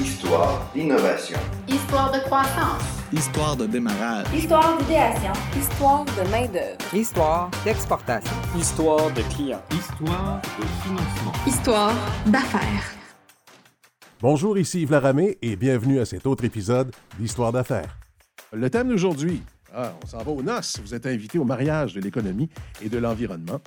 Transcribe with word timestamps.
Histoire 0.00 0.66
d'innovation. 0.74 1.38
Histoire 1.68 2.10
de 2.10 2.20
croissance. 2.20 2.82
Histoire 3.12 3.54
de 3.54 3.66
démarrage. 3.66 4.26
Histoire 4.34 4.78
d'idéation. 4.78 5.32
Histoire 5.54 6.06
de 6.06 6.30
main-d'œuvre. 6.30 6.94
Histoire 6.94 7.50
d'exportation. 7.66 8.32
Histoire 8.58 9.12
de 9.12 9.20
clients. 9.34 9.62
Histoire 9.70 10.40
de 10.58 10.64
financement. 10.82 11.32
Histoire 11.46 11.94
d'affaires. 12.24 12.94
Bonjour, 14.22 14.56
ici 14.56 14.80
Yves 14.80 14.92
Laramé 14.92 15.36
et 15.42 15.54
bienvenue 15.54 16.00
à 16.00 16.06
cet 16.06 16.26
autre 16.26 16.44
épisode 16.44 16.92
d'Histoire 17.18 17.52
d'affaires. 17.52 17.98
Le 18.54 18.70
thème 18.70 18.88
d'aujourd'hui, 18.88 19.42
ah, 19.74 19.92
on 20.02 20.06
s'en 20.06 20.22
va 20.22 20.30
aux 20.30 20.42
noces. 20.42 20.80
Vous 20.82 20.94
êtes 20.94 21.04
invité 21.04 21.38
au 21.38 21.44
mariage 21.44 21.92
de 21.92 22.00
l'économie 22.00 22.48
et 22.82 22.88
de 22.88 22.96
l'environnement. 22.96 23.60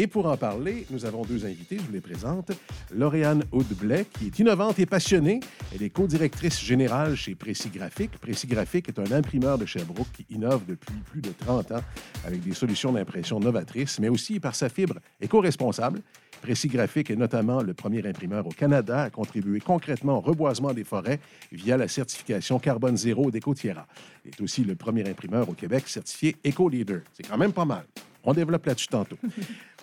Et 0.00 0.06
pour 0.06 0.24
en 0.24 0.36
parler, 0.38 0.86
nous 0.88 1.04
avons 1.04 1.26
deux 1.26 1.44
invités, 1.44 1.76
je 1.76 1.82
vous 1.82 1.92
les 1.92 2.00
présente. 2.00 2.52
Lauriane 2.90 3.44
Audeblay, 3.52 4.06
qui 4.06 4.28
est 4.28 4.38
innovante 4.38 4.78
et 4.78 4.86
passionnée. 4.86 5.40
Elle 5.74 5.82
est 5.82 5.90
co-directrice 5.90 6.58
générale 6.58 7.16
chez 7.16 7.34
Précis 7.34 7.68
Graphique. 7.68 8.12
Précis 8.12 8.46
Graphique 8.46 8.88
est 8.88 8.98
un 8.98 9.12
imprimeur 9.12 9.58
de 9.58 9.66
Sherbrooke 9.66 10.10
qui 10.14 10.24
innove 10.30 10.62
depuis 10.66 10.94
plus 11.04 11.20
de 11.20 11.28
30 11.38 11.72
ans 11.72 11.82
avec 12.24 12.40
des 12.40 12.54
solutions 12.54 12.92
d'impression 12.92 13.40
novatrices, 13.40 13.98
mais 14.00 14.08
aussi 14.08 14.40
par 14.40 14.54
sa 14.54 14.70
fibre 14.70 15.00
éco-responsable. 15.20 16.00
Précis 16.40 16.68
Graphique 16.68 17.10
est 17.10 17.16
notamment 17.16 17.60
le 17.60 17.74
premier 17.74 18.06
imprimeur 18.06 18.46
au 18.46 18.52
Canada 18.52 19.02
à 19.02 19.10
contribuer 19.10 19.60
concrètement 19.60 20.16
au 20.16 20.20
reboisement 20.22 20.72
des 20.72 20.84
forêts 20.84 21.20
via 21.52 21.76
la 21.76 21.88
certification 21.88 22.58
carbone 22.58 22.96
zéro 22.96 23.30
d'EcoTierra. 23.30 23.86
Il 24.24 24.30
est 24.30 24.40
aussi 24.40 24.64
le 24.64 24.76
premier 24.76 25.06
imprimeur 25.06 25.50
au 25.50 25.52
Québec 25.52 25.86
certifié 25.88 26.36
Eco-Leader. 26.46 27.02
C'est 27.12 27.28
quand 27.28 27.36
même 27.36 27.52
pas 27.52 27.66
mal. 27.66 27.84
On 28.24 28.34
développe 28.34 28.66
là-dessus 28.66 28.88
tantôt. 28.88 29.16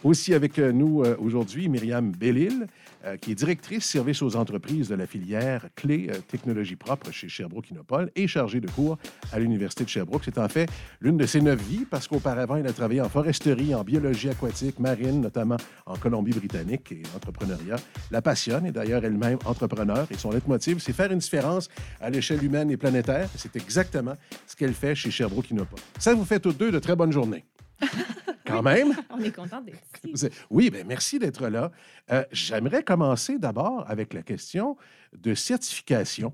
Aussi 0.04 0.34
avec 0.34 0.60
nous 0.60 1.02
euh, 1.02 1.16
aujourd'hui, 1.20 1.70
Myriam 1.70 2.12
Bellil, 2.12 2.68
euh, 3.04 3.18
qui 3.18 3.31
est 3.31 3.36
directrice 3.36 3.84
service 3.86 4.22
aux 4.22 4.36
entreprises 4.36 4.89
de 4.89 4.95
la 4.95 5.08
filière 5.08 5.66
clé 5.76 6.08
euh, 6.12 6.20
technologie 6.28 6.76
propre 6.76 7.12
chez 7.12 7.28
Sherbrooke 7.28 7.72
Innopol 7.72 8.12
et 8.16 8.28
chargée 8.28 8.59
de 8.59 8.70
cours 8.70 9.00
à 9.31 9.39
l'Université 9.39 9.84
de 9.86 9.89
Sherbrooke. 9.89 10.22
C'est 10.23 10.38
en 10.38 10.48
fait 10.50 10.70
l'une 11.02 11.17
de 11.17 11.26
ses 11.26 11.42
neuf 11.42 11.59
vies 11.62 11.86
parce 11.89 12.08
qu'auparavant, 12.08 12.58
elle 12.58 12.67
a 12.67 12.73
travaillé 12.73 13.02
en 13.02 13.09
foresterie, 13.09 13.73
en 13.73 13.84
biologie 13.84 14.30
aquatique, 14.30 14.80
marine, 14.80 15.22
notamment 15.22 15.58
en 15.88 15.95
Colombie-Britannique 15.95 16.92
et 16.92 17.02
entrepreneuriat. 17.16 17.78
La 18.11 18.22
passionne 18.22 18.67
et 18.67 18.72
d'ailleurs 18.72 19.04
elle-même 19.04 19.39
entrepreneur 19.45 20.08
et 20.11 20.17
son 20.17 20.30
leitmotiv, 20.30 20.78
c'est 20.80 20.94
faire 20.94 21.11
une 21.11 21.20
différence 21.20 21.70
à 22.00 22.11
l'échelle 22.11 22.44
humaine 22.44 22.70
et 22.70 22.78
planétaire. 22.78 23.30
C'est 23.36 23.56
exactement 23.56 24.14
ce 24.45 24.56
qu'elle 24.56 24.73
fait 24.73 24.94
chez 24.94 25.09
Sherbrooke 25.09 25.50
Innopol. 25.50 25.80
Ça 25.98 26.14
vous 26.14 26.26
fait 26.26 26.39
toutes 26.39 26.58
deux 26.58 26.72
de 26.72 26.80
très 26.80 26.95
bonnes 26.95 27.11
journées. 27.11 27.45
Quand 28.48 28.62
même. 28.64 28.94
On 29.09 29.20
est 29.20 29.36
content 29.36 29.62
d'être 29.62 29.78
ici. 30.06 30.30
Oui, 30.50 30.70
bien, 30.70 30.84
merci 30.86 31.20
d'être 31.20 31.48
là. 31.48 31.72
Euh, 32.12 32.23
J'aimerais 32.31 32.84
commencer 32.84 33.38
d'abord 33.39 33.84
avec 33.89 34.14
la 34.14 34.23
question 34.23 34.78
de 35.17 35.34
certification, 35.34 36.34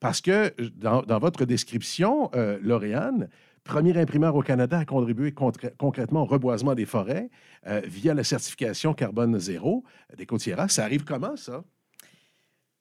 parce 0.00 0.20
que 0.20 0.52
dans, 0.76 1.02
dans 1.02 1.18
votre 1.18 1.44
description, 1.44 2.30
euh, 2.34 2.58
Lauriane, 2.62 3.28
premier 3.64 3.96
imprimeur 3.96 4.34
au 4.34 4.42
Canada 4.42 4.78
à 4.78 4.84
contribuer 4.84 5.32
concrètement 5.32 6.22
au 6.22 6.26
reboisement 6.26 6.74
des 6.74 6.84
forêts 6.86 7.30
euh, 7.68 7.80
via 7.84 8.12
la 8.12 8.24
certification 8.24 8.92
carbone 8.92 9.38
zéro 9.38 9.84
des 10.16 10.26
Côtières. 10.26 10.68
Ça 10.70 10.82
arrive 10.84 11.04
comment, 11.04 11.36
ça? 11.36 11.62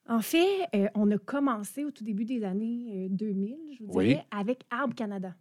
En 0.09 0.21
fait, 0.21 0.67
euh, 0.75 0.87
on 0.95 1.09
a 1.11 1.17
commencé 1.19 1.85
au 1.85 1.91
tout 1.91 2.03
début 2.03 2.25
des 2.25 2.43
années 2.43 3.07
2000, 3.11 3.55
je 3.77 3.83
vous 3.83 3.91
Oui. 3.93 4.07
dirais, 4.09 4.25
avec 4.31 4.63
Arbre 4.71 4.95
Canada. 4.95 5.35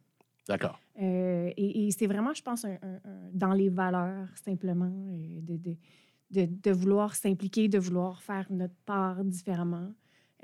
D'accord. 0.51 0.79
Euh, 1.01 1.51
et 1.57 1.87
et 1.87 1.91
c'est 1.93 2.07
vraiment, 2.07 2.35
je 2.35 2.43
pense, 2.43 2.65
un- 2.65 2.79
un- 2.83 3.01
un- 3.11 3.31
dans 3.33 3.53
les 3.53 3.69
valeurs, 3.69 4.29
simplement, 4.37 4.91
euh, 4.93 5.41
de, 5.49 5.57
de, 5.57 5.77
de, 6.33 6.49
de 6.67 6.71
vouloir 6.73 7.15
s'impliquer, 7.15 7.69
de 7.69 7.79
vouloir 7.79 8.21
faire 8.23 8.47
notre 8.51 8.75
part 8.85 9.25
différemment. 9.25 9.91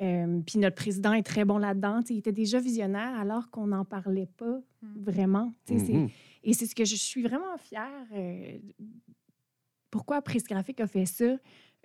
Euh, 0.01 0.41
puis 0.47 0.59
notre 0.59 0.77
président 0.77 1.13
est 1.15 1.23
très 1.23 1.45
bon 1.45 1.59
là-dedans. 1.59 2.01
Il 2.11 2.19
était 2.19 2.33
déjà 2.33 2.61
visionnaire 2.61 3.19
alors 3.19 3.51
qu'on 3.51 3.67
n'en 3.69 3.85
parlait 3.85 4.29
pas 4.37 4.61
vraiment. 4.83 5.53
Sais, 5.65 5.79
c'est- 5.79 5.93
Mhm. 5.95 6.09
Et 6.45 6.53
c'est 6.53 6.67
ce 6.67 6.75
que 6.75 6.85
je 6.85 6.97
suis 6.97 7.23
vraiment 7.23 7.57
fière. 7.59 8.07
euh, 8.15 8.59
pourquoi 9.91 10.21
Presse 10.23 10.45
Graphique 10.45 10.81
a 10.81 10.87
fait 10.87 11.07
ça? 11.07 11.37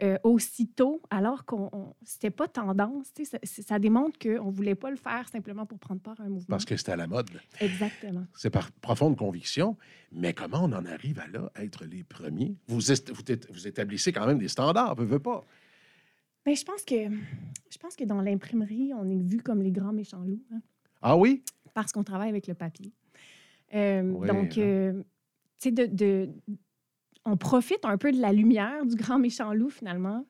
Euh, 0.04 0.18
aussitôt, 0.24 1.02
alors 1.10 1.46
qu'on 1.46 1.70
on- 1.74 1.94
c'était 2.04 2.32
pas 2.32 2.48
tendance. 2.48 3.12
Ça, 3.24 3.38
ça 3.44 3.78
démontre 3.80 4.18
qu'on 4.20 4.46
ne 4.48 4.52
voulait 4.52 4.76
pas 4.76 4.90
le 4.90 4.96
faire 4.98 5.28
simplement 5.30 5.66
pour 5.66 5.78
prendre 5.80 6.02
part 6.02 6.20
à 6.20 6.24
un 6.24 6.30
mouvement. 6.30 6.48
Parce 6.50 6.66
que 6.66 6.76
c'était 6.76 6.94
à 6.94 6.96
la 6.96 7.08
mode. 7.08 7.30
Exactement. 7.60 8.26
C'est 8.36 8.50
par 8.50 8.72
profonde 8.72 9.16
conviction. 9.18 9.78
Mais 10.12 10.34
comment 10.34 10.64
on 10.64 10.72
en 10.74 10.86
arrive 10.86 11.20
à 11.20 11.28
là, 11.28 11.52
être 11.56 11.86
les 11.86 12.04
premiers? 12.04 12.56
Vous, 12.68 12.76
vous, 12.78 12.82
ét- 12.92 13.52
vous 13.52 13.68
établissez 13.68 14.12
quand 14.12 14.26
même 14.26 14.40
des 14.40 14.48
standards, 14.48 14.96
peu, 14.96 15.04
veut 15.04 15.20
pas. 15.20 15.44
Mais 16.46 16.56
je 16.56 16.66
pense 16.66 16.84
que 16.84 16.96
je 17.70 17.78
pense 17.78 17.96
que 17.96 18.04
dans 18.04 18.20
l'imprimerie, 18.22 18.92
on 18.96 19.08
est 19.10 19.22
vu 19.22 19.38
comme 19.42 19.62
les 19.62 19.72
grands 19.72 19.94
méchants 19.94 20.24
loups 20.24 20.44
hein, 20.52 20.62
Ah 21.02 21.16
oui? 21.16 21.44
parce 21.76 21.92
qu'on 21.92 22.04
travaille 22.04 22.30
avec 22.30 22.48
le 22.48 22.54
papier. 22.56 22.92
Euh, 23.74 24.02
donc, 24.28 24.58
hein. 24.58 24.62
euh, 24.62 25.04
tu 25.60 25.70
sais, 25.70 25.72
de, 25.72 25.86
de- 25.86 26.30
on 27.26 27.38
profite 27.38 27.84
un 27.86 27.98
peu 27.98 28.12
de 28.12 28.20
la 28.20 28.34
lumière 28.34 28.86
du 28.86 28.96
grand 28.96 29.20
méchant 29.20 29.54
loup 29.54 29.70
finalement 29.70 30.26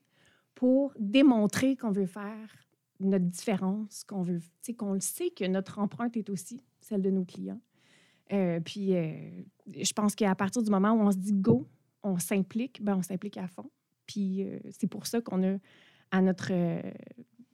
pour 0.55 0.93
démontrer 0.99 1.75
qu'on 1.75 1.91
veut 1.91 2.05
faire 2.05 2.49
notre 2.99 3.25
différence, 3.25 4.03
qu'on 4.03 4.21
veut, 4.21 4.39
qu'on 4.77 4.93
le 4.93 4.99
sait 4.99 5.29
que 5.31 5.45
notre 5.47 5.79
empreinte 5.79 6.15
est 6.17 6.29
aussi 6.29 6.61
celle 6.81 7.01
de 7.01 7.09
nos 7.09 7.25
clients. 7.25 7.59
Euh, 8.31 8.59
puis, 8.59 8.95
euh, 8.95 9.11
je 9.75 9.91
pense 9.93 10.15
qu'à 10.15 10.33
partir 10.35 10.61
du 10.61 10.69
moment 10.69 10.91
où 10.91 10.99
on 11.01 11.11
se 11.11 11.17
dit 11.17 11.33
go, 11.33 11.67
on 12.03 12.17
s'implique, 12.19 12.83
ben 12.83 12.95
on 12.97 13.01
s'implique 13.01 13.37
à 13.37 13.47
fond. 13.47 13.69
Puis, 14.05 14.43
euh, 14.43 14.59
c'est 14.71 14.87
pour 14.87 15.07
ça 15.07 15.19
qu'on 15.21 15.43
a 15.43 15.57
à 16.11 16.21
notre, 16.21 16.51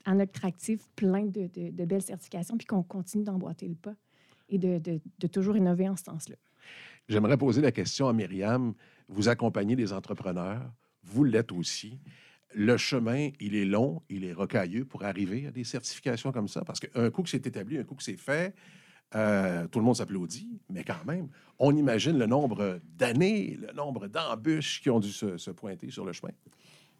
à 0.05 0.13
notre 0.15 0.45
actif 0.45 0.87
plein 0.95 1.25
de, 1.25 1.47
de- 1.47 1.85
belles 1.85 2.01
certifications, 2.01 2.57
puis 2.57 2.65
qu'on 2.67 2.83
continue 2.83 3.23
d'emboîter 3.23 3.67
le 3.67 3.75
pas 3.75 3.93
et 4.49 4.57
de- 4.57 4.79
de 4.79 5.27
toujours 5.27 5.55
innover 5.57 5.87
en 5.89 5.95
ce 5.95 6.03
sens-là. 6.05 6.35
J'aimerais 7.07 7.37
poser 7.37 7.61
la 7.61 7.71
question 7.71 8.07
à 8.09 8.13
Myriam. 8.13 8.73
Vous 9.07 9.29
accompagnez 9.29 9.75
des 9.75 9.93
entrepreneurs, 9.93 10.61
vous 11.03 11.23
l'êtes 11.23 11.51
aussi. 11.51 11.99
Le 12.53 12.77
chemin, 12.77 13.29
il 13.39 13.55
est 13.55 13.65
long, 13.65 14.01
il 14.09 14.25
est 14.25 14.33
rocailleux 14.33 14.85
pour 14.85 15.03
arriver 15.03 15.47
à 15.47 15.51
des 15.51 15.63
certifications 15.63 16.31
comme 16.31 16.47
ça, 16.47 16.63
parce 16.63 16.79
qu'un 16.79 17.09
coup 17.09 17.23
que 17.23 17.29
c'est 17.29 17.45
établi, 17.45 17.77
un 17.77 17.83
coup 17.83 17.95
que 17.95 18.03
c'est 18.03 18.17
fait, 18.17 18.53
euh, 19.15 19.67
tout 19.67 19.79
le 19.79 19.85
monde 19.85 19.95
s'applaudit, 19.95 20.59
mais 20.69 20.83
quand 20.83 21.05
même, 21.05 21.29
on 21.59 21.75
imagine 21.75 22.17
le 22.17 22.25
nombre 22.25 22.79
d'années, 22.97 23.57
le 23.61 23.73
nombre 23.73 24.07
d'embûches 24.07 24.81
qui 24.81 24.89
ont 24.89 24.99
dû 24.99 25.11
se, 25.11 25.51
pointer 25.51 25.89
sur 25.89 26.03
le 26.03 26.11
chemin. 26.11 26.33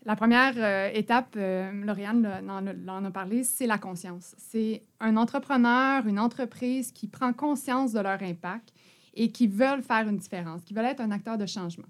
La 0.05 0.15
première 0.15 0.53
euh, 0.55 0.89
étape, 0.93 1.35
euh, 1.35 1.69
Lauriane 1.83 2.49
en 2.49 3.05
a 3.05 3.11
parlé, 3.11 3.43
c'est 3.43 3.67
la 3.67 3.77
conscience. 3.77 4.35
C'est 4.37 4.83
un 5.01 5.17
entrepreneur, 5.17 6.07
une 6.07 6.19
entreprise 6.19 6.93
qui 6.93 7.07
prend 7.07 7.33
conscience 7.33 7.91
de 7.91 7.99
leur 7.99 8.21
impact 8.23 8.73
et 9.17 9.31
qui 9.31 9.47
veulent 9.47 9.81
faire 9.81 10.07
une 10.07 10.17
différence, 10.17 10.63
qui 10.63 10.73
veulent 10.73 10.85
être 10.85 11.01
un 11.01 11.11
acteur 11.11 11.37
de 11.37 11.45
changement. 11.45 11.87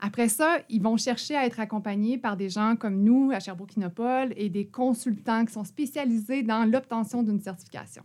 Après 0.00 0.28
ça, 0.28 0.58
ils 0.68 0.80
vont 0.80 0.96
chercher 0.96 1.34
à 1.34 1.44
être 1.44 1.58
accompagnés 1.58 2.18
par 2.18 2.36
des 2.36 2.48
gens 2.48 2.76
comme 2.76 3.02
nous 3.02 3.32
à 3.32 3.40
Sherbrooke 3.40 3.76
Innopol 3.76 4.32
et 4.36 4.48
des 4.48 4.66
consultants 4.66 5.44
qui 5.44 5.52
sont 5.52 5.64
spécialisés 5.64 6.44
dans 6.44 6.64
l'obtention 6.64 7.24
d'une 7.24 7.40
certification. 7.40 8.04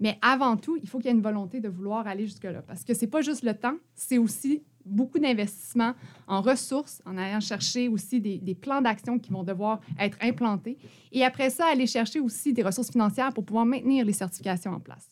Mais 0.00 0.18
avant 0.22 0.56
tout, 0.56 0.76
il 0.82 0.88
faut 0.88 0.98
qu'il 0.98 1.06
y 1.06 1.10
ait 1.10 1.16
une 1.16 1.22
volonté 1.22 1.60
de 1.60 1.68
vouloir 1.68 2.06
aller 2.06 2.26
jusque-là. 2.26 2.62
Parce 2.62 2.84
que 2.84 2.94
c'est 2.94 3.06
pas 3.06 3.20
juste 3.20 3.44
le 3.44 3.54
temps, 3.54 3.76
c'est 3.94 4.18
aussi 4.18 4.64
beaucoup 4.84 5.18
d'investissement 5.18 5.92
en 6.26 6.40
ressources, 6.40 7.02
en 7.04 7.16
allant 7.16 7.38
chercher 7.38 7.86
aussi 7.86 8.20
des, 8.20 8.38
des 8.38 8.54
plans 8.54 8.80
d'action 8.80 9.18
qui 9.18 9.30
vont 9.30 9.44
devoir 9.44 9.80
être 10.00 10.16
implantés. 10.22 10.78
Et 11.12 11.22
après 11.22 11.50
ça, 11.50 11.66
aller 11.70 11.86
chercher 11.86 12.18
aussi 12.18 12.52
des 12.52 12.62
ressources 12.62 12.90
financières 12.90 13.32
pour 13.32 13.44
pouvoir 13.44 13.66
maintenir 13.66 14.04
les 14.04 14.14
certifications 14.14 14.72
en 14.72 14.80
place. 14.80 15.08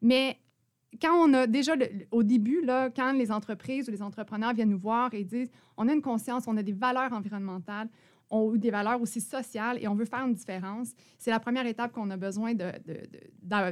Mais 0.00 0.38
quand 1.00 1.14
on 1.14 1.32
a 1.34 1.46
déjà, 1.46 1.74
au 2.10 2.22
début, 2.22 2.60
là, 2.64 2.90
quand 2.90 3.12
les 3.12 3.30
entreprises 3.30 3.88
ou 3.88 3.92
les 3.92 4.02
entrepreneurs 4.02 4.54
viennent 4.54 4.70
nous 4.70 4.78
voir 4.78 5.12
et 5.14 5.24
disent 5.24 5.50
on 5.76 5.88
a 5.88 5.92
une 5.92 6.02
conscience, 6.02 6.44
on 6.46 6.56
a 6.56 6.62
des 6.62 6.72
valeurs 6.72 7.12
environnementales, 7.12 7.88
on 8.30 8.54
a 8.54 8.56
des 8.56 8.70
valeurs 8.70 9.00
aussi 9.00 9.20
sociales 9.20 9.78
et 9.80 9.88
on 9.88 9.94
veut 9.94 10.04
faire 10.04 10.26
une 10.26 10.34
différence, 10.34 10.92
c'est 11.18 11.30
la 11.30 11.40
première 11.40 11.66
étape 11.66 11.92
qu'on 11.92 12.10
a 12.10 12.16
besoin 12.16 12.54
de, 12.54 12.72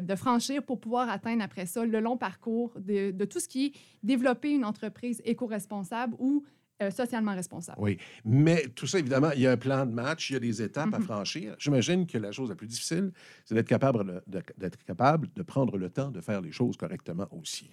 de- 0.00 0.14
franchir 0.16 0.62
pour 0.62 0.78
pouvoir 0.78 1.08
atteindre 1.10 1.42
après 1.42 1.66
ça 1.66 1.84
le 1.84 2.00
long 2.00 2.16
parcours 2.16 2.72
de 2.78 3.24
tout 3.24 3.40
ce 3.40 3.48
qui 3.48 3.66
est 3.66 3.72
développer 4.02 4.52
une 4.52 4.64
entreprise 4.64 5.20
éco-responsable 5.24 6.14
ou 6.18 6.44
euh, 6.82 6.90
socialement 6.90 7.34
responsable. 7.34 7.78
Oui, 7.80 7.98
mais 8.24 8.66
tout 8.74 8.86
ça, 8.86 8.98
évidemment, 8.98 9.30
il 9.32 9.42
y 9.42 9.46
a 9.46 9.52
un 9.52 9.56
plan 9.56 9.86
de 9.86 9.92
match, 9.92 10.30
il 10.30 10.32
y 10.34 10.36
a 10.36 10.40
des 10.40 10.60
étapes 10.60 10.92
à 10.92 10.98
Mhm. 10.98 11.04
franchir. 11.04 11.54
J'imagine 11.58 12.06
que 12.06 12.18
la 12.18 12.32
chose 12.32 12.48
la 12.48 12.56
plus 12.56 12.66
difficile, 12.66 13.12
c'est 13.44 13.54
d'être 13.54 13.68
capable 13.68 14.22
de, 14.26 14.42
d'être 14.58 14.84
capable 14.84 15.28
de 15.34 15.42
prendre 15.42 15.78
le 15.78 15.88
temps 15.90 16.10
de 16.10 16.20
faire 16.20 16.40
les 16.40 16.50
choses 16.52 16.76
correctement 16.76 17.28
aussi. 17.30 17.70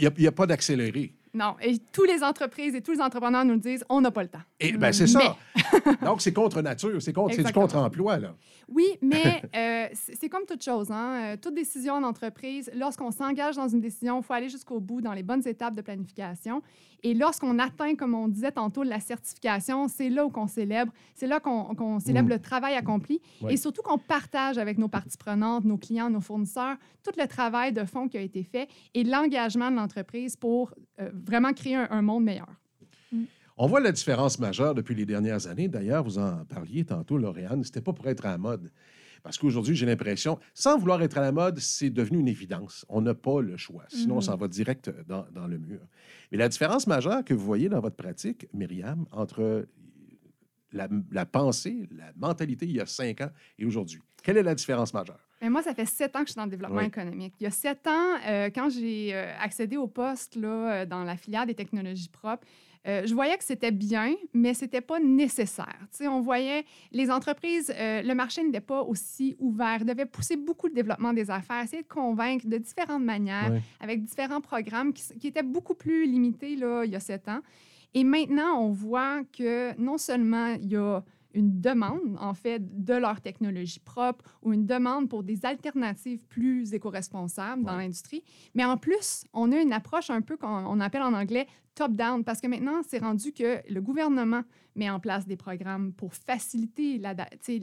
Il 0.00 0.10
n'y 0.18 0.26
a, 0.26 0.32
pas 0.32 0.46
d'accéléré. 0.46 1.14
Non. 1.34 1.56
Et 1.62 1.78
tous 1.92 2.04
les 2.04 2.22
entreprises 2.22 2.74
et 2.74 2.82
tous 2.82 2.92
les 2.92 3.00
entrepreneurs 3.00 3.44
nous 3.44 3.54
le 3.54 3.60
disent, 3.60 3.84
on 3.88 4.00
n'a 4.00 4.10
pas 4.10 4.22
le 4.22 4.28
temps. 4.28 4.42
Et 4.60 4.72
ben 4.72 4.92
c'est 4.92 5.06
ça. 5.06 5.36
Donc, 6.02 6.20
c'est 6.20 6.32
contre 6.32 6.60
nature, 6.60 7.00
c'est 7.00 7.12
contre, 7.14 7.34
du 7.42 7.52
contre-emploi, 7.52 8.18
là. 8.18 8.34
Oui, 8.68 8.84
mais 9.00 9.42
euh, 9.56 9.86
c'est 9.92 10.28
comme 10.28 10.44
toute 10.46 10.62
chose. 10.62 10.90
Hein? 10.90 11.32
Euh, 11.32 11.36
Toute 11.40 11.54
décision 11.54 11.94
en 11.94 12.02
entreprise, 12.02 12.70
lorsqu'on 12.74 13.10
s'engage 13.10 13.56
dans 13.56 13.68
une 13.68 13.80
décision, 13.80 14.20
il 14.20 14.22
faut 14.24 14.32
aller 14.34 14.48
jusqu'au 14.50 14.78
bout 14.80 15.00
dans 15.00 15.12
les 15.14 15.22
bonnes 15.22 15.46
étapes 15.46 15.74
de 15.74 15.82
planification. 15.82 16.62
Et 17.02 17.14
lorsqu'on 17.14 17.58
atteint, 17.58 17.96
comme 17.96 18.14
on 18.14 18.28
disait 18.28 18.52
tantôt, 18.52 18.82
la 18.84 19.00
certification, 19.00 19.88
c'est 19.88 20.08
là 20.08 20.24
où 20.24 20.30
qu'on 20.30 20.46
célèbre. 20.46 20.92
C'est 21.14 21.26
là 21.26 21.40
qu'on 21.40 21.98
célèbre 21.98 22.28
Mm. 22.28 22.32
le 22.32 22.38
travail 22.38 22.74
accompli 22.76 23.20
Ouais. 23.40 23.54
et 23.54 23.56
surtout 23.56 23.82
qu'on 23.82 23.98
partage 23.98 24.58
avec 24.58 24.78
nos 24.78 24.88
parties 24.88 25.16
prenantes, 25.18 25.64
nos 25.64 25.78
clients, 25.78 26.10
nos 26.10 26.20
fournisseurs, 26.20 26.76
tout 27.02 27.10
le 27.18 27.26
travail 27.26 27.72
de 27.72 27.84
fond 27.84 28.06
qui 28.08 28.18
a 28.18 28.20
été 28.20 28.44
fait 28.44 28.68
et 28.94 29.02
l'engagement 29.02 29.70
de 29.70 29.76
l'entreprise 29.76 30.36
pour 30.36 30.72
vraiment 30.98 31.52
créer 31.52 31.76
un, 31.76 31.88
un 31.90 32.02
monde 32.02 32.24
meilleur. 32.24 32.48
On 33.56 33.66
voit 33.66 33.80
la 33.80 33.92
différence 33.92 34.38
majeure 34.38 34.74
depuis 34.74 34.94
les 34.94 35.04
dernières 35.06 35.46
années. 35.46 35.68
D'ailleurs, 35.68 36.02
vous 36.04 36.18
en 36.18 36.44
parliez 36.46 36.84
tantôt, 36.84 37.18
Lauriane, 37.18 37.62
c'était 37.64 37.82
pas 37.82 37.92
pour 37.92 38.06
être 38.08 38.24
à 38.26 38.30
la 38.30 38.38
mode. 38.38 38.70
Parce 39.22 39.38
qu'aujourd'hui, 39.38 39.76
j'ai 39.76 39.86
l'impression, 39.86 40.38
sans 40.52 40.78
vouloir 40.78 41.00
être 41.02 41.16
à 41.18 41.20
la 41.20 41.30
mode, 41.30 41.58
c'est 41.60 41.90
devenu 41.90 42.18
une 42.18 42.26
évidence. 42.28 42.84
On 42.88 43.02
n'a 43.02 43.14
pas 43.14 43.40
le 43.40 43.56
choix. 43.56 43.84
Sinon, 43.88 44.14
on 44.14 44.18
Mhm. 44.18 44.22
s'en 44.22 44.36
va 44.36 44.48
direct 44.48 44.90
dans, 45.06 45.26
dans 45.32 45.46
le 45.46 45.58
mur. 45.58 45.80
Mais 46.32 46.38
la 46.38 46.48
différence 46.48 46.86
majeure 46.88 47.22
que 47.24 47.34
vous 47.34 47.44
voyez 47.44 47.68
dans 47.68 47.78
votre 47.80 47.94
pratique, 47.94 48.48
Myriam, 48.52 49.04
entre 49.12 49.68
la, 50.72 50.88
la 51.12 51.26
pensée, 51.26 51.88
la 51.92 52.10
mentalité 52.16 52.64
il 52.66 52.72
y 52.72 52.80
a 52.80 52.86
cinq 52.86 53.20
ans 53.20 53.30
et 53.58 53.64
aujourd'hui, 53.66 54.00
quelle 54.24 54.38
est 54.38 54.42
la 54.42 54.54
différence 54.54 54.92
majeure? 54.94 55.20
Mais 55.42 55.50
moi, 55.50 55.60
ça 55.62 55.74
fait 55.74 55.84
sept 55.86 56.14
ans 56.14 56.20
que 56.20 56.26
je 56.26 56.32
suis 56.32 56.38
dans 56.38 56.44
le 56.44 56.50
développement 56.50 56.78
Oui. 56.78 56.86
économique. 56.86 57.34
Il 57.40 57.44
y 57.44 57.46
a 57.46 57.50
sept 57.50 57.84
ans, 57.88 58.14
euh, 58.26 58.48
quand 58.54 58.70
j'ai 58.70 59.10
euh, 59.12 59.32
accédé 59.40 59.76
au 59.76 59.88
poste 59.88 60.36
là, 60.36 60.48
euh, 60.48 60.86
dans 60.86 61.02
la 61.02 61.16
filière 61.16 61.44
des 61.46 61.54
technologies 61.54 62.08
propres, 62.08 62.46
euh, 62.86 63.02
je 63.06 63.14
voyais 63.14 63.36
que 63.36 63.44
c'était 63.44 63.70
bien, 63.72 64.14
mais 64.34 64.54
c'était 64.54 64.80
pas 64.80 64.98
nécessaire. 65.00 65.76
Tu 65.90 65.98
sais, 65.98 66.08
on 66.08 66.20
voyait 66.20 66.64
les 66.92 67.10
entreprises, 67.10 67.72
euh, 67.76 68.02
le 68.02 68.14
marché 68.14 68.42
n'était 68.42 68.60
pas 68.60 68.82
aussi 68.82 69.36
ouvert, 69.40 69.84
devait 69.84 70.06
pousser 70.06 70.36
beaucoup 70.36 70.66
le 70.68 70.74
développement 70.74 71.12
des 71.12 71.30
affaires, 71.30 71.62
essayer 71.64 71.82
de 71.82 71.88
convaincre 71.88 72.46
de 72.46 72.58
différentes 72.58 73.04
manières, 73.04 73.52
avec 73.80 74.04
différents 74.04 74.40
programmes 74.40 74.92
qui, 74.92 75.02
qui 75.18 75.26
étaient 75.28 75.42
beaucoup 75.44 75.74
plus 75.74 76.06
limités 76.06 76.54
là, 76.56 76.84
il 76.84 76.92
y 76.92 76.96
a 76.96 77.00
sept 77.00 77.28
ans. 77.28 77.40
Et 77.94 78.04
maintenant, 78.04 78.58
on 78.60 78.70
voit 78.70 79.22
que 79.36 79.78
non 79.78 79.98
seulement 79.98 80.54
il 80.60 80.70
y 80.70 80.76
a 80.76 81.02
une 81.34 81.60
demande, 81.60 82.16
en 82.20 82.34
fait, 82.34 82.84
de 82.84 82.94
leur 82.94 83.20
technologie 83.20 83.80
propre 83.80 84.24
ou 84.42 84.52
une 84.52 84.66
demande 84.66 85.08
pour 85.08 85.22
des 85.22 85.44
alternatives 85.44 86.22
plus 86.28 86.74
éco-responsables 86.74 87.64
dans 87.64 87.72
Ouais. 87.76 87.82
l'industrie, 87.84 88.22
mais 88.54 88.64
en 88.64 88.76
plus, 88.76 89.24
on 89.32 89.50
a 89.52 89.58
une 89.60 89.72
approche 89.72 90.10
un 90.10 90.20
peu 90.20 90.36
qu'on 90.36 90.48
on 90.66 90.80
appelle 90.80 91.02
en 91.02 91.14
anglais 91.14 91.46
top-down, 91.74 92.22
parce 92.22 92.40
que 92.42 92.46
maintenant, 92.48 92.82
c'est 92.86 92.98
rendu 92.98 93.32
que 93.32 93.60
le 93.72 93.80
gouvernement 93.80 94.42
met 94.76 94.90
en 94.90 95.00
place 95.00 95.26
des 95.26 95.36
programmes 95.38 95.92
pour 95.94 96.12
faciliter 96.14 97.00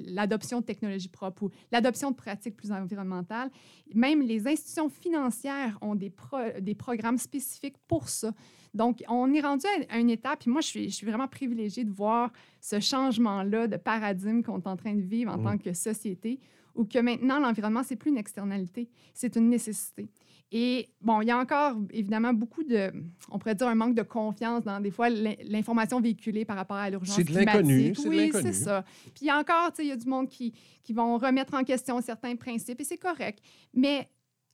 l'adoption 0.07 0.61
de 0.61 0.65
technologies 0.65 1.09
propres 1.09 1.43
ou 1.43 1.49
l'adoption 1.71 2.09
de 2.09 2.15
pratiques 2.15 2.55
plus 2.55 2.71
environnementales. 2.71 3.51
Même 3.93 4.21
les 4.23 4.47
institutions 4.47 4.89
financières 4.89 5.77
ont 5.81 5.93
des, 5.95 6.09
pro- 6.09 6.59
des 6.59 6.73
programmes 6.75 7.19
spécifiques 7.19 7.77
pour 7.87 8.09
ça. 8.09 8.31
Donc, 8.73 9.03
on 9.07 9.33
est 9.33 9.41
rendu 9.41 9.65
à- 9.89 9.97
une 9.99 10.09
étape, 10.09 10.39
puis 10.41 10.51
moi, 10.51 10.61
je 10.61 10.67
suis, 10.67 10.89
je 10.89 10.95
suis 10.95 11.07
vraiment 11.07 11.27
privilégiée 11.27 11.83
de 11.83 11.91
voir 11.91 12.31
ce 12.61 12.79
changement-là 12.79 13.67
de 13.67 13.77
paradigme 13.77 14.41
qu'on 14.43 14.59
est 14.59 14.67
en 14.67 14.75
train 14.77 14.93
de 14.93 15.01
vivre 15.01 15.33
en 15.33 15.37
Mm. 15.37 15.43
tant 15.43 15.57
que 15.57 15.73
société, 15.73 16.39
où 16.75 16.85
que 16.85 16.99
maintenant, 16.99 17.39
l'environnement, 17.39 17.81
c'est 17.83 17.95
plus 17.95 18.11
une 18.11 18.17
externalité, 18.17 18.87
c'est 19.13 19.35
une 19.35 19.49
nécessité. 19.49 20.07
Et 20.51 20.89
bon, 21.01 21.21
il 21.21 21.27
y 21.27 21.31
a 21.31 21.37
encore 21.37 21.77
évidemment 21.91 22.33
beaucoup 22.33 22.63
de, 22.63 22.91
on 23.29 23.37
pourrait 23.37 23.53
dire 23.53 23.67
un 23.67 23.75
manque 23.75 23.93
de 23.95 24.01
confiance 24.01 24.63
dans 24.63 24.79
des 24.79 24.89
fois 24.89 25.09
l'in- 25.09 25.35
l'information 25.43 25.99
véhiculée 26.01 26.43
par 26.43 26.55
rapport 26.55 26.77
à 26.77 26.89
l'urgence 26.89 27.15
C'est 27.15 27.23
de 27.23 27.27
climatique. 27.27 27.53
l'inconnu, 27.53 27.93
c'est 27.95 28.03
de 28.03 28.09
Oui, 28.09 28.17
l'inconnu. 28.17 28.43
c'est 28.47 28.53
ça. 28.53 28.83
Puis 29.13 29.21
il 29.21 29.27
y 29.27 29.29
a 29.29 29.37
encore, 29.37 29.71
tu 29.71 29.77
sais, 29.77 29.85
il 29.85 29.89
y 29.89 29.91
a 29.91 29.95
du 29.97 30.07
monde 30.07 30.27
qui, 30.27 30.51
qui 30.83 30.91
vont 30.93 31.17
remettre 31.19 31.53
en 31.53 31.63
question 31.63 32.01
certains 32.01 32.35
principes 32.35 32.79
et 32.81 32.83
c'est 32.83 32.97
correct. 32.97 33.43
Mais 33.75 34.07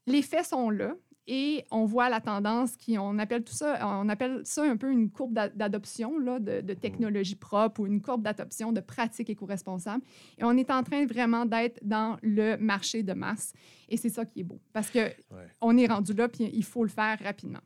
les 0.05 0.21
faits 0.21 0.45
sont 0.47 0.69
là 0.69 0.95
et 1.27 1.65
on 1.71 1.85
voit 1.85 2.09
la 2.09 2.21
tendance 2.21 2.75
qui, 2.77 2.97
on 2.97 3.17
appelle 3.19 3.43
tout 3.43 3.53
ça, 3.53 3.79
on 3.87 4.09
appelle 4.09 4.41
ça 4.43 4.63
un 4.63 4.77
peu 4.77 4.91
une 4.91 5.09
courbe 5.09 5.33
d'a- 5.33 5.49
d'adoption 5.49 6.19
de, 6.19 6.61
de 6.61 6.73
technologies 6.73 7.35
propres 7.35 7.81
ou 7.81 7.87
une 7.87 8.01
courbe 8.01 8.21
d'adoption 8.21 8.71
de 8.71 8.79
pratiques 8.79 9.29
éco-responsables. 9.29 10.03
Et 10.37 10.43
on 10.43 10.55
est 10.57 10.69
en 10.69 10.83
train 10.83 11.05
vraiment 11.05 11.45
d'être 11.45 11.79
dans 11.83 12.17
le 12.21 12.57
marché 12.57 13.01
de 13.03 13.13
masse. 13.13 13.53
Et 13.89 13.97
c'est 13.97 14.09
ça 14.09 14.25
qui 14.25 14.41
est 14.41 14.43
beau. 14.43 14.59
Parce 14.73 14.89
que 14.89 14.99
Ouais. 14.99 15.47
on 15.61 15.75
est 15.77 15.87
rendu 15.87 16.13
là, 16.13 16.27
puis 16.29 16.49
il 16.53 16.63
faut 16.63 16.83
le 16.83 16.89
faire 16.89 17.17
rapidement. 17.23 17.59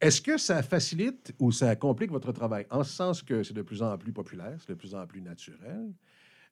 Est-ce 0.00 0.20
que 0.20 0.36
ça 0.36 0.62
facilite 0.62 1.32
ou 1.38 1.52
ça 1.52 1.76
complique 1.76 2.10
votre 2.10 2.32
travail? 2.32 2.66
En 2.70 2.82
ce 2.82 2.92
sens 2.92 3.22
que 3.22 3.42
c'est 3.44 3.54
de 3.54 3.62
plus 3.62 3.82
en 3.82 3.96
plus 3.96 4.12
populaire, 4.12 4.56
c'est 4.58 4.70
de 4.70 4.74
plus 4.74 4.94
en 4.96 5.06
plus 5.06 5.20
naturel, 5.22 5.92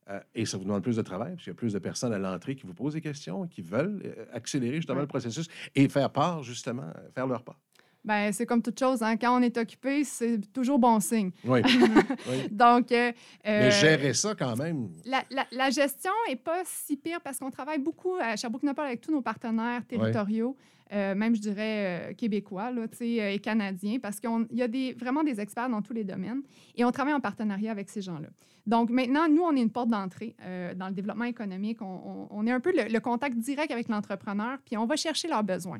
euh, 0.09 0.21
et 0.35 0.47
ça 0.47 0.57
vous 0.57 0.65
demande 0.65 0.83
plus 0.83 0.97
de 0.97 1.03
travail, 1.03 1.33
parce 1.33 1.45
qu'il 1.45 1.51
y 1.53 1.57
a 1.57 1.59
plus 1.59 1.73
de 1.73 1.79
personnes 1.79 2.13
à 2.13 2.19
l'entrée 2.19 2.57
qui 2.57 2.67
vous 2.67 2.75
posent 2.75 2.95
des 2.95 3.01
questions, 3.01 3.47
qui 3.47 3.63
veulent 3.63 4.03
euh, 4.05 4.25
accélérer 4.33 4.77
justement 4.77 4.97
Ouais. 4.97 5.03
le 5.03 5.09
processus 5.09 5.47
et 5.75 5.89
faire 5.89 6.11
part, 6.11 6.43
justement, 6.43 6.83
euh, 6.97 7.11
faire 7.15 7.27
leur 7.27 7.43
part. 7.45 7.59
Ben, 8.05 8.33
c'est 8.33 8.47
comme 8.47 8.63
toute 8.63 8.79
chose, 8.79 9.03
hein. 9.03 9.17
quand 9.19 9.39
on 9.39 9.43
est 9.43 9.57
occupé, 9.59 10.05
c'est 10.05 10.41
toujours 10.53 10.79
bon 10.79 11.01
signe. 11.01 11.31
Oui. 11.45 11.61
oui. 12.31 12.49
Donc, 12.51 12.91
euh, 12.93 13.13
Mais 13.45 13.51
euh, 13.67 13.71
gérer 13.71 14.15
ça 14.15 14.35
quand 14.35 14.57
même. 14.57 14.89
La, 15.05 15.23
la- 15.31 15.47
la 15.53 15.69
gestion 15.71 16.11
n'est 16.29 16.37
pas 16.37 16.63
si 16.65 16.97
pire 16.97 17.21
parce 17.21 17.39
qu'on 17.39 17.51
travaille 17.51 17.79
beaucoup 17.79 18.15
à 18.21 18.37
Sherbrooke-Nopal 18.37 18.87
avec 18.87 19.01
tous 19.03 19.13
nos 19.13 19.21
partenaires 19.21 19.83
territoriaux, 19.87 20.57
euh, 20.93 21.15
même 21.15 21.37
je 21.37 21.41
dirais 21.43 22.11
euh, 22.11 22.15
québécois 22.15 22.71
là, 22.73 22.87
et 23.01 23.39
canadiens, 23.39 23.99
parce 24.01 24.19
qu'il 24.19 24.31
y 24.53 24.63
a 24.63 24.67
des, 24.69 24.95
vraiment 24.95 25.23
des 25.23 25.39
experts 25.39 25.69
dans 25.69 25.83
tous 25.83 25.93
les 25.93 26.03
domaines 26.05 26.41
et 26.77 26.85
on 26.87 26.91
travaille 26.91 27.15
en 27.15 27.21
partenariat 27.21 27.71
avec 27.71 27.91
ces 27.91 28.01
gens-là. 28.01 28.29
Donc 28.67 28.91
maintenant, 28.91 29.29
nous, 29.29 29.43
on 29.43 29.55
est 29.57 29.61
une 29.61 29.71
porte 29.71 29.89
d'entrée 29.91 30.35
euh, 30.43 30.75
dans 30.75 30.89
le 30.89 30.95
développement 30.95 31.25
économique. 31.25 31.81
On, 31.83 31.85
on- 31.87 32.29
on 32.31 32.47
est 32.47 32.51
un 32.51 32.61
peu 32.61 32.73
le, 32.75 32.91
le 32.93 33.01
contact 33.01 33.37
direct 33.37 33.71
avec 33.71 33.89
l'entrepreneur, 33.89 34.59
puis 34.65 34.77
on 34.79 34.87
va 34.87 34.97
chercher 34.97 35.29
leurs 35.29 35.45
besoins. 35.45 35.79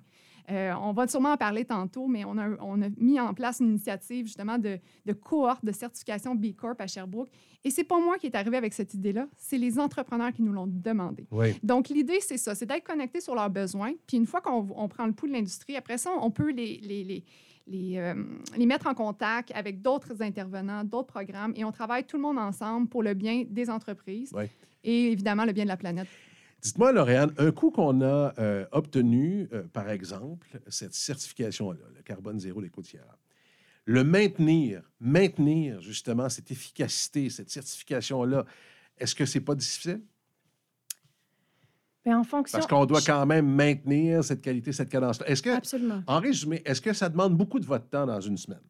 Euh, 0.51 0.73
on 0.81 0.93
va 0.93 1.07
sûrement 1.07 1.33
en 1.33 1.37
parler 1.37 1.65
tantôt, 1.65 2.07
mais 2.07 2.25
on 2.25 2.39
a, 2.39 2.51
on 2.61 2.81
a 2.83 2.89
mis 2.97 3.19
en 3.21 3.35
place 3.35 3.61
une 3.61 3.71
initiative 3.71 4.27
justement 4.27 4.59
de, 4.59 4.79
de 5.05 5.13
cohorte 5.13 5.65
de 5.65 5.73
certification 5.73 6.35
B 6.35 6.55
Corp 6.57 6.81
à 6.81 6.87
Sherbrooke. 6.87 7.29
Et 7.63 7.71
c'est 7.71 7.85
pas 7.85 8.01
moi 8.01 8.17
qui 8.17 8.27
est 8.27 8.35
arrivé 8.35 8.57
avec 8.57 8.73
cette 8.73 8.95
idée-là, 8.95 9.29
c'est 9.37 9.59
les 9.59 9.79
entrepreneurs 9.79 10.33
qui 10.33 10.43
nous 10.43 10.53
l'ont 10.53 10.67
demandé. 10.67 11.27
Oui. 11.31 11.55
Donc, 11.63 11.89
l'idée, 11.89 12.21
c'est 12.21 12.39
ça, 12.39 12.55
c'est 12.55 12.67
d'être 12.67 12.85
connecté 12.85 13.21
sur 13.21 13.35
leurs 13.35 13.51
besoins. 13.51 13.93
Puis 14.07 14.17
une 14.17 14.27
fois 14.27 14.41
qu'on 14.41 14.67
on 14.75 14.89
prend 14.89 15.07
le 15.07 15.13
pouls 15.13 15.29
de 15.29 15.33
l'industrie, 15.33 15.77
après 15.77 15.99
ça, 15.99 16.11
on 16.21 16.31
peut 16.31 16.51
les, 16.51 16.79
les, 16.83 17.05
les, 17.05 17.25
les, 17.67 17.99
euh, 17.99 18.15
les 18.57 18.67
mettre 18.67 18.87
en 18.87 18.95
contact 18.95 19.53
avec 19.55 19.83
d'autres 19.83 20.23
intervenants, 20.23 20.85
d'autres 20.85 21.13
programmes, 21.13 21.53
et 21.55 21.65
on 21.65 21.73
travaille 21.73 22.05
tout 22.05 22.17
le 22.17 22.23
monde 22.23 22.39
ensemble 22.39 22.89
pour 22.89 23.03
le 23.03 23.15
bien 23.15 23.45
des 23.49 23.69
entreprises 23.69 24.33
et 24.83 25.13
évidemment 25.13 25.45
le 25.45 25.53
bien 25.53 25.65
de 25.65 25.69
la 25.69 25.77
planète. 25.77 26.09
Dites-moi, 26.63 26.93
Lauriane, 26.93 27.33
un 27.39 27.53
coup 27.53 27.71
qu'on 27.71 28.03
a 28.03 28.35
euh, 28.39 28.67
obtenu, 28.73 29.49
euh, 29.53 29.63
par 29.73 29.89
exemple, 29.89 30.47
cette 30.69 30.95
certification-là, 30.95 31.81
le 31.97 32.03
carbone 32.03 32.39
zéro 32.39 32.61
des 32.61 32.69
côtières, 32.69 33.17
le 33.87 34.05
maintenir, 34.05 34.83
maintenir 35.01 35.81
justement 35.81 36.29
cette 36.29 36.51
efficacité, 36.51 37.31
cette 37.31 37.51
certification-là, 37.51 38.45
est-ce 38.99 39.15
que 39.15 39.25
c'est 39.25 39.41
pas 39.41 39.55
difficile? 39.55 40.03
Ben, 42.05 42.17
en 42.19 42.25
fonction. 42.25 42.59
Parce 42.59 42.67
qu'on 42.67 42.87
doit 42.87 43.01
quand 43.01 43.25
même 43.27 43.47
maintenir 43.47 44.23
cette 44.23 44.43
qualité, 44.43 44.73
cette 44.73 44.91
cadence-là. 44.91 45.29
Est-ce 45.29 45.43
que, 45.43 45.51
Absolument. 45.51 46.03
en 46.07 46.21
résumé, 46.21 46.63
est-ce 46.65 46.81
que 46.81 46.93
ça 46.93 47.09
demande 47.09 47.37
beaucoup 47.37 47.59
de 47.59 47.67
votre 47.67 47.89
temps 47.89 48.07
dans 48.07 48.21
une 48.21 48.37
semaine? 48.37 48.61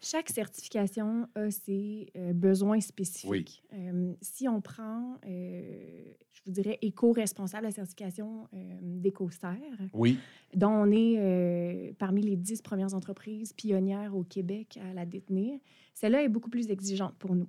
Chaque 0.00 0.28
certification 0.28 1.28
a 1.34 1.50
ses 1.50 2.06
euh, 2.16 2.32
besoins 2.32 2.80
spécifiques. 2.80 3.64
Oui. 3.72 3.78
Euh, 3.78 4.14
si 4.20 4.48
on 4.48 4.60
prend, 4.60 5.16
euh, 5.26 6.04
je 6.32 6.40
vous 6.46 6.52
dirais, 6.52 6.78
éco-responsable, 6.82 7.64
la 7.64 7.72
certification 7.72 8.48
d'EcoSerre, 8.80 9.58
Oui. 9.92 10.18
dont 10.54 10.70
on 10.70 10.90
est 10.92 11.94
parmi 11.98 12.22
les 12.22 12.36
dix 12.36 12.62
premières 12.62 12.94
entreprises 12.94 13.52
pionnières 13.52 14.14
au 14.14 14.22
Québec 14.22 14.78
à 14.80 14.94
la 14.94 15.04
détenir, 15.04 15.58
celle-là 15.94 16.22
est 16.22 16.28
beaucoup 16.28 16.50
plus 16.50 16.70
exigeante 16.70 17.16
pour 17.18 17.34
nous. 17.34 17.48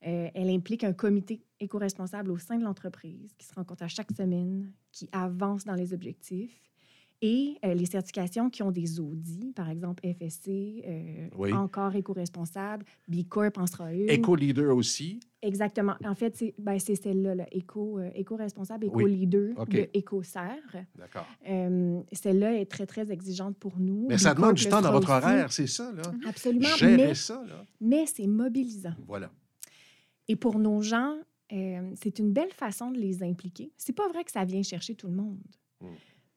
Elle 0.00 0.50
implique 0.50 0.84
un 0.84 0.92
comité 0.92 1.40
éco-responsable 1.60 2.30
au 2.30 2.38
sein 2.38 2.58
de 2.58 2.64
l'entreprise 2.64 3.34
qui 3.38 3.46
se 3.46 3.54
rencontre 3.54 3.84
à 3.84 3.88
chaque 3.88 4.10
semaine, 4.12 4.72
qui 4.92 5.08
avance 5.12 5.64
dans 5.64 5.74
les 5.74 5.94
objectifs. 5.94 6.60
Et 7.22 7.56
euh, 7.64 7.72
les 7.72 7.86
certifications 7.86 8.50
qui 8.50 8.62
ont 8.62 8.70
des 8.70 9.00
audits, 9.00 9.52
par 9.54 9.70
exemple 9.70 10.02
FSC, 10.06 10.82
euh, 10.86 11.28
Oui. 11.38 11.50
encore 11.52 11.94
éco-responsable, 11.94 12.84
B 13.08 13.26
Corp 13.26 13.56
en 13.56 13.66
sera 13.66 13.92
une. 13.94 14.10
Éco-leader 14.10 14.76
aussi. 14.76 15.20
Exactement. 15.40 15.94
En 16.04 16.14
fait, 16.14 16.36
c'est 16.36 16.54
ben, 16.58 16.78
celle-là, 16.78 17.34
là, 17.34 17.46
éco, 17.52 17.98
euh, 17.98 18.10
éco-responsable, 18.14 18.86
Oui. 18.92 19.02
éco-leader 19.04 19.64
de 19.66 19.88
EcoSerre. 19.96 20.84
D'accord. 20.94 21.26
Euh, 21.48 22.02
Celle-là 22.12 22.60
est 22.60 22.66
très, 22.70 22.84
très 22.86 23.10
exigeante 23.10 23.56
pour 23.56 23.78
nous. 23.78 24.06
Mais 24.08 24.18
ça 24.18 24.34
demande 24.34 24.56
du 24.56 24.66
temps 24.68 24.82
dans 24.82 24.92
votre 24.92 25.08
aussi. 25.10 25.24
horaire, 25.24 25.52
c'est 25.52 25.66
ça, 25.66 25.92
là? 25.92 26.02
Absolument. 26.28 26.68
Gérer 26.76 26.96
Mais, 26.98 27.14
ça, 27.14 27.42
là. 27.48 27.64
mais 27.80 28.04
c'est 28.06 28.26
mobilisant. 28.26 28.94
Voilà. 29.06 29.30
Et 30.28 30.36
pour 30.36 30.58
nos 30.58 30.82
gens, 30.82 31.16
c'est 31.48 32.18
une 32.18 32.32
belle 32.32 32.52
façon 32.52 32.90
de 32.90 32.98
les 32.98 33.22
impliquer. 33.22 33.72
C'est 33.78 33.94
pas 33.94 34.08
vrai 34.08 34.24
que 34.24 34.32
ça 34.32 34.44
vient 34.44 34.62
chercher 34.62 34.94
tout 34.96 35.06
le 35.06 35.14
monde. 35.14 35.38
Mm. 35.80 35.86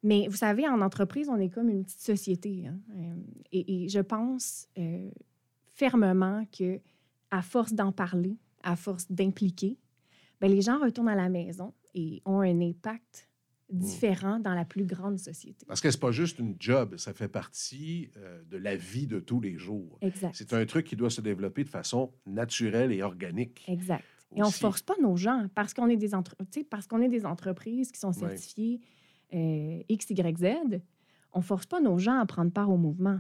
Mais 0.04 0.28
vous 0.28 0.38
savez, 0.38 0.68
en 0.68 0.82
entreprise, 0.82 1.30
on 1.30 1.38
est 1.38 1.50
comme 1.50 1.70
une 1.70 1.84
petite 1.84 2.00
société. 2.00 2.68
hein. 2.68 2.80
Euh, 2.96 3.16
et, 3.52 3.86
et 3.86 3.90
je 3.90 4.00
pense 4.00 4.68
euh, 4.78 5.10
fermement 5.74 6.46
que 6.58 6.80
à 7.32 7.42
force 7.42 7.74
d'en 7.74 7.92
parler, 7.92 8.38
à 8.64 8.76
force 8.76 9.12
d'impliquer, 9.12 9.78
ben, 10.42 10.50
les 10.50 10.62
gens 10.62 10.80
retournent 10.80 11.10
à 11.10 11.16
la 11.16 11.30
maison 11.30 11.74
et 11.94 12.22
ont 12.26 12.40
un 12.40 12.62
impact 12.62 13.30
différent 13.70 14.40
dans 14.40 14.56
la 14.56 14.66
plus 14.66 14.86
grande 14.86 15.20
société. 15.20 15.66
Parce 15.68 15.80
que 15.80 15.92
c'est 15.92 16.00
pas 16.00 16.12
juste 16.12 16.40
une 16.40 16.56
job, 16.60 16.98
ça 16.98 17.14
fait 17.14 17.28
partie 17.28 18.10
euh, 18.18 18.42
de 18.50 18.58
la 18.58 18.76
vie 18.76 19.06
de 19.06 19.20
tous 19.20 19.40
les 19.40 19.58
jours. 19.58 20.00
Exact. 20.02 20.34
C'est 20.34 20.54
un 20.54 20.66
truc 20.66 20.88
qui 20.88 20.96
doit 20.96 21.12
se 21.12 21.22
développer 21.22 21.64
de 21.64 21.70
façon 21.70 22.12
naturelle 22.26 22.92
et 22.92 23.04
organique. 23.04 23.64
Exact. 23.68 24.04
Et 24.36 24.42
on 24.42 24.48
ne 24.48 24.52
force 24.52 24.82
pas 24.82 24.96
nos 25.02 25.16
gens 25.16 25.48
parce 25.56 25.74
qu'on 25.74 25.88
est, 25.88 25.98
des 25.98 26.10
parce 26.70 26.88
qu'on 26.88 27.02
est 27.02 27.10
des 27.10 27.26
entreprises 27.26 27.92
qui 27.92 28.00
sont 28.00 28.14
certifiées 28.14 28.80
euh, 29.34 29.82
X, 29.90 30.10
Y, 30.10 30.38
Z. 30.38 30.82
On 31.34 31.40
ne 31.40 31.44
force 31.44 31.66
pas 31.66 31.80
nos 31.80 31.98
gens 31.98 32.18
à 32.20 32.26
prendre 32.26 32.52
part 32.52 32.70
au 32.70 32.78
mouvement. 32.78 33.20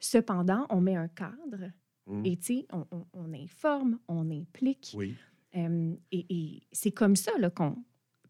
Cependant, 0.00 0.66
on 0.70 0.80
met 0.80 0.96
un 0.96 1.08
cadre 1.08 1.70
Mm. 2.06 2.22
et 2.26 2.66
on, 2.70 2.86
on- 2.90 3.06
on 3.14 3.32
informe, 3.32 3.98
on 4.08 4.30
implique. 4.30 4.92
Oui. 4.94 5.14
Euh, 5.56 5.94
et 6.12 6.26
et 6.28 6.62
c'est 6.70 6.90
comme 6.90 7.16
ça 7.16 7.32
là, 7.38 7.48
qu'on, 7.48 7.82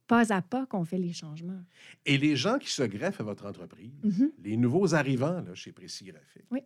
pas 0.06 0.32
à 0.32 0.42
pas, 0.42 0.64
qu'on 0.66 0.84
fait 0.84 0.98
les 0.98 1.12
changements. 1.12 1.60
Et 2.06 2.16
les 2.16 2.36
gens 2.36 2.58
qui 2.58 2.70
se 2.70 2.84
greffent 2.84 3.20
à 3.20 3.24
votre 3.24 3.46
entreprise, 3.46 3.90
Mhm. 4.04 4.30
les 4.44 4.56
nouveaux 4.56 4.94
arrivants 4.94 5.40
là, 5.40 5.54
chez 5.54 5.72
Précis 5.72 6.04
Graphique, 6.04 6.44
Oui. 6.52 6.60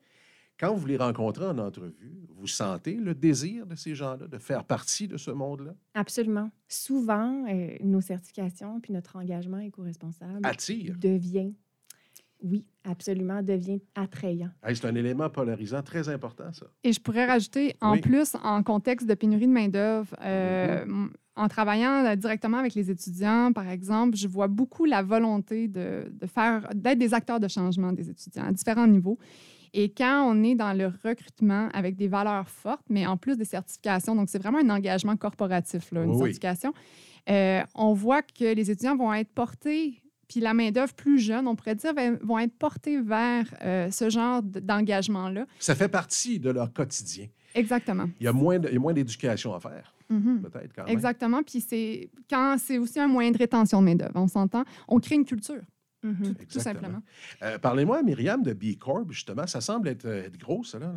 Quand 0.58 0.74
vous 0.74 0.86
les 0.86 0.96
rencontrez 0.96 1.46
en 1.46 1.58
entrevue, 1.58 2.26
vous 2.36 2.46
sentez 2.46 2.94
le 2.94 3.14
désir 3.14 3.66
de 3.66 3.74
ces 3.74 3.94
gens-là 3.94 4.26
de 4.26 4.38
faire 4.38 4.64
partie 4.64 5.08
de 5.08 5.16
ce 5.16 5.30
monde-là? 5.30 5.74
Absolument. 5.94 6.50
Souvent, 6.68 7.44
euh, 7.48 7.76
nos 7.82 8.00
certifications 8.00 8.80
puis 8.80 8.92
notre 8.92 9.16
engagement 9.16 9.58
éco-responsable 9.58 10.40
Attire. 10.44 10.94
devient, 10.98 11.52
oui, 12.42 12.64
absolument, 12.84 13.42
devient 13.42 13.80
attrayant. 13.94 14.50
Hey, 14.62 14.76
c'est 14.76 14.86
un 14.86 14.94
élément 14.94 15.28
polarisant 15.30 15.82
très 15.82 16.08
important, 16.08 16.52
ça. 16.52 16.66
Et 16.84 16.92
je 16.92 17.00
pourrais 17.00 17.26
rajouter, 17.26 17.74
en 17.80 17.92
Oui. 17.92 18.00
plus, 18.00 18.36
en 18.42 18.62
contexte 18.62 19.06
de 19.08 19.14
pénurie 19.14 19.46
de 19.46 19.52
main-d'œuvre, 19.52 20.14
euh, 20.22 20.82
m- 20.82 21.10
en 21.34 21.48
travaillant 21.48 22.04
euh, 22.04 22.16
directement 22.16 22.58
avec 22.58 22.74
les 22.74 22.90
étudiants, 22.90 23.52
par 23.52 23.68
exemple, 23.68 24.16
je 24.16 24.26
vois 24.28 24.48
beaucoup 24.48 24.84
la 24.84 25.02
volonté 25.02 25.68
de, 25.68 26.10
de 26.12 26.26
faire, 26.26 26.68
d'être 26.74 26.98
des 26.98 27.14
acteurs 27.14 27.40
de 27.40 27.48
changement 27.48 27.92
des 27.92 28.10
étudiants 28.10 28.44
à 28.44 28.52
différents 28.52 28.86
niveaux. 28.86 29.18
Et 29.74 29.90
quand 29.90 30.24
on 30.30 30.42
est 30.44 30.54
dans 30.54 30.72
le 30.76 30.86
recrutement 31.04 31.68
avec 31.72 31.96
des 31.96 32.08
valeurs 32.08 32.48
fortes, 32.48 32.84
mais 32.88 33.06
en 33.06 33.16
plus 33.16 33.36
des 33.36 33.44
certifications, 33.44 34.14
donc 34.14 34.28
c'est 34.28 34.38
vraiment 34.42 34.58
un 34.58 34.70
engagement 34.70 35.16
corporatif, 35.16 35.90
là, 35.92 36.02
une 36.04 36.10
Oui, 36.10 36.16
certification, 36.18 36.72
euh, 37.30 37.60
on 37.74 37.92
voit 37.92 38.22
que 38.22 38.54
les 38.54 38.70
étudiants 38.70 38.96
vont 38.96 39.12
être 39.12 39.30
portés, 39.32 40.02
puis 40.28 40.40
la 40.40 40.52
main-d'œuvre 40.54 40.94
plus 40.94 41.18
jeune, 41.18 41.46
on 41.46 41.56
pourrait 41.56 41.74
dire, 41.74 41.92
vont 42.22 42.38
être 42.38 42.54
portés 42.58 43.00
vers 43.00 43.44
euh, 43.62 43.90
ce 43.90 44.10
genre 44.10 44.42
d'engagement-là. 44.42 45.46
Ça 45.58 45.74
fait 45.74 45.88
partie 45.88 46.38
de 46.38 46.50
leur 46.50 46.72
quotidien. 46.72 47.26
Exactement. 47.54 48.04
Il 48.20 48.24
y 48.24 48.28
a 48.28 48.32
moins, 48.32 48.58
de- 48.58 48.68
il 48.68 48.74
y 48.74 48.76
a 48.76 48.80
moins 48.80 48.92
d'éducation 48.92 49.54
à 49.54 49.60
faire, 49.60 49.94
Mhm. 50.10 50.42
peut-être, 50.42 50.72
quand 50.74 50.84
même. 50.84 50.92
Exactement. 50.92 51.42
Puis 51.42 51.60
c'est 51.60 52.10
quand 52.30 52.56
c'est 52.58 52.78
aussi 52.78 53.00
un 53.00 53.08
moyen 53.08 53.30
de 53.30 53.38
rétention 53.38 53.80
de 53.80 53.86
main-d'œuvre. 53.86 54.12
On 54.16 54.28
s'entend. 54.28 54.64
On 54.86 54.98
crée 55.00 55.14
une 55.16 55.24
culture, 55.24 55.62
Mhm. 56.02 56.34
tout, 56.50 56.60
simplement. 56.60 57.02
Euh, 57.42 57.58
Parlez-moi, 57.58 58.02
Myriam, 58.04 58.42
de 58.42 58.52
B 58.52 58.76
Corp, 58.78 59.10
justement. 59.10 59.46
Ça 59.48 59.60
semble 59.60 59.88
être, 59.88 60.04
euh, 60.04 60.26
être 60.26 60.38
gros, 60.38 60.62
ça, 60.62 60.78
là. 60.78 60.94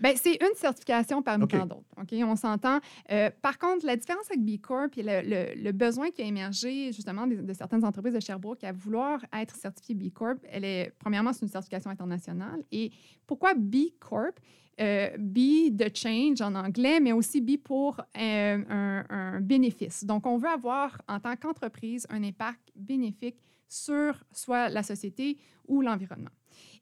Bien, 0.00 0.12
c'est 0.14 0.34
une 0.34 0.54
certification 0.54 1.22
parmi 1.22 1.46
tant 1.48 1.66
d'autres. 1.66 1.82
OK? 2.00 2.12
On 2.24 2.36
s'entend. 2.36 2.78
Euh, 3.10 3.30
par 3.42 3.58
contre, 3.58 3.84
la 3.84 3.96
différence 3.96 4.30
avec 4.30 4.44
B 4.44 4.60
Corp 4.60 4.96
et 4.96 5.02
le, 5.02 5.22
le- 5.22 5.60
le 5.62 5.72
besoin 5.72 6.10
qui 6.10 6.22
a 6.22 6.24
émergé 6.24 6.92
justement 6.92 7.26
de, 7.26 7.36
de 7.36 7.52
certaines 7.52 7.84
entreprises 7.84 8.14
de 8.14 8.20
Sherbrooke 8.20 8.62
à 8.62 8.70
vouloir 8.72 9.24
être 9.32 9.56
certifiées 9.56 9.94
B 9.96 10.12
Corp, 10.12 10.38
elle 10.48 10.64
est, 10.64 10.92
premièrement, 11.00 11.32
c'est 11.32 11.42
une 11.42 11.48
certification 11.48 11.90
internationale. 11.90 12.62
Et 12.70 12.92
pourquoi 13.26 13.54
B 13.54 13.76
Corp? 13.98 14.38
Euh, 14.80 15.08
B 15.18 15.70
de 15.70 15.88
change 15.94 16.40
en 16.42 16.52
anglais, 16.56 16.98
mais 16.98 17.12
aussi 17.12 17.40
B 17.40 17.58
pour 17.62 18.00
euh, 18.00 18.58
un, 18.68 19.04
un 19.08 19.40
bénéfice. 19.40 20.04
Donc, 20.04 20.26
on 20.26 20.36
veut 20.36 20.48
avoir 20.48 21.00
en 21.08 21.20
tant 21.20 21.36
qu'entreprise 21.36 22.06
un 22.10 22.24
impact 22.24 22.72
bénéfique 22.74 23.36
sur 23.74 24.22
soit 24.32 24.68
la 24.68 24.82
société 24.82 25.38
ou 25.66 25.80
l'environnement. 25.80 26.30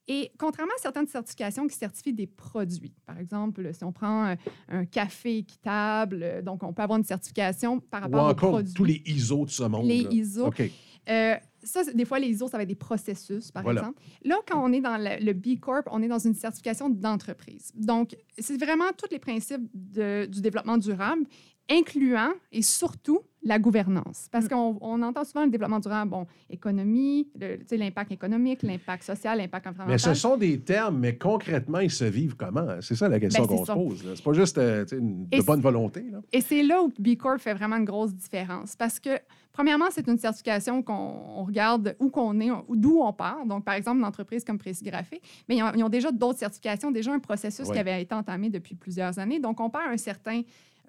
Et 0.09 0.33
contrairement 0.37 0.73
à 0.77 0.83
certaines 0.83 1.07
certifications 1.07 1.67
qui 1.67 1.77
certifient 1.77 2.13
des 2.13 2.27
produits, 2.27 2.93
par 3.07 3.19
exemple, 3.19 3.73
si 3.73 3.85
on 3.85 3.93
prend 3.93 4.27
euh, 4.27 4.35
un 4.69 4.85
café 4.85 5.39
équitable, 5.39 6.21
euh, 6.23 6.43
donc 6.43 6.63
on 6.65 6.73
peut 6.75 6.83
avoir 6.83 6.99
une 6.99 7.05
certification 7.05 7.81
par 7.81 8.03
rapport 8.03 8.29
aux 8.31 8.35
produits. 8.35 8.75
tous 8.75 8.85
les 8.85 9.03
ISO 9.07 9.45
de 9.47 9.51
ce 9.51 9.63
monde. 9.63 9.87
Les 9.87 10.03
là. 10.03 10.11
ISO. 10.11 10.47
OK. 10.49 10.63
Euh, 11.09 11.35
ça, 11.63 11.85
des 11.85 12.05
fois, 12.05 12.19
les 12.19 12.29
ISO, 12.29 12.49
ça 12.49 12.57
va 12.59 12.65
être 12.65 12.69
des 12.69 12.75
processus, 12.75 13.51
par 13.53 13.63
Voilà. 13.63 13.81
exemple. 13.81 14.03
Là, 14.25 14.37
quand 14.47 14.63
on 14.63 14.73
est 14.73 14.81
dans 14.81 14.97
le, 14.99 15.25
le 15.25 15.33
B 15.33 15.59
Corp, 15.61 15.85
on 15.91 16.03
est 16.03 16.09
dans 16.09 16.19
une 16.19 16.35
certification 16.35 16.91
d'entreprise. 16.91 17.71
Donc, 17.75 18.17
c'est 18.39 18.59
vraiment 18.63 18.91
tous 18.99 19.07
les 19.11 19.19
principes 19.21 19.69
de- 19.73 20.27
du 20.27 20.41
développement 20.43 20.77
durable, 20.79 21.25
incluant 21.71 22.33
et 22.51 22.63
surtout 22.63 23.21
la 23.45 23.59
gouvernance. 23.59 24.27
Mm. 24.27 24.29
Parce 24.31 24.49
qu'on 24.49 24.79
on 24.81 25.03
entend 25.03 25.25
souvent 25.25 25.45
le 25.45 25.51
développement 25.51 25.81
durable, 25.81 26.11
bon, 26.11 26.27
économie, 26.51 27.29
l'impact 27.71 28.13
économique, 28.13 28.63
l'impact 28.63 29.03
social, 29.03 29.39
l'impact 29.39 29.67
environnemental. 29.67 30.11
Mais 30.11 30.15
ce 30.15 30.21
sont 30.21 30.37
des 30.37 30.61
termes, 30.61 30.99
mais 30.99 31.17
concrètement, 31.17 31.81
ils 31.81 31.91
se 31.91 32.05
vivent 32.05 32.37
comment? 32.37 32.67
C'est 32.81 32.95
ça 32.95 33.09
la 33.09 33.19
question 33.19 33.45
Ben, 33.45 33.49
c'est 33.49 33.57
qu'on 33.57 33.65
se 33.65 33.73
pose. 33.73 34.13
C'est 34.15 34.25
pas 34.25 34.33
juste 34.33 34.59
euh, 34.59 34.85
de 34.85 35.01
Et 35.33 35.43
bonne 35.43 35.61
volonté. 35.61 36.05
Là. 36.11 36.21
Et 36.33 36.41
c'est 36.41 36.63
là 36.63 36.83
où 36.83 36.93
B 36.99 37.17
Corp 37.17 37.39
fait 37.41 37.55
vraiment 37.55 37.77
une 37.77 37.85
grosse 37.85 38.15
différence. 38.15 38.77
Parce 38.77 39.01
que, 39.01 39.11
premièrement, 39.53 39.87
c'est 39.91 40.07
une 40.07 40.19
certification 40.19 40.83
qu'on 40.83 40.93
on 41.37 41.45
regarde 41.45 41.97
où 41.99 42.11
qu'on 42.11 42.39
est, 42.41 42.51
d'où 42.71 43.01
on 43.01 43.13
part. 43.13 43.45
Donc, 43.47 43.65
par 43.65 43.75
exemple, 43.75 43.99
une 43.99 44.05
entreprise 44.05 44.45
comme 44.45 44.59
Précis 44.59 44.85
Graphique, 44.85 45.23
mais 45.49 45.57
ils 45.57 45.63
ont, 45.63 45.73
ils 45.75 45.83
ont 45.83 45.89
déjà 45.89 46.13
d'autres 46.13 46.39
certifications, 46.39 46.91
déjà 46.91 47.13
un 47.13 47.19
processus 47.19 47.67
Ouais. 47.69 47.75
qui 47.75 47.79
avait 47.79 48.03
été 48.03 48.15
entamé 48.15 48.51
depuis 48.51 48.75
plusieurs 48.75 49.19
années. 49.19 49.39
Donc, 49.41 49.61
on 49.61 49.71
perd 49.71 49.85
un 49.93 49.97
certain 49.97 50.43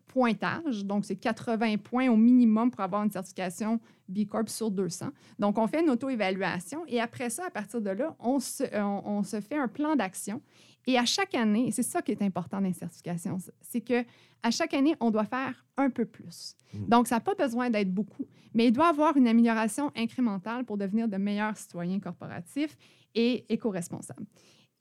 pointage. 0.08 0.86
Donc, 0.86 1.06
c'est 1.06 1.16
80 1.16 1.78
points 1.78 2.10
au 2.10 2.16
minimum 2.18 2.70
pour 2.72 2.82
avoir 2.82 3.04
une 3.04 3.12
certification 3.12 3.80
B 4.08 4.26
Corp 4.28 4.50
sur 4.50 4.70
200. 4.70 5.08
Donc, 5.40 5.58
on 5.58 5.68
fait 5.68 5.82
une 5.82 5.90
auto-évaluation 5.90 6.84
et 6.88 7.00
après 7.02 7.30
ça, 7.30 7.46
à 7.48 7.50
partir 7.50 7.82
de 7.82 7.90
là, 7.90 8.16
on 8.20 8.40
se, 8.40 8.64
on- 8.78 9.02
on 9.06 9.24
se 9.24 9.40
fait 9.42 9.58
un 9.58 9.68
plan 9.68 9.96
d'action. 9.96 10.42
Et 10.86 10.98
à 10.98 11.06
chaque 11.06 11.34
année, 11.34 11.72
c'est 11.72 11.84
ça 11.84 12.02
qui 12.02 12.12
est 12.12 12.22
important 12.22 12.58
dans 12.60 12.68
les 12.68 12.74
certifications, 12.74 13.38
c'est 13.62 13.82
que 13.82 14.04
à 14.46 14.52
chaque 14.52 14.74
année, 14.74 14.96
on 15.00 15.10
doit 15.10 15.24
faire 15.24 15.66
un 15.78 15.90
peu 15.90 16.04
plus. 16.06 16.56
Mm. 16.74 16.86
Donc, 16.90 17.08
ça 17.08 17.16
n'a 17.16 17.22
pas 17.22 17.34
besoin 17.36 17.70
d'être 17.70 17.94
beaucoup, 17.94 18.26
mais 18.54 18.68
il 18.68 18.72
doit 18.74 18.90
avoir 18.90 19.16
une 19.16 19.28
amélioration 19.30 19.90
incrémentale 19.96 20.66
pour 20.66 20.78
devenir 20.78 21.08
de 21.08 21.16
meilleurs 21.16 21.56
citoyens 21.56 22.00
corporatifs 22.02 22.78
et 23.16 23.46
éco-responsables. 23.48 24.26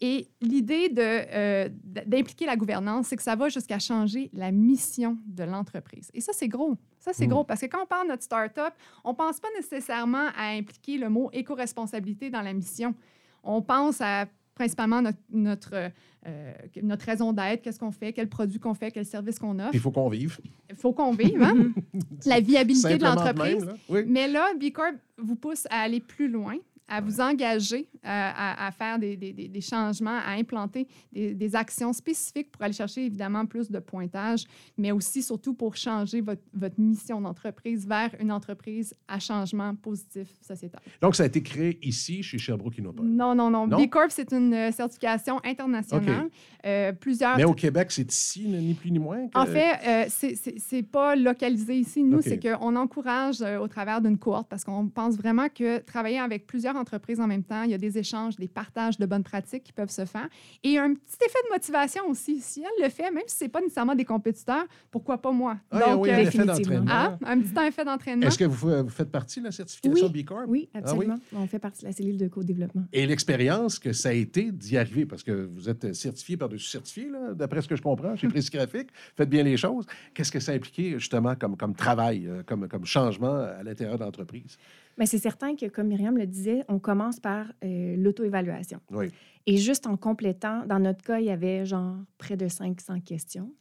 Et 0.05 0.27
l'idée 0.41 0.93
euh, 0.99 1.69
d'impliquer 2.07 2.45
la 2.45 2.57
gouvernance, 2.57 3.07
c'est 3.07 3.17
que 3.17 3.23
ça 3.23 3.37
va 3.37 3.49
jusqu'à 3.49 3.79
changer 3.79 4.31
la 4.35 4.51
mission 4.51 5.17
de 5.27 5.45
l'entreprise. 5.45 6.11
Et 6.13 6.21
ça, 6.21 6.33
c'est 6.35 6.49
gros. 6.49 6.77
Ça, 6.99 7.13
c'est 7.13 7.27
Mm. 7.27 7.31
gros 7.31 7.45
parce 7.45 7.61
que 7.61 7.67
quand 7.67 7.85
on 7.85 7.87
parle 7.87 8.07
de 8.09 8.11
notre 8.11 8.25
start-up, 8.25 8.75
on 9.05 9.11
ne 9.11 9.15
pense 9.15 9.39
pas 9.39 9.47
nécessairement 9.57 10.27
à 10.37 10.49
impliquer 10.57 10.99
le 10.99 11.09
mot 11.09 11.31
éco-responsabilité 11.33 12.31
dans 12.31 12.43
la 12.43 12.53
mission. 12.53 12.97
On 13.45 13.63
pense 13.63 14.01
à 14.01 14.27
principalement 14.57 15.01
notre, 15.03 15.19
notre, 15.31 15.91
euh, 16.27 16.53
notre 16.83 17.07
raison 17.07 17.33
d'être, 17.33 17.63
qu'est-ce 17.63 17.79
qu'on 17.79 17.93
fait, 17.93 18.13
quel 18.13 18.29
produit 18.29 18.59
qu'on 18.59 18.75
fait, 18.75 18.91
quel 18.91 19.07
service 19.07 19.39
qu'on 19.39 19.57
offre. 19.61 19.71
Il 19.73 19.81
faut 19.81 19.93
qu'on 19.93 20.09
vive. 20.09 20.39
Il 20.69 20.77
faut 20.77 20.93
qu'on 20.93 21.13
vive, 21.13 21.43
hein? 21.43 21.73
la 22.27 22.41
viabilité 22.41 22.99
de 22.99 23.05
l'entreprise. 23.05 23.67
Oui. 23.89 24.01
Mais 24.07 24.27
là, 24.29 24.49
B 24.61 24.71
Corp 24.73 24.95
vous 25.17 25.37
pousse 25.37 25.67
à 25.71 25.81
aller 25.83 26.01
plus 26.01 26.29
loin, 26.29 26.57
à 26.89 27.01
vous 27.01 27.21
engager 27.21 27.89
euh, 27.95 27.99
à, 28.05 28.67
à 28.67 28.71
faire 28.73 28.99
des, 28.99 29.17
des- 29.17 29.33
des- 29.33 29.61
changements, 29.61 30.19
à 30.27 30.33
implanter 30.33 30.87
des, 31.13 31.35
des 31.35 31.57
actions 31.57 31.93
spécifiques 31.93 32.51
pour 32.51 32.63
aller 32.63 32.73
chercher 32.75 33.07
évidemment 33.07 33.47
plus 33.47 33.71
de 33.71 33.79
pointage, 33.79 34.45
mais 34.77 34.93
aussi 34.93 35.23
surtout 35.23 35.55
pour 35.55 35.77
changer 35.77 36.21
votre, 36.21 36.43
votre 36.53 36.79
mission 36.81 37.21
d'entreprise 37.21 37.87
vers 37.87 38.11
une 38.21 38.33
entreprise 38.33 38.95
à 39.09 39.19
changement 39.19 39.75
positif 39.77 40.29
sociétal. 40.41 40.81
Donc, 41.01 41.15
ça 41.17 41.23
a 41.23 41.27
été 41.27 41.43
créé 41.43 41.79
ici, 41.87 42.23
chez 42.23 42.39
Sherbrooke 42.39 42.77
Innopol. 42.79 43.07
Non, 43.07 43.35
non, 43.35 43.51
non. 43.51 43.67
Non? 43.67 43.83
B 43.83 43.89
Corp, 43.89 44.11
c'est 44.11 44.33
une 44.33 44.53
euh, 44.53 44.73
certification 44.73 45.41
internationale. 45.45 46.29
Euh, 46.67 46.93
plusieurs 46.93 47.37
Mais 47.37 47.45
au 47.45 47.55
Québec, 47.55 47.91
c'est 47.91 48.11
ici, 48.13 48.47
ni 48.47 48.75
plus 48.75 48.91
ni 48.91 48.99
moins. 48.99 49.29
que- 49.29 49.39
En 49.39 49.47
fait, 49.47 49.79
euh, 49.87 50.05
c'est- 50.09 50.83
pas 50.83 51.15
localisé 51.17 51.77
ici. 51.77 52.03
Nous, 52.03 52.19
OK. 52.19 52.25
c'est 52.25 52.39
qu'on 52.41 52.75
encourage 52.77 53.41
au 53.41 53.69
travers 53.69 54.01
d'une 54.01 54.19
cohorte 54.19 54.49
parce 54.49 54.65
qu'on 54.65 54.89
pense 54.89 55.17
vraiment 55.17 55.49
que 55.49 55.79
travailler 55.79 56.19
avec 56.19 56.47
plusieurs 56.47 56.72
entreprises 56.77 57.21
en 57.21 57.27
même 57.27 57.43
temps, 57.45 57.63
il 57.63 57.71
y 57.71 57.75
a 57.75 57.79
des 57.79 57.99
échanges, 57.99 58.37
des 58.37 58.49
partages 58.49 58.99
de 58.99 59.07
bonnes 59.07 59.23
pratiques 59.23 59.65
qui 59.65 59.73
peuvent 59.73 59.91
se 59.91 60.05
faire. 60.05 60.29
Et 60.63 60.79
un 60.79 60.95
petit 60.95 61.17
effet 61.25 61.39
de 61.49 61.53
motivation 61.53 62.03
aussi. 62.09 62.41
Si 62.41 62.63
elle 62.63 62.85
le 62.85 62.91
fait, 62.91 63.11
même 63.11 63.23
si 63.27 63.37
c'est 63.37 63.49
pas 63.49 63.61
nécessairement 63.61 63.95
des 63.95 64.05
compétiteurs, 64.05 64.65
pourquoi 64.91 65.19
pas 65.19 65.33
moi? 65.33 65.59
Ah, 65.71 65.97
oui, 65.97 66.11
euh, 66.11 66.15
un 66.15 66.17
définitivement. 66.25 66.55
d'entraînement. 66.55 66.87
ah, 66.91 67.19
un 67.31 67.41
petit 67.41 67.67
effet 67.67 67.85
d'entraînement. 67.85 68.27
Est-ce 68.27 68.39
que 68.39 68.45
vous, 68.45 68.69
fa- 68.69 68.83
vous 68.83 68.89
faites 68.91 69.11
partie 69.11 69.41
de 69.41 69.47
la 69.47 69.53
certification 69.53 70.09
B 70.09 70.25
Corp? 70.25 70.45
Oui, 70.49 70.69
Ah 70.75 70.79
oui? 70.79 70.81
absolument. 70.83 71.19
On 71.35 71.47
fait 71.47 71.59
partie 71.59 71.83
de 71.83 71.87
la 71.89 71.93
cellule 71.93 72.17
de 72.17 72.29
co-développement. 72.29 72.85
Et 72.93 73.07
l'expérience 73.07 73.79
que 73.79 73.93
ça 73.93 74.11
a 74.11 74.13
été 74.13 74.51
d'y 74.53 74.77
arriver, 74.77 75.07
parce 75.07 75.23
que 75.23 75.49
vous 75.53 75.69
êtes 75.69 75.95
certifié 75.95 76.37
par-dessus 76.37 76.69
certifié, 76.69 77.09
d'après 77.35 77.63
ce 77.63 77.69
que 77.69 77.77
je 77.77 77.83
comprends, 77.83 78.17
chez 78.17 78.29
Précis 78.29 78.51
Graphique, 78.51 78.89
faites 79.17 79.29
bien 79.31 79.43
les 79.43 79.57
choses. 79.57 79.87
Qu'est-ce 80.15 80.33
que 80.33 80.41
ça 80.41 80.53
a 80.53 80.55
impliqué, 80.55 80.93
justement, 80.99 81.35
comme, 81.35 81.57
comme 81.57 81.75
travail, 81.75 82.27
euh, 82.27 82.43
comme, 82.45 82.69
comme 82.69 82.85
changement 82.85 83.35
à 83.37 83.63
l'intérieur 83.63 83.99
de 83.99 84.05
l'entreprise? 84.05 84.57
Mais 84.99 85.07
c'est 85.07 85.19
certain 85.19 85.57
que, 85.57 85.67
comme 85.67 85.89
Myriam 85.89 86.17
le 86.19 86.27
disait, 86.27 86.63
on 86.69 86.79
commence 86.79 87.19
par 87.21 87.53
euh, 87.65 87.97
l'auto-évaluation. 87.97 88.81
Oui. 88.91 89.11
Et 89.47 89.57
juste 89.57 89.87
en 89.87 89.97
complétant, 89.97 90.65
dans 90.67 90.79
notre 90.79 91.03
cas, 91.03 91.19
il 91.19 91.27
y 91.27 91.31
avait 91.31 91.65
genre 91.65 91.97
près 92.19 92.37
de 92.37 92.49
500 92.49 93.01
questions. 93.01 93.53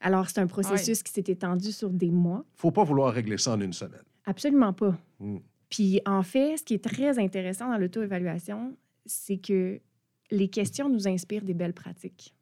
Alors, 0.00 0.28
c'est 0.30 0.40
un 0.40 0.46
processus 0.46 1.02
qui 1.02 1.12
s'est 1.12 1.24
étendu 1.26 1.72
sur 1.72 1.90
des 1.90 2.10
mois. 2.10 2.44
faut 2.54 2.70
pas 2.70 2.84
vouloir 2.84 3.12
régler 3.12 3.36
ça 3.38 3.52
en 3.52 3.60
une 3.60 3.72
semaine. 3.72 4.02
Absolument 4.26 4.72
pas. 4.72 4.96
Mm. 5.18 5.38
Puis, 5.70 6.00
en 6.06 6.22
fait, 6.22 6.56
ce 6.56 6.62
qui 6.62 6.74
est 6.74 6.82
très 6.84 7.18
intéressant 7.18 7.68
dans 7.70 7.78
l'auto-évaluation, 7.78 8.76
c'est 9.06 9.38
que 9.38 9.80
les 10.30 10.48
questions 10.48 10.88
nous 10.88 11.08
inspirent 11.08 11.44
des 11.44 11.54
belles 11.54 11.74
pratiques. 11.74 12.34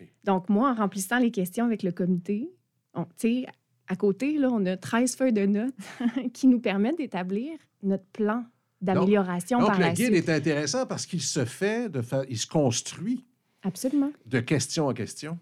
Oui. 0.00 0.06
Donc, 0.24 0.48
moi, 0.48 0.70
en 0.70 0.74
remplissant 0.74 1.18
les 1.18 1.30
questions 1.30 1.64
avec 1.66 1.82
le 1.82 1.92
comité, 1.92 2.50
on- 2.94 3.04
tu 3.04 3.10
sais, 3.16 3.46
à 3.92 3.96
côté, 3.96 4.38
là, 4.38 4.48
on 4.50 4.64
a 4.64 4.76
13 4.76 5.16
feuilles 5.16 5.32
de 5.34 5.44
notes 5.44 5.74
qui 6.32 6.46
nous 6.46 6.60
permettent 6.60 6.96
d'établir 6.96 7.52
notre 7.82 8.06
plan 8.06 8.44
d'amélioration 8.80 9.58
Donc, 9.58 9.68
par 9.68 9.76
le 9.78 9.84
la 9.84 9.92
guide 9.92 10.14
suite. 10.14 10.28
est 10.28 10.32
intéressant 10.32 10.86
parce 10.86 11.04
qu'il 11.06 11.20
se 11.20 11.44
fait, 11.44 11.90
de 11.90 12.00
fa- 12.00 12.24
il 12.28 12.38
se 12.38 12.46
construit 12.46 13.24
Absolument. 13.62 14.10
de 14.26 14.40
question 14.40 14.86
en 14.88 14.94
question. 14.94 15.38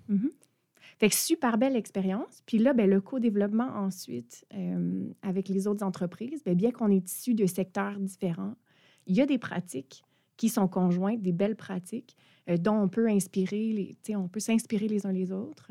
Fait 0.99 1.09
que 1.09 1.15
super 1.15 1.57
belle 1.59 1.77
expérience. 1.77 2.43
Puis 2.45 2.59
là, 2.59 2.73
ben, 2.75 2.91
le 2.91 3.01
co-développement 3.01 3.69
ensuite 3.77 4.45
euh, 4.55 5.05
avec 5.23 5.49
les 5.49 5.67
autres 5.67 5.85
entreprises, 5.85 6.43
ben, 6.45 6.55
bien 6.55 6.73
qu'on 6.73 6.91
est 6.91 7.09
issu 7.11 7.35
de 7.35 7.47
secteurs 7.47 7.99
différents, 7.99 8.55
il 9.07 9.17
y 9.17 9.21
a 9.23 9.27
des 9.27 9.39
pratiques 9.39 10.03
qui 10.37 10.49
sont 10.49 10.69
conjointes, 10.69 11.23
des 11.23 11.33
belles 11.33 11.57
pratiques 11.57 12.17
euh, 12.49 12.57
dont 12.59 12.75
on 12.77 12.89
peut 12.89 13.09
inspirer, 13.09 13.73
les, 13.73 14.17
on 14.17 14.29
peut 14.29 14.41
s'inspirer 14.41 14.89
les 14.89 15.07
uns 15.07 15.13
les 15.13 15.31
autres. 15.33 15.71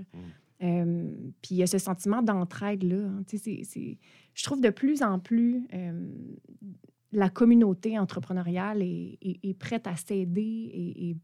Euh, 0.61 1.09
puis 1.41 1.51
il 1.55 1.57
y 1.57 1.63
a 1.63 1.67
ce 1.67 1.77
sentiment 1.77 2.21
d'entraide 2.21 2.83
là. 2.83 2.97
hein. 3.07 3.23
Je 4.33 4.43
trouve 4.43 4.59
de 4.61 4.69
plus 4.69 5.01
en 5.03 5.17
plus 5.19 5.65
euh, 5.73 6.11
la 7.13 7.29
communauté 7.29 7.97
entrepreneuriale 7.97 8.81
est, 8.81 9.17
est- 9.21 9.39
est 9.41 9.53
prête 9.53 9.87
à 9.87 9.95
s'aider 9.95 10.41
et, 10.73 11.09
et 11.11 11.17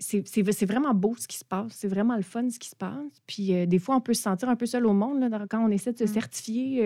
c'est 0.00 0.66
vraiment 0.66 0.94
beau 0.94 1.14
ce 1.18 1.26
qui 1.26 1.38
se 1.38 1.44
passe. 1.44 1.72
C'est 1.72 1.88
vraiment 1.88 2.14
le 2.16 2.22
fun 2.22 2.48
ce 2.50 2.58
qui 2.58 2.68
se 2.68 2.76
passe. 2.76 3.20
Puis 3.26 3.52
euh, 3.54 3.66
des 3.66 3.78
fois, 3.80 3.96
on 3.96 4.00
peut 4.00 4.14
se 4.14 4.22
sentir 4.22 4.48
un 4.48 4.54
peu 4.56 4.66
seul 4.66 4.86
au 4.86 4.92
monde 4.92 5.18
là, 5.20 5.46
quand 5.50 5.64
on 5.66 5.70
essaie 5.70 5.92
de 5.92 5.98
se 5.98 6.04
Mm. 6.04 6.06
certifier, 6.06 6.84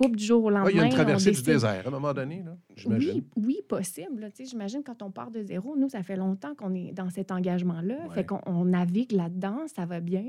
euh, 0.00 0.08
pas 0.08 0.08
du 0.08 0.24
jour 0.24 0.44
au 0.44 0.50
lendemain. 0.50 0.66
Ouais, 0.66 0.72
il 0.72 0.78
y 0.78 0.80
a 0.80 0.84
une 0.86 0.92
traversée 0.92 1.30
du 1.30 1.42
désert 1.42 1.82
à 1.84 1.88
un 1.88 1.90
moment 1.90 2.12
donné, 2.12 2.42
là, 2.42 2.56
j'imagine. 2.76 3.24
oui, 3.36 3.44
oui, 3.46 3.58
possible. 3.68 4.30
J'imagine 4.38 4.82
quand 4.82 5.02
on 5.02 5.10
part 5.10 5.30
de 5.30 5.42
zéro, 5.42 5.76
nous, 5.76 5.88
ça 5.88 6.02
fait 6.02 6.16
longtemps 6.16 6.54
qu'on 6.54 6.74
est 6.74 6.92
dans 6.92 7.10
cet 7.10 7.30
engagement-là. 7.30 7.96
Ouais. 8.08 8.14
Fait 8.14 8.24
qu'on 8.24 8.40
on 8.46 8.64
navigue 8.64 9.12
là-dedans, 9.12 9.66
ça 9.74 9.86
va 9.86 10.00
bien. 10.00 10.24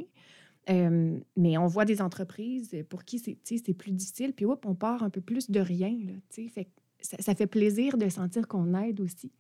Euh, 0.70 1.18
mais 1.38 1.58
on 1.58 1.68
voit 1.68 1.86
des 1.86 2.02
entreprises 2.02 2.76
pour 2.90 3.04
qui 3.04 3.20
c'est 3.20 3.74
plus 3.74 3.92
difficile, 3.92 4.34
puis 4.34 4.46
hop, 4.46 4.66
on 4.66 4.76
part 4.76 5.04
un 5.04 5.10
peu 5.10 5.22
plus 5.22 5.52
de 5.52 5.60
rien. 5.60 5.96
Là, 6.06 6.14
fait 6.50 6.68
ça, 7.02 7.18
ça 7.20 7.36
fait 7.36 7.48
plaisir 7.48 7.98
de 7.98 8.10
sentir 8.10 8.48
qu'on 8.48 8.74
aide 8.74 9.00
aussi. 9.00 9.32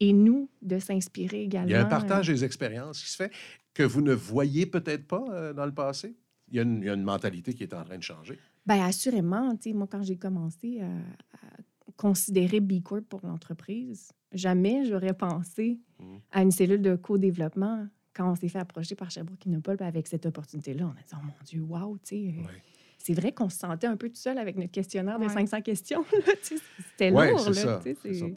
Et 0.00 0.12
nous, 0.12 0.50
de 0.60 0.78
s'inspirer 0.78 1.42
également. 1.42 1.68
Il 1.68 1.72
y 1.72 1.74
a 1.74 1.80
un 1.80 1.86
euh, 1.86 1.88
partage 1.88 2.26
des 2.26 2.44
expériences 2.44 3.02
qui 3.02 3.10
se 3.10 3.16
fait 3.16 3.32
que 3.72 3.82
vous 3.82 4.02
ne 4.02 4.12
voyez 4.12 4.66
peut-être 4.66 5.06
pas 5.06 5.24
euh, 5.30 5.52
dans 5.54 5.64
le 5.64 5.72
passé? 5.72 6.14
Il 6.48 6.56
y, 6.56 6.58
a 6.58 6.62
une, 6.62 6.82
il 6.82 6.86
y 6.86 6.90
a 6.90 6.94
une 6.94 7.02
mentalité 7.02 7.54
qui 7.54 7.62
est 7.62 7.74
en 7.74 7.82
train 7.82 7.96
de 7.96 8.02
changer. 8.02 8.38
Bien, 8.66 8.84
assurément. 8.84 9.54
Tu 9.56 9.70
sais, 9.70 9.72
moi, 9.72 9.86
quand 9.90 10.02
j'ai 10.02 10.16
commencé 10.16 10.80
à, 10.80 10.86
à 10.86 11.92
considérer 11.96 12.60
B 12.60 12.82
Corp 12.82 13.02
pour 13.08 13.20
l'entreprise, 13.24 14.10
jamais 14.32 14.84
j'aurais 14.84 15.14
pensé 15.14 15.78
Mhm. 16.00 16.18
à 16.32 16.42
une 16.42 16.50
cellule 16.50 16.82
de 16.82 16.94
co-développement 16.96 17.86
quand 18.14 18.30
on 18.30 18.34
s'est 18.34 18.48
fait 18.48 18.58
approcher 18.58 18.94
par 18.94 19.10
Sherbrooke 19.10 19.44
Innopol 19.46 19.76
avec 19.80 20.06
cette 20.06 20.26
opportunité-là. 20.26 20.84
On 20.86 20.90
a 20.90 20.94
dit, 20.94 21.14
oh 21.14 21.24
mon 21.24 21.32
Dieu, 21.44 21.60
wow, 21.62 21.96
tu 21.98 22.08
sais. 22.08 22.34
euh, 22.38 22.42
Ouais. 22.42 22.62
C'est 22.98 23.14
vrai 23.14 23.30
qu'on 23.32 23.48
se 23.48 23.58
sentait 23.58 23.86
un 23.86 23.96
peu 23.96 24.08
tout 24.08 24.16
seul 24.16 24.36
avec 24.38 24.56
notre 24.56 24.72
questionnaire 24.72 25.18
de 25.18 25.26
Ouais. 25.26 25.32
500 25.32 25.60
questions. 25.60 26.04
C'était 26.42 27.10
lourd. 27.10 27.20
là, 27.20 27.38
ça. 27.38 27.80
ça. 27.80 27.80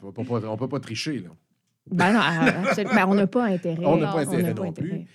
On 0.04 0.12
peut 0.12 0.24
pas- 0.24 0.48
on 0.50 0.58
peut 0.58 0.68
pas 0.70 0.80
tricher. 0.80 1.20
Là. 1.20 1.30
Ben 1.92 2.14
non, 2.14 2.20
absolument. 2.20 2.94
Ben, 2.94 3.06
on 3.08 3.16
n'a 3.16 3.26
pas 3.28 3.46
intérêt. 3.46 3.84
On 3.86 3.98
n'a 3.98 4.08
pas 4.12 4.18
On 4.18 4.20
intérêt 4.20 4.44
n'a 4.44 4.54
non 4.54 4.72
plus. 4.74 5.06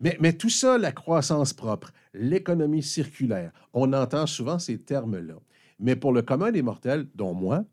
Mais, 0.00 0.16
mais 0.20 0.32
tout 0.32 0.48
ça, 0.50 0.78
la 0.78 0.92
croissance 0.92 1.52
propre, 1.52 1.92
l'économie 2.14 2.82
circulaire, 2.82 3.52
on 3.72 3.92
entend 3.92 4.26
souvent 4.26 4.58
ces 4.58 4.78
termes-là. 4.78 5.34
Mais 5.78 5.96
pour 5.96 6.12
le 6.12 6.22
commun 6.22 6.50
des 6.52 6.62
mortels, 6.62 7.06
dont 7.14 7.34
moi, 7.34 7.64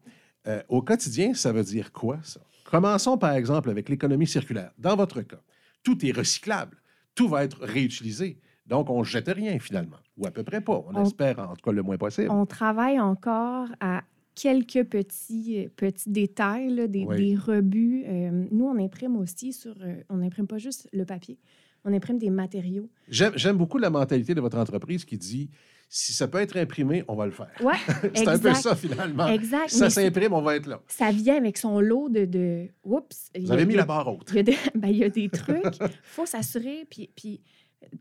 euh, 0.48 0.62
au 0.70 0.82
quotidien, 0.82 1.34
ça 1.34 1.52
veut 1.52 1.64
dire 1.64 1.92
quoi, 1.92 2.20
ça? 2.24 2.40
Commençons 2.66 3.18
par 3.18 3.32
exemple 3.34 3.70
avec 3.70 3.88
l'économie 3.90 4.28
circulaire. 4.28 4.72
Dans 4.78 4.96
votre 4.98 5.22
cas, 5.22 5.42
tout 5.84 6.06
est 6.06 6.12
recyclable, 6.12 6.78
tout 7.16 7.28
va 7.30 7.44
être 7.46 7.60
réutilisé. 7.62 8.40
Donc, 8.66 8.90
on 8.90 9.00
ne 9.00 9.06
jette 9.06 9.30
rien 9.30 9.58
finalement, 9.60 9.96
ou 10.18 10.28
à 10.28 10.32
peu 10.32 10.44
près 10.44 10.60
pas. 10.60 10.84
On, 10.90 10.96
On- 10.96 11.04
espère 11.06 11.40
en 11.40 11.56
tout 11.56 11.64
cas 11.64 11.72
le 11.72 11.82
moins 11.84 11.98
possible. 11.98 12.30
On 12.30 12.46
travaille 12.46 13.00
encore 13.00 13.70
à 13.80 14.04
quelques 14.36 14.84
petits, 14.84 15.64
euh, 15.66 15.70
petits 15.76 16.10
détails, 16.12 16.70
là, 16.76 16.88
des, 16.88 17.06
Oui. 17.06 17.16
des 17.18 17.36
rebuts. 17.38 18.04
Euh, 18.06 18.46
nous, 18.52 18.66
on 18.66 18.78
imprime 18.78 19.16
aussi 19.16 19.54
sur... 19.54 19.76
euh, 19.82 20.02
on 20.10 20.18
n'imprime 20.18 20.48
pas 20.48 20.58
juste 20.58 20.90
le 20.92 21.06
papier, 21.06 21.40
on 21.88 21.94
imprime 21.94 22.18
des 22.18 22.30
matériaux. 22.30 22.90
J'aime 23.10 23.58
beaucoup 23.58 23.78
la 23.78 23.90
mentalité 23.90 24.36
de 24.36 24.42
votre 24.42 24.58
entreprise 24.58 25.06
qui 25.06 25.18
dit 25.18 25.50
si 25.90 26.12
ça 26.12 26.28
peut 26.28 26.40
être 26.40 26.58
imprimé, 26.58 27.06
on 27.08 27.16
va 27.16 27.26
le 27.26 27.32
faire. 27.32 27.48
Ouais, 27.62 27.76
C'est 28.14 28.28
un 28.28 28.38
peu 28.38 28.54
ça 28.54 28.76
finalement. 28.76 29.28
Exact. 29.28 29.70
Si 29.70 29.78
ça 29.78 29.90
s'imprime, 29.90 30.34
on 30.34 30.42
va 30.42 30.58
être 30.58 30.66
là. 30.68 30.82
ça 30.88 31.12
vient 31.12 31.38
avec 31.38 31.58
son 31.58 31.80
lot 31.80 32.10
de... 32.10 32.26
de... 32.26 32.68
Oups! 32.84 33.30
Vous 33.40 33.52
avez 33.54 33.66
mis 33.66 33.76
la 33.76 33.86
barre 33.86 34.08
haute. 34.14 34.28
Il 34.32 34.36
y 34.36 34.40
a 34.40 34.44
des, 34.44 34.58
ben, 34.76 34.90
il 34.90 34.98
y 34.98 35.04
a 35.06 35.10
des 35.10 35.30
trucs. 35.30 35.78
Il 35.80 35.88
faut 36.04 36.26
s'assurer. 36.26 36.86
Puis, 36.90 37.10
puis, 37.16 37.40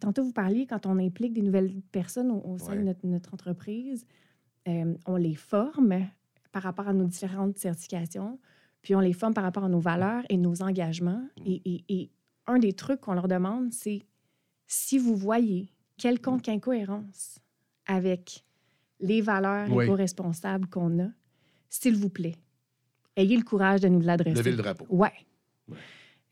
tantôt, 0.01 0.25
vous 0.25 0.33
parliez, 0.33 0.67
quand 0.67 0.85
on 0.87 0.99
implique 0.99 1.33
des 1.33 1.43
nouvelles 1.43 1.73
personnes 1.93 2.33
au, 2.33 2.43
au 2.45 2.59
sein 2.59 2.73
Ouais. 2.73 2.79
de 2.79 2.83
notre, 2.83 3.07
notre 3.07 3.35
entreprise, 3.35 4.05
euh, 4.67 4.95
on 5.07 5.15
les 5.15 5.37
forme 5.37 6.09
par 6.51 6.65
rapport 6.65 6.89
à 6.89 6.93
nos 6.93 7.05
différentes 7.05 7.57
certifications, 7.59 8.41
puis 8.83 8.97
on 8.97 9.01
les 9.01 9.13
forme 9.13 9.33
par 9.35 9.45
rapport 9.45 9.63
à 9.65 9.69
nos 9.69 9.79
valeurs 9.81 10.25
et 10.29 10.37
nos 10.39 10.61
engagements. 10.61 11.23
Mm. 11.39 11.47
Et, 11.47 11.63
et- 11.65 11.85
et 11.89 12.11
un 12.47 12.59
des 12.59 12.73
trucs 12.73 13.01
qu'on 13.01 13.15
leur 13.15 13.29
demande, 13.29 13.73
c'est 13.73 14.03
si 14.67 14.99
vous 14.99 15.17
voyez 15.17 15.73
quelconque 15.97 16.49
incohérence 16.49 17.39
avec 17.87 18.45
les 19.01 19.21
valeurs 19.21 19.71
Oui. 19.71 19.85
éco-responsables 19.85 20.67
qu'on 20.69 21.05
a, 21.05 21.09
s'il 21.69 21.97
vous 21.97 22.09
plaît, 22.09 22.37
ayez 23.17 23.37
le 23.37 23.43
courage 23.45 23.81
de 23.81 23.89
nous 23.89 24.01
l'adresser. 24.01 24.37
Levez 24.37 24.51
le 24.53 24.57
drapeau. 24.57 24.87
Ouais. 24.89 25.13
Ouais. 25.69 25.77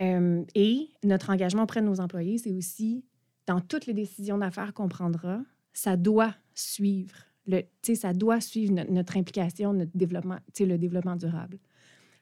Euh, 0.03 0.44
et 0.55 0.88
notre 1.05 1.31
engagement 1.31 1.62
auprès 1.62 1.81
de 1.81 1.87
nos 1.87 2.00
employés, 2.00 2.38
c'est 2.38 2.53
aussi, 2.53 3.05
dans 3.46 3.61
toutes 3.61 3.87
les 3.87 3.94
décisions 3.94 4.38
d'affaires 4.38 4.74
qu'on 4.74 4.88
prendra, 4.88 5.40
ça 5.72 5.96
doit 5.96 6.35
suivre. 6.55 7.14
Le, 7.46 7.62
ça 7.94 8.12
doit 8.12 8.40
suivre 8.40 8.72
notre, 8.72 8.90
notre 8.90 9.16
implication, 9.16 9.72
notre 9.72 9.96
développement, 9.96 10.38
le 10.59 10.77
développement 10.79 11.16
durable. 11.16 11.59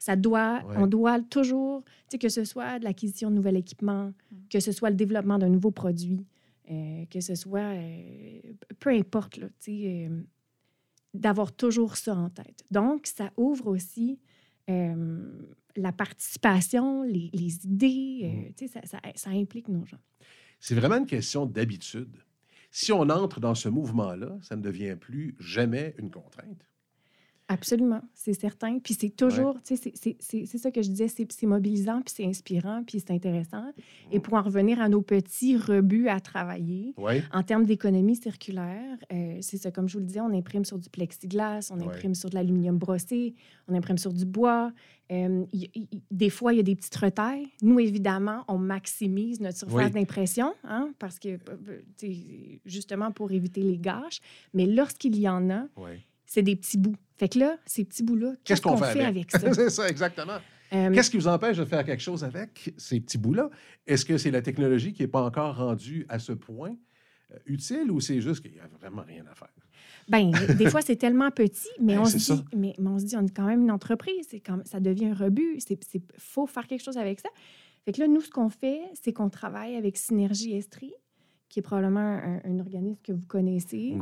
Ça 0.02 0.16
doit, 0.16 0.64
Ouais. 0.66 0.74
on 0.78 0.88
doit 0.88 1.20
toujours, 1.20 1.84
que 2.20 2.28
ce 2.28 2.42
soit 2.44 2.80
de 2.80 2.84
l'acquisition 2.84 3.30
de 3.30 3.36
nouvel 3.36 3.56
équipement, 3.56 4.12
que 4.50 4.58
ce 4.58 4.72
soit 4.72 4.90
le 4.90 4.96
développement 4.96 5.38
d'un 5.38 5.48
nouveau 5.48 5.70
produit, 5.70 6.26
euh, 6.72 7.04
que 7.08 7.20
ce 7.20 7.36
soit, 7.36 7.60
euh, 7.76 8.40
peu 8.80 8.90
importe, 8.90 9.36
là, 9.36 9.46
euh, 9.68 10.22
d'avoir 11.14 11.52
toujours 11.52 11.96
ça 11.96 12.16
en 12.16 12.30
tête. 12.30 12.64
Donc, 12.72 13.06
ça 13.06 13.30
ouvre 13.36 13.68
aussi 13.68 14.18
euh, 14.68 15.48
la 15.76 15.92
participation, 15.92 17.04
les, 17.04 17.30
les 17.32 17.64
idées, 17.64 18.20
euh, 18.24 18.66
Mm. 18.66 19.12
ça 19.14 19.30
implique 19.30 19.68
nos 19.68 19.84
gens. 19.86 19.98
C'est 20.58 20.74
vraiment 20.74 20.96
une 20.96 21.06
question 21.06 21.46
d'habitude. 21.46 22.16
Si 22.72 22.90
on 22.92 23.02
entre 23.08 23.38
dans 23.38 23.54
ce 23.54 23.68
mouvement-là, 23.68 24.36
ça 24.42 24.56
ne 24.56 24.62
devient 24.62 24.96
plus 24.98 25.36
jamais 25.38 25.94
une 25.98 26.10
contrainte. 26.10 26.66
Absolument, 27.52 28.00
c'est 28.14 28.32
certain. 28.32 28.78
Puis 28.78 28.94
c'est 28.94 29.10
toujours, 29.10 29.54
tu 29.62 29.76
sais, 29.76 29.92
c'est- 30.18 30.58
ça 30.58 30.70
que 30.70 30.80
je 30.82 30.88
disais, 30.88 31.08
c'est 31.08 31.46
mobilisant, 31.46 32.00
puis 32.02 32.14
c'est 32.16 32.24
inspirant, 32.24 32.82
puis 32.86 33.00
c'est 33.00 33.10
intéressant. 33.12 33.72
Et 34.10 34.20
pour 34.20 34.34
en 34.34 34.42
revenir 34.42 34.80
à 34.80 34.88
nos 34.88 35.02
petits 35.02 35.56
rebuts 35.56 36.08
à 36.08 36.18
travailler, 36.20 36.94
en 37.32 37.42
termes 37.42 37.64
d'économie 37.64 38.16
circulaire, 38.16 38.96
euh, 39.12 39.36
c'est 39.40 39.58
ça, 39.58 39.70
comme 39.70 39.88
je 39.88 39.94
vous 39.94 40.00
le 40.00 40.06
disais, 40.06 40.20
on 40.20 40.32
imprime 40.32 40.64
sur 40.64 40.78
du 40.78 40.88
plexiglas, 40.88 41.68
on 41.70 41.78
Ouais. 41.80 41.86
imprime 41.86 42.14
sur 42.14 42.30
de 42.30 42.34
l'aluminium 42.36 42.78
brossé, 42.78 43.34
on 43.68 43.74
imprime 43.74 43.98
sur 43.98 44.12
du 44.12 44.24
bois. 44.24 44.72
Euh, 45.10 45.44
y- 45.52 45.68
y- 45.74 45.88
y- 45.92 46.02
des 46.10 46.30
fois, 46.30 46.54
il 46.54 46.56
y 46.56 46.60
a 46.60 46.62
des 46.62 46.74
petites 46.76 46.96
retailles. 46.96 47.46
Nous, 47.60 47.78
évidemment, 47.80 48.44
on 48.48 48.56
maximise 48.56 49.40
notre 49.40 49.58
surface 49.58 49.86
Oui. 49.88 49.90
d'impression, 49.90 50.54
hein, 50.64 50.90
parce 50.98 51.18
que, 51.18 51.28
euh, 51.28 52.58
justement, 52.64 53.10
pour 53.10 53.30
éviter 53.32 53.60
les 53.60 53.76
gâches. 53.78 54.20
Mais 54.54 54.64
lorsqu'il 54.64 55.18
y 55.18 55.28
en 55.28 55.50
a. 55.50 55.66
c'est 56.32 56.42
des 56.42 56.56
petits 56.56 56.78
bouts. 56.78 56.96
Fait 57.16 57.28
que 57.28 57.38
là, 57.38 57.58
ces 57.66 57.84
petits 57.84 58.02
bouts-là, 58.02 58.32
qu'est-ce 58.42 58.62
qu'on 58.62 58.78
fait 58.78 59.04
avec, 59.04 59.30
ça? 59.30 59.38
c'est 59.52 59.68
ça, 59.68 59.86
exactement. 59.86 60.38
Euh, 60.72 60.90
Qu'est-ce 60.90 61.10
qui 61.10 61.18
vous 61.18 61.28
empêche 61.28 61.58
de 61.58 61.66
faire 61.66 61.84
quelque 61.84 62.00
chose 62.00 62.24
avec 62.24 62.72
ces 62.78 63.00
petits 63.00 63.18
bouts-là? 63.18 63.50
Est-ce 63.86 64.06
que 64.06 64.16
c'est 64.16 64.30
la 64.30 64.40
technologie 64.40 64.94
qui 64.94 65.02
n'est 65.02 65.08
pas 65.08 65.22
encore 65.22 65.56
rendue 65.56 66.06
à 66.08 66.18
ce 66.18 66.32
point 66.32 66.74
euh, 67.30 67.36
utile 67.44 67.90
ou 67.90 68.00
c'est 68.00 68.22
juste 68.22 68.40
qu'il 68.40 68.52
n'y 68.52 68.60
a 68.60 68.68
vraiment 68.80 69.02
rien 69.02 69.24
à 69.30 69.34
faire? 69.34 69.52
Ben, 70.08 70.30
des 70.56 70.70
fois, 70.70 70.80
c'est 70.80 70.96
tellement 70.96 71.30
petit, 71.30 71.68
mais, 71.78 71.94
Ben, 71.96 72.00
on 72.00 72.04
se 72.06 72.16
dit, 72.16 72.42
mais, 72.56 72.74
mais 72.78 72.88
on 72.88 72.98
se 72.98 73.04
dit, 73.04 73.16
on 73.16 73.26
est 73.26 73.36
quand 73.36 73.46
même 73.46 73.60
une 73.60 73.70
entreprise, 73.70 74.26
c'est 74.30 74.40
quand 74.40 74.66
ça 74.66 74.80
devient 74.80 75.08
un 75.08 75.14
rebut, 75.14 75.58
il 75.68 76.02
faut 76.16 76.46
faire 76.46 76.66
quelque 76.66 76.82
chose 76.82 76.96
avec 76.96 77.20
ça. 77.20 77.28
Fait 77.84 77.92
que 77.92 78.00
là, 78.00 78.08
nous, 78.08 78.22
ce 78.22 78.30
qu'on 78.30 78.48
fait, 78.48 78.80
c'est 78.94 79.12
qu'on 79.12 79.28
travaille 79.28 79.76
avec 79.76 79.98
Synergie 79.98 80.54
Estrie, 80.56 80.94
qui 81.50 81.58
est 81.58 81.62
probablement 81.62 82.00
un, 82.00 82.40
un 82.42 82.58
organisme 82.58 83.00
que 83.04 83.12
vous 83.12 83.26
connaissez. 83.26 83.94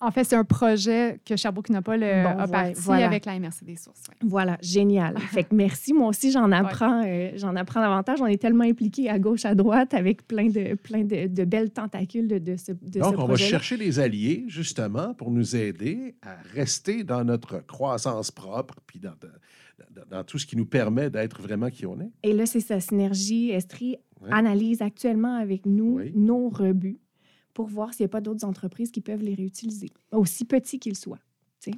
En 0.00 0.10
fait, 0.10 0.24
c'est 0.24 0.36
un 0.36 0.44
projet 0.44 1.18
que 1.24 1.34
Sherbrooke 1.36 1.70
Nopal 1.70 2.02
euh, 2.02 2.24
Bon, 2.24 2.28
a 2.38 2.44
ouais, 2.44 2.50
parti 2.50 2.72
voilà. 2.76 3.06
avec 3.06 3.24
la 3.24 3.38
MRC 3.38 3.62
des 3.64 3.76
sources. 3.76 4.02
ouais. 4.08 4.16
Voilà, 4.28 4.58
génial. 4.60 5.16
Fait 5.32 5.44
que 5.44 5.54
merci. 5.54 5.94
Moi 5.94 6.08
aussi, 6.08 6.30
j'en 6.30 6.50
apprends, 6.52 7.02
euh, 7.06 7.30
j'en 7.36 7.56
apprends 7.56 7.80
davantage. 7.80 8.20
On 8.20 8.26
est 8.26 8.36
tellement 8.40 8.64
impliqués 8.64 9.08
à 9.08 9.18
gauche, 9.18 9.44
à 9.46 9.54
droite, 9.54 9.94
avec 9.94 10.26
plein 10.26 10.48
de, 10.48 10.74
plein 10.74 11.04
de, 11.04 11.28
de 11.28 11.44
belles 11.44 11.70
tentacules 11.70 12.28
de, 12.28 12.38
de 12.38 12.56
ce, 12.56 12.72
de 12.72 12.98
Donc, 13.00 13.14
ce 13.14 13.18
on 13.18 13.22
va 13.22 13.24
projet 13.28 13.46
chercher 13.46 13.76
les 13.78 13.98
alliés, 13.98 14.44
justement, 14.48 15.14
pour 15.14 15.30
nous 15.30 15.56
aider 15.56 16.16
à 16.22 16.36
rester 16.52 17.02
dans 17.04 17.24
notre 17.24 17.64
croissance 17.64 18.30
propre, 18.30 18.74
puis 18.86 18.98
dans, 18.98 19.10
dans- 19.10 19.28
dans 20.10 20.24
tout 20.24 20.38
ce 20.38 20.46
qui 20.46 20.56
nous 20.56 20.66
permet 20.66 21.08
d'être 21.10 21.40
vraiment 21.40 21.68
qui 21.70 21.86
on 21.86 21.98
est. 22.00 22.10
Et 22.22 22.32
là, 22.32 22.46
c'est 22.46 22.60
sa 22.60 22.80
synergie. 22.80 23.50
Estrie 23.50 23.96
Ouais. 24.22 24.30
analyse 24.32 24.80
actuellement 24.80 25.36
avec 25.36 25.66
nous 25.66 25.96
Oui. 25.98 26.12
nos 26.14 26.48
rebuts 26.48 26.98
pour 27.54 27.68
voir 27.68 27.94
s'il 27.94 28.04
n'y 28.04 28.08
a 28.08 28.12
pas 28.12 28.20
d'autres 28.20 28.44
entreprises 28.44 28.90
qui 28.90 29.00
peuvent 29.00 29.22
les 29.22 29.34
réutiliser, 29.34 29.90
aussi 30.12 30.44
petits 30.44 30.78
qu'ils 30.78 30.96
soient. 30.96 31.20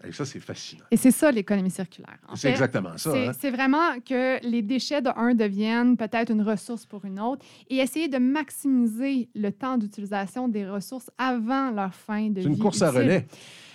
Et 0.05 0.13
ça, 0.13 0.25
c'est 0.25 0.41
fascinant. 0.41 0.85
Et 0.91 0.97
c'est 0.97 1.11
ça 1.11 1.31
l'économie 1.31 1.71
circulaire. 1.71 2.19
C'est 2.35 2.51
exactement 2.51 2.97
ça. 2.97 3.13
C'est 3.13 3.29
hein. 3.29 3.33
c'est 3.39 3.51
vraiment 3.51 4.01
que 4.01 4.45
les 4.47 4.63
déchets 4.63 5.03
de 5.03 5.11
un 5.17 5.35
deviennent 5.35 5.97
peut-être 5.97 6.33
une 6.33 6.43
ressource 6.43 6.87
pour 6.87 7.05
une 7.05 7.21
autre 7.21 7.45
et 7.69 7.77
essayer 7.77 8.09
de 8.09 8.19
maximiser 8.19 9.29
le 9.35 9.53
temps 9.53 9.79
d'utilisation 9.79 10.49
des 10.49 10.69
ressources 10.69 11.11
avant 11.19 11.71
leur 11.71 11.95
fin 11.95 12.29
de 12.29 12.41
vie. 12.41 12.43
C'est 12.43 12.49
une 12.49 12.59
course 12.59 12.83
à 12.83 12.91
relais. 12.91 13.27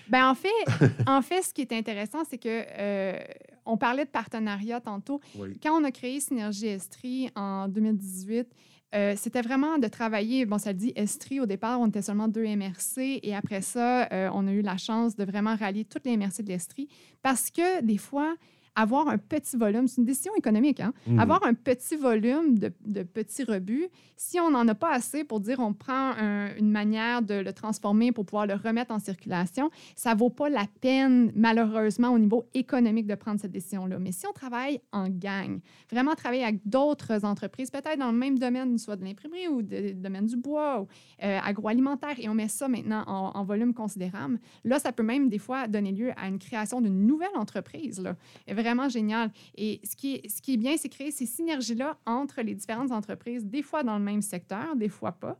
Ben, 0.09 0.27
en, 0.29 0.35
fait, 0.35 0.49
en 1.07 1.21
fait, 1.21 1.41
ce 1.41 1.53
qui 1.53 1.61
est 1.61 1.71
intéressant, 1.71 2.23
c'est 2.29 2.37
que 2.37 2.63
euh, 2.77 3.17
on 3.65 3.77
parlait 3.77 4.05
de 4.05 4.09
partenariat 4.09 4.81
tantôt. 4.81 5.21
Oui. 5.37 5.57
Quand 5.63 5.79
on 5.79 5.83
a 5.83 5.91
créé 5.91 6.19
Synergie 6.19 6.67
Estrie 6.67 7.29
en 7.35 7.67
2018, 7.67 8.47
euh, 8.93 9.13
c'était 9.15 9.41
vraiment 9.41 9.77
de 9.77 9.87
travailler, 9.87 10.45
bon, 10.45 10.57
ça 10.57 10.73
dit 10.73 10.91
Estrie, 10.95 11.39
au 11.39 11.45
départ, 11.45 11.79
on 11.79 11.87
était 11.87 12.01
seulement 12.01 12.27
deux 12.27 12.45
MRC, 12.45 13.19
et 13.23 13.35
après 13.35 13.61
ça, 13.61 14.07
euh, 14.11 14.29
on 14.33 14.47
a 14.47 14.51
eu 14.51 14.61
la 14.61 14.77
chance 14.77 15.15
de 15.15 15.23
vraiment 15.23 15.55
rallier 15.55 15.85
toutes 15.85 16.05
les 16.05 16.17
MRC 16.17 16.43
de 16.43 16.49
l'Estrie, 16.49 16.89
parce 17.21 17.49
que 17.49 17.81
des 17.81 17.97
fois, 17.97 18.35
avoir 18.75 19.07
un 19.09 19.17
petit 19.17 19.57
volume, 19.57 19.87
c'est 19.87 19.97
une 19.99 20.05
décision 20.05 20.31
économique, 20.37 20.79
hein? 20.79 20.93
Mhm. 21.07 21.19
avoir 21.19 21.43
un 21.45 21.53
petit 21.53 21.95
volume 21.97 22.57
de, 22.57 22.71
de 22.85 23.03
petits 23.03 23.43
rebuts, 23.43 23.87
si 24.15 24.39
on 24.39 24.49
n'en 24.51 24.67
a 24.67 24.75
pas 24.75 24.93
assez 24.93 25.23
pour 25.23 25.39
dire 25.41 25.59
on 25.59 25.73
prend 25.73 26.11
un- 26.17 26.55
une 26.57 26.71
manière 26.71 27.21
de 27.21 27.33
le 27.35 27.51
transformer 27.53 28.11
pour 28.11 28.25
pouvoir 28.25 28.45
le 28.47 28.53
remettre 28.53 28.93
en 28.93 28.99
circulation, 28.99 29.69
ça 29.95 30.13
vaut 30.15 30.29
pas 30.29 30.49
la 30.49 30.65
peine, 30.79 31.31
malheureusement, 31.35 32.09
au 32.09 32.19
niveau 32.19 32.45
économique 32.53 33.07
de 33.07 33.15
prendre 33.15 33.39
cette 33.41 33.51
décision-là. 33.51 33.99
Mais 33.99 34.11
si 34.11 34.25
on 34.25 34.31
travaille 34.33 34.79
en 34.91 35.09
gang, 35.09 35.59
vraiment 35.91 36.13
travailler 36.15 36.43
avec 36.43 36.61
d'autres 36.65 37.25
entreprises, 37.25 37.71
peut-être 37.71 37.99
dans 37.99 38.11
le 38.11 38.17
même 38.17 38.39
domaine, 38.39 38.77
soit 38.77 38.95
de 38.95 39.03
l'imprimerie 39.03 39.47
ou 39.49 39.61
du 39.61 39.93
domaine 39.95 40.27
du 40.27 40.37
bois 40.37 40.81
ou 40.81 40.87
euh, 41.23 41.39
agroalimentaire, 41.43 42.15
et 42.19 42.29
on 42.29 42.33
met 42.33 42.47
ça 42.47 42.67
maintenant 42.67 43.03
en, 43.07 43.31
en 43.37 43.43
volume 43.43 43.73
considérable, 43.73 44.39
là, 44.63 44.79
ça 44.79 44.91
peut 44.91 45.03
même 45.03 45.27
des 45.29 45.39
fois 45.39 45.67
donner 45.67 45.91
lieu 45.91 46.11
à 46.15 46.27
une 46.27 46.39
création 46.39 46.79
d'une 46.79 47.05
nouvelle 47.05 47.35
entreprise. 47.35 47.99
Là. 47.99 48.15
Vraiment 48.61 48.89
génial. 48.89 49.31
Et 49.55 49.79
ce 49.83 49.95
qui 49.95 50.15
est, 50.15 50.29
ce 50.29 50.41
qui 50.41 50.53
est 50.53 50.57
bien, 50.57 50.75
c'est 50.77 50.89
créer 50.89 51.11
ces 51.11 51.25
synergies-là 51.25 51.97
entre 52.05 52.41
les 52.41 52.55
différentes 52.55 52.91
entreprises, 52.91 53.45
des 53.45 53.61
fois 53.61 53.83
dans 53.83 53.97
le 53.97 54.03
même 54.03 54.21
secteur, 54.21 54.75
des 54.75 54.89
fois 54.89 55.11
pas. 55.13 55.39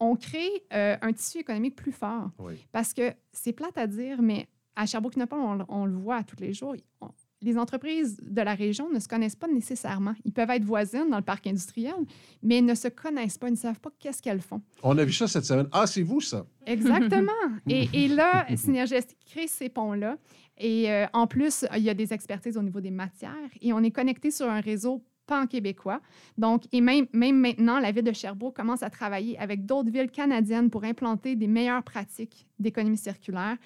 On 0.00 0.16
crée 0.16 0.50
euh, 0.72 0.96
un 1.00 1.12
tissu 1.12 1.38
économique 1.38 1.76
plus 1.76 1.92
fort. 1.92 2.30
Oui. 2.38 2.54
Parce 2.72 2.92
que 2.92 3.12
c'est 3.32 3.52
plate 3.52 3.78
à 3.78 3.86
dire, 3.86 4.20
mais 4.20 4.48
à 4.74 4.86
Sherbrooke-Nopal, 4.86 5.38
on, 5.38 5.54
le- 5.54 5.64
on 5.68 5.84
le 5.86 5.96
voit 5.96 6.22
tous 6.24 6.40
les 6.40 6.52
jours. 6.52 6.74
on- 7.00 7.08
les 7.44 7.58
entreprises 7.58 8.18
de 8.22 8.40
la 8.40 8.54
région 8.54 8.88
ne 8.88 9.00
se 9.00 9.08
connaissent 9.08 9.34
pas 9.34 9.48
nécessairement. 9.48 10.14
Ils 10.24 10.32
peuvent 10.32 10.50
être 10.50 10.62
voisines 10.64 11.10
dans 11.10 11.16
le 11.16 11.24
parc 11.24 11.44
industriel, 11.48 11.96
mais 12.40 12.60
ne 12.60 12.72
se 12.76 12.86
connaissent 12.86 13.36
pas, 13.36 13.48
ils 13.48 13.52
ne 13.54 13.56
savent 13.56 13.80
pas 13.80 13.90
qu'est-ce 13.98 14.22
qu'elles 14.22 14.40
font. 14.40 14.62
On 14.80 14.96
a 14.96 15.04
vu 15.04 15.12
ça 15.12 15.26
cette 15.26 15.44
semaine. 15.44 15.66
Ah, 15.72 15.88
c'est 15.88 16.02
vous, 16.04 16.20
ça? 16.20 16.46
Exactement. 16.64 17.32
et, 17.68 17.88
et 17.92 18.06
là, 18.06 18.46
Synergestic 18.56 19.18
crée 19.26 19.48
ces 19.48 19.68
ponts-là. 19.68 20.18
Et 20.58 20.90
euh, 20.90 21.06
en 21.12 21.26
plus, 21.26 21.64
il 21.76 21.82
y 21.82 21.90
a 21.90 21.94
des 21.94 22.12
expertises 22.12 22.56
au 22.56 22.62
niveau 22.62 22.80
des 22.80 22.90
matières 22.90 23.50
et 23.60 23.72
on 23.72 23.80
est 23.80 23.90
connecté 23.90 24.30
sur 24.30 24.48
un 24.48 24.60
réseau 24.60 25.02
pan-québécois. 25.26 26.00
Donc, 26.36 26.64
et 26.72 26.80
même, 26.80 27.06
maintenant, 27.12 27.78
la 27.78 27.92
ville 27.92 28.02
de 28.04 28.12
Sherbrooke 28.12 28.56
commence 28.56 28.82
à 28.82 28.90
travailler 28.90 29.38
avec 29.38 29.64
d'autres 29.64 29.90
villes 29.90 30.10
canadiennes 30.10 30.68
pour 30.68 30.84
implanter 30.84 31.36
des 31.36 31.46
meilleures 31.46 31.82
pratiques 31.82 32.46
d'économie 32.58 32.96
circulaire. 32.96 33.56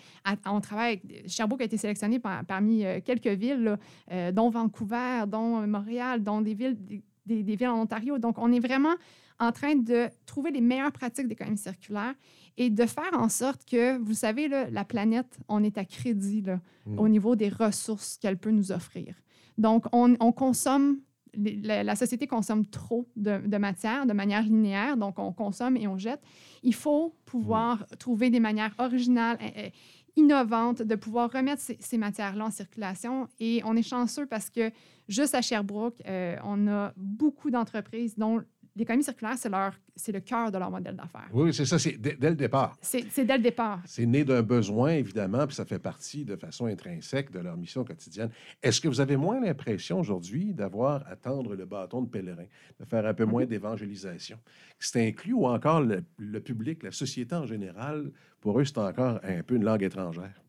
On 0.47 0.61
travaille 0.61 1.01
avec, 1.05 1.29
Sherbrooke 1.29 1.63
a 1.63 1.65
été 1.65 1.77
sélectionné 1.77 2.19
par- 2.19 2.45
parmi 2.45 2.85
euh, 2.85 3.01
quelques 3.05 3.27
villes, 3.27 3.79
euh, 4.13 4.33
dont 4.33 4.51
Vancouver, 4.51 5.25
dont 5.27 5.67
Montréal, 5.67 6.23
dont 6.23 6.41
des 6.43 6.55
villes, 6.55 6.77
des 7.25 7.43
villes 7.43 7.69
en 7.69 7.81
Ontario. 7.81 8.19
Donc, 8.19 8.37
on 8.39 8.53
est 8.53 8.61
vraiment 8.61 8.95
en 9.39 9.53
train 9.53 9.75
de 9.77 10.09
trouver 10.27 10.51
les 10.51 10.61
meilleures 10.61 10.93
pratiques 10.93 11.29
d'économie 11.29 11.59
circulaire 11.59 12.15
et 12.57 12.71
de 12.71 12.87
faire 12.87 13.13
en 13.13 13.29
sorte 13.29 13.65
que, 13.65 13.99
vous 13.99 14.15
savez, 14.15 14.49
là, 14.49 14.71
la 14.71 14.85
planète, 14.85 15.39
on 15.49 15.63
est 15.63 15.77
à 15.79 15.85
crédit 15.85 16.43
là, 16.43 16.61
Mm. 16.87 16.99
au 17.01 17.09
niveau 17.09 17.35
des 17.37 17.49
ressources 17.49 18.17
qu'elle 18.19 18.39
peut 18.39 18.53
nous 18.53 18.71
offrir. 18.71 19.15
Donc, 19.59 19.87
on, 19.93 20.15
on 20.21 20.31
consomme, 20.33 21.01
la, 21.35 21.83
la 21.83 21.97
société 21.97 22.27
consomme 22.29 22.65
trop 22.65 23.09
de, 23.17 23.39
de 23.47 23.57
matière 23.59 24.07
de 24.07 24.13
manière 24.13 24.43
linéaire, 24.43 24.97
donc 24.97 25.19
on 25.19 25.33
consomme 25.33 25.77
et 25.77 25.89
on 25.89 25.99
jette. 25.99 26.21
Il 26.63 26.75
faut 26.75 27.15
pouvoir 27.25 27.85
trouver 27.99 28.31
des 28.31 28.41
manières 28.41 28.75
originales, 28.79 29.37
euh, 29.43 29.65
euh, 29.67 29.71
innovantes, 30.17 30.81
de 30.81 30.95
pouvoir 30.95 31.31
remettre 31.31 31.61
ces, 31.61 31.77
ces 31.81 31.99
matières-là 31.99 32.47
en 32.47 32.51
circulation. 32.51 33.29
Et 33.41 33.61
on 33.65 33.77
est 33.77 33.83
chanceux 33.83 34.27
parce 34.27 34.49
que 34.49 34.71
juste 35.09 35.35
à 35.35 35.43
Sherbrooke, 35.43 36.01
euh, 36.07 36.37
on 36.45 36.69
a 36.69 36.93
beaucoup 36.97 37.51
d'entreprises 37.51 38.17
dont 38.17 38.43
l'économie 38.77 39.03
circulaire, 39.03 39.37
c'est 39.39 39.49
leur- 39.49 39.73
c'est 39.97 40.13
le 40.13 40.21
cœur 40.21 40.53
de 40.53 40.59
leur 40.59 40.71
modèle 40.71 40.95
d'affaires. 40.95 41.29
Oui, 41.33 41.53
c'est 41.55 41.65
ça, 41.65 41.79
c'est 41.79 41.93
dès, 41.97 42.15
dès 42.15 42.31
le 42.31 42.37
départ. 42.37 42.77
C'est 42.83 43.07
c'est 43.11 43.25
dès 43.25 43.37
le 43.39 43.43
départ. 43.43 43.81
C'est 43.87 44.07
né 44.07 44.25
d'un 44.25 44.43
besoin, 44.43 44.91
évidemment, 44.91 45.47
puis 45.47 45.57
ça 45.57 45.65
fait 45.65 45.79
partie 45.79 46.25
de 46.25 46.37
façon 46.37 46.67
intrinsèque 46.67 47.31
de 47.31 47.39
leur 47.41 47.57
mission 47.57 47.85
quotidienne. 47.85 48.31
Est-ce 48.63 48.81
que 48.81 48.89
vous 48.89 49.01
avez 49.01 49.17
moins 49.17 49.41
l'impression 49.41 49.99
aujourd'hui 49.99 50.53
d'avoir 50.53 51.07
à 51.09 51.17
tendre 51.17 51.55
le 51.55 51.65
bâton 51.65 52.03
de 52.03 52.09
pèlerin, 52.09 52.45
de 52.79 52.85
faire 52.85 53.07
un 53.07 53.15
peu 53.15 53.25
moins 53.25 53.47
d'évangélisation? 53.47 54.39
C'est 54.79 55.09
inclus 55.09 55.33
ou 55.33 55.47
encore 55.47 55.81
le, 55.81 56.05
le 56.19 56.41
public, 56.41 56.83
la 56.83 56.93
société 56.93 57.35
en 57.35 57.47
général, 57.47 58.13
pour 58.41 58.61
eux, 58.61 58.65
c'est 58.65 58.79
encore 58.79 59.19
un 59.25 59.43
peu 59.43 59.55
une 59.57 59.65
langue 59.65 59.83
étrangère? 59.83 60.43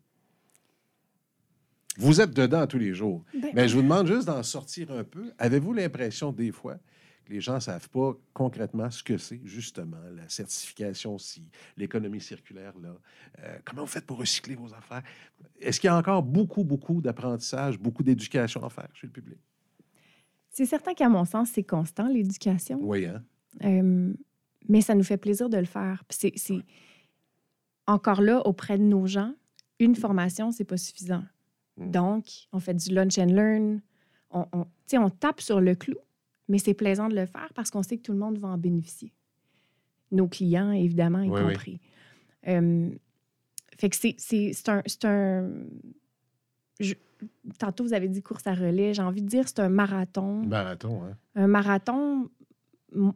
Vous 2.00 2.22
êtes 2.22 2.32
dedans 2.32 2.68
tous 2.68 2.78
les 2.78 2.94
jours. 2.94 3.24
Ben, 3.34 3.52
Mais 3.56 3.68
je 3.68 3.76
vous 3.76 3.82
demande 3.88 4.06
juste 4.08 4.28
d'en 4.28 4.44
sortir 4.44 4.92
un 4.92 5.04
peu. 5.04 5.32
Avez-vous 5.40 5.74
l'impression 5.74 6.32
des 6.32 6.52
fois 6.52 6.78
les 7.30 7.42
gens 7.42 7.56
ne 7.56 7.60
savent 7.60 7.90
pas 7.90 8.14
concrètement 8.34 8.90
ce 8.90 9.04
que 9.04 9.18
c'est, 9.18 9.42
justement, 9.44 9.98
la 10.16 10.28
certification 10.30 11.18
ci, 11.18 11.44
l'économie 11.76 12.22
circulaire 12.22 12.74
là? 12.80 12.96
Euh, 13.40 13.58
comment 13.66 13.82
vous 13.82 13.88
faites 13.88 14.06
pour 14.06 14.18
recycler 14.20 14.56
vos 14.56 14.74
affaires? 14.74 15.04
Est-ce 15.60 15.80
qu'il 15.80 15.88
y 15.88 15.92
a 15.92 15.98
encore 15.98 16.24
beaucoup, 16.24 16.64
beaucoup 16.64 17.02
d'apprentissage, 17.02 17.78
beaucoup 17.80 18.04
d'éducation 18.04 18.64
à 18.64 18.70
faire 18.70 18.90
chez 18.94 19.08
le 19.08 19.14
public? 19.14 19.40
C'est 20.50 20.66
certain 20.66 20.94
qu'à 20.94 21.10
mon 21.10 21.26
sens, 21.26 21.52
c'est 21.52 21.64
constant, 21.64 22.08
l'éducation. 22.08 22.80
Oui, 22.82 23.06
hein? 23.06 23.24
Euh, 23.64 24.14
mais 24.68 24.82
ça 24.82 24.96
nous 24.96 25.04
fait 25.04 25.18
plaisir 25.18 25.50
de 25.50 25.58
le 25.58 25.66
faire. 25.66 26.04
C'est, 26.10 26.34
c'est- 26.36 26.64
Encore 27.86 28.22
là, 28.22 28.46
auprès 28.46 28.78
de 28.78 28.84
nos 28.84 29.06
gens, 29.08 29.34
une 29.80 29.96
formation, 29.96 30.52
c'est 30.52 30.66
pas 30.66 30.78
suffisant. 30.78 31.24
Mm. 31.78 31.92
Donc, 31.92 32.26
on 32.52 32.60
fait 32.60 32.74
du 32.74 32.94
lunch 32.94 33.18
and 33.18 33.28
learn. 33.28 33.82
On, 34.32 34.46
on, 34.52 34.64
tu 34.64 34.70
sais, 34.88 34.98
on 34.98 35.10
tape 35.10 35.40
sur 35.42 35.62
le 35.62 35.76
clou, 35.76 35.96
mais 36.48 36.58
c'est 36.60 36.74
plaisant 36.74 37.10
de 37.10 37.16
le 37.16 37.26
faire 37.26 37.50
parce 37.56 37.70
qu'on 37.72 37.84
sait 37.84 37.98
que 37.98 38.04
tout 38.04 38.14
le 38.14 38.20
monde 38.20 38.38
va 38.38 38.50
en 38.50 38.58
bénéficier. 38.58 39.12
Nos 40.12 40.28
clients, 40.28 40.72
évidemment, 40.72 41.22
y 41.22 41.30
Oui, 41.30 41.40
oui. 41.42 41.54
compris. 41.54 41.82
Euh, 42.48 42.90
fait 43.78 43.90
que 43.90 43.96
c'est, 43.98 44.70
un... 44.70 44.82
un- 45.04 45.52
je- 46.80 46.94
tantôt, 47.60 47.84
vous 47.84 47.94
avez 47.94 48.08
dit 48.08 48.22
course 48.22 48.46
à 48.48 48.54
relais. 48.54 48.94
J'ai 48.94 49.02
envie 49.02 49.22
de 49.22 49.28
dire 49.28 49.48
c'est 49.48 49.60
un 49.60 49.70
marathon 49.70 50.44
Marathon, 50.46 51.04
hein? 51.04 51.18
un 51.36 51.48
marathon, 51.48 52.30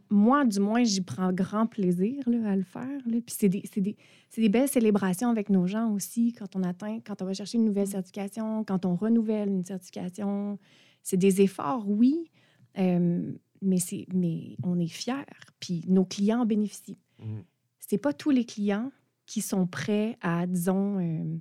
moi, 0.09 0.43
du 0.43 0.59
moins, 0.59 0.83
j'y 0.83 1.01
prends 1.01 1.31
grand 1.31 1.65
plaisir 1.65 2.21
là, 2.27 2.49
à 2.51 2.55
le 2.55 2.63
faire. 2.63 2.87
là. 3.05 3.17
Puis 3.25 3.35
c'est 3.37 3.47
des, 3.49 3.63
des- 3.77 3.95
des 4.35 4.49
belles 4.49 4.67
célébrations 4.67 5.29
avec 5.29 5.49
nos 5.49 5.65
gens 5.67 5.91
aussi, 5.93 6.33
quand 6.33 6.55
on 6.55 6.63
atteint, 6.63 6.99
quand 7.05 7.21
on 7.21 7.25
va 7.25 7.33
chercher 7.33 7.57
une 7.57 7.65
nouvelle 7.65 7.87
certification, 7.87 8.63
quand 8.65 8.85
on 8.85 8.95
renouvelle 8.95 9.49
une 9.49 9.63
certification. 9.65 10.59
C'est 11.03 11.17
des 11.17 11.41
efforts, 11.41 11.89
oui, 11.89 12.29
euh, 12.77 13.31
mais, 13.61 13.79
c'est, 13.79 14.05
mais 14.13 14.57
on 14.63 14.79
est 14.79 14.87
fiers. 14.87 15.25
Puis 15.59 15.83
nos 15.87 16.05
clients 16.05 16.41
en 16.41 16.45
bénéficient. 16.45 16.97
Mhm. 17.19 17.43
C'est 17.79 17.97
pas 17.97 18.13
tous 18.13 18.29
les 18.29 18.45
clients 18.45 18.91
qui 19.25 19.41
sont 19.41 19.67
prêts 19.67 20.17
à, 20.21 20.45
disons, 20.47 20.99
euh, 20.99 21.37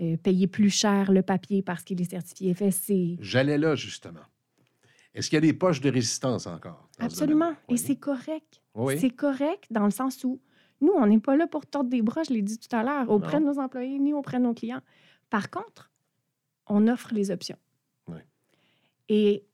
euh, 0.00 0.16
payer 0.16 0.46
plus 0.46 0.70
cher 0.70 1.12
le 1.12 1.22
papier 1.22 1.62
parce 1.62 1.82
qu'il 1.82 2.00
est 2.00 2.10
certifié 2.10 2.54
FSC. 2.54 3.18
J'allais 3.20 3.58
là, 3.58 3.74
justement. 3.74 4.20
Est-ce 5.14 5.28
qu'il 5.28 5.36
y 5.36 5.38
a 5.38 5.42
des 5.42 5.52
poches 5.52 5.80
de 5.80 5.90
résistance 5.90 6.46
encore? 6.46 6.88
ce 6.98 7.04
Absolument. 7.04 7.54
Et 7.68 7.76
c'est 7.76 7.96
correct. 7.96 8.62
Oui. 8.74 8.98
C'est 8.98 9.10
correct 9.10 9.66
dans 9.70 9.84
le 9.84 9.90
sens 9.90 10.24
où 10.24 10.40
nous, 10.80 10.92
on 10.92 11.06
n'est 11.06 11.20
pas 11.20 11.36
là 11.36 11.46
pour 11.46 11.64
tordre 11.64 11.90
des 11.90 12.02
bras, 12.02 12.22
je 12.24 12.32
l'ai 12.32 12.42
dit 12.42 12.58
tout 12.58 12.74
à 12.74 12.82
l'heure, 12.82 13.08
auprès 13.08 13.38
de 13.38 13.44
nos 13.44 13.58
employés 13.58 13.98
ni 13.98 14.12
auprès 14.12 14.38
de 14.38 14.44
nos 14.44 14.54
clients. 14.54 14.80
Par 15.30 15.48
contre, 15.48 15.90
on 16.66 16.88
offre 16.88 17.14
les 17.14 17.30
options. 17.30 17.58
Oui. 18.08 18.18
Et, 19.08 19.46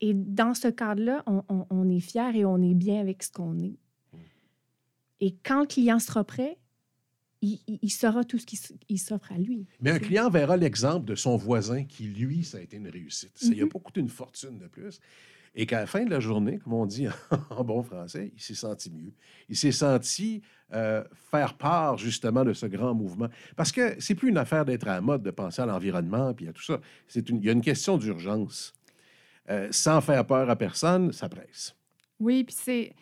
et 0.00 0.14
dans 0.14 0.54
ce 0.54 0.68
cadre-là, 0.68 1.22
on, 1.26 1.42
on- 1.48 1.66
on 1.70 1.88
est 1.90 2.00
fiers 2.00 2.32
et 2.36 2.44
on 2.44 2.60
est 2.62 2.74
bien 2.74 3.00
avec 3.00 3.22
ce 3.22 3.30
qu'on 3.32 3.58
est. 3.58 3.76
Mm. 4.12 4.16
Et 5.20 5.36
quand 5.44 5.60
le 5.60 5.66
client 5.66 5.98
sera 5.98 6.24
prêt, 6.24 6.58
il, 7.42 7.58
il- 7.66 7.78
il 7.82 7.90
saura 7.90 8.24
tout 8.24 8.38
ce 8.38 8.46
qui 8.46 8.58
il 8.88 8.98
s'offre 8.98 9.32
à 9.32 9.38
lui. 9.38 9.66
Mais 9.80 9.90
un 9.90 9.98
client 9.98 10.28
verra 10.30 10.56
l'exemple 10.56 11.06
de 11.06 11.14
son 11.14 11.36
voisin 11.36 11.84
qui, 11.84 12.04
lui, 12.04 12.44
ça 12.44 12.58
a 12.58 12.60
été 12.60 12.76
une 12.76 12.88
réussite. 12.88 13.32
Ça 13.36 13.48
n'a 13.50 13.62
Mhm. 13.62 13.68
pas 13.68 13.78
coûté 13.78 14.00
une 14.00 14.08
fortune 14.08 14.58
de 14.58 14.66
plus. 14.66 15.00
Et 15.56 15.66
qu'à 15.66 15.80
la 15.80 15.86
fin 15.86 16.04
de 16.04 16.10
la 16.10 16.20
journée, 16.20 16.58
comme 16.58 16.74
on 16.74 16.86
dit 16.86 17.06
en 17.50 17.64
bon 17.64 17.82
français, 17.82 18.30
il 18.36 18.40
s'est 18.40 18.54
senti 18.54 18.88
mieux. 18.90 19.12
Il 19.48 19.56
s'est 19.56 19.72
senti 19.72 20.42
euh, 20.72 21.02
faire 21.32 21.54
part 21.54 21.98
justement 21.98 22.44
de 22.44 22.52
ce 22.52 22.66
grand 22.66 22.94
mouvement. 22.94 23.26
Parce 23.56 23.72
que 23.72 23.96
c'est 24.00 24.14
plus 24.14 24.28
une 24.28 24.38
affaire 24.38 24.64
d'être 24.64 24.86
à 24.86 24.92
la 24.94 25.00
mode, 25.00 25.22
de 25.24 25.32
penser 25.32 25.60
à 25.60 25.66
l'environnement, 25.66 26.32
puis 26.34 26.46
à 26.46 26.52
tout 26.52 26.62
ça. 26.62 26.80
Une, 27.16 27.38
il 27.38 27.44
y 27.44 27.48
a 27.48 27.52
une 27.52 27.60
question 27.62 27.98
d'urgence. 27.98 28.72
Euh, 29.50 29.68
sans 29.70 30.00
faire 30.00 30.24
peur 30.26 30.48
à 30.48 30.56
personne, 30.56 31.12
ça 31.12 31.28
presse. 31.28 31.74
Oui, 32.18 32.44
puis 32.44 32.54
c'est. 32.58 32.92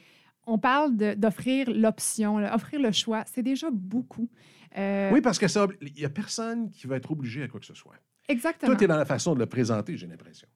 On 0.46 0.58
parle 0.58 0.96
d'offrir 0.96 1.68
l'option, 1.70 2.37
offrir 2.37 2.80
le 2.80 2.90
choix. 2.90 3.22
C'est 3.26 3.42
déjà 3.42 3.68
beaucoup. 3.70 4.30
Euh, 4.78 5.11
Oui, 5.12 5.20
parce 5.20 5.38
que 5.38 5.46
ça, 5.46 5.66
il 5.82 5.92
n'y 5.92 6.04
a 6.06 6.08
personne 6.08 6.70
qui 6.70 6.87
va 6.87 6.96
être 6.96 7.11
obligé 7.11 7.42
à 7.42 7.48
quoi 7.48 7.61
que 7.61 7.66
ce 7.66 7.74
soit. 7.74 7.96
Exactement. 8.28 8.74
Tout 8.74 8.82
est 8.82 8.87
dans 8.87 8.96
la 8.96 9.04
façon 9.04 9.34
de 9.34 9.40
le 9.40 9.46
présenter, 9.46 9.96
j'ai 9.98 10.06
l'impression. 10.06 10.48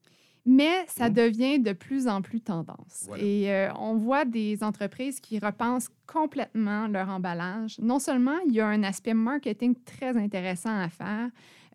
Mais 0.47 0.85
ça 0.89 1.09
Mm. 1.09 1.13
devient 1.13 1.59
de 1.61 1.73
plus 1.73 2.09
en 2.09 2.21
plus 2.23 2.41
tendance. 2.41 3.05
Voilà. 3.07 3.23
Et 3.23 3.53
euh, 3.53 3.73
on 3.75 3.97
voit 3.97 4.25
des 4.25 4.65
entreprises 4.65 5.21
qui 5.21 5.39
repensent 5.39 5.89
complètement 6.07 6.89
leur 6.89 7.09
emballage. 7.11 7.79
Non 7.79 7.99
seulement 7.99 8.39
il 8.47 8.55
y 8.55 8.61
a 8.61 8.67
un 8.67 8.83
aspect 8.83 9.15
marketing 9.15 9.75
très 9.85 10.17
intéressant 10.17 10.77
à 10.77 10.89
faire. 10.89 11.29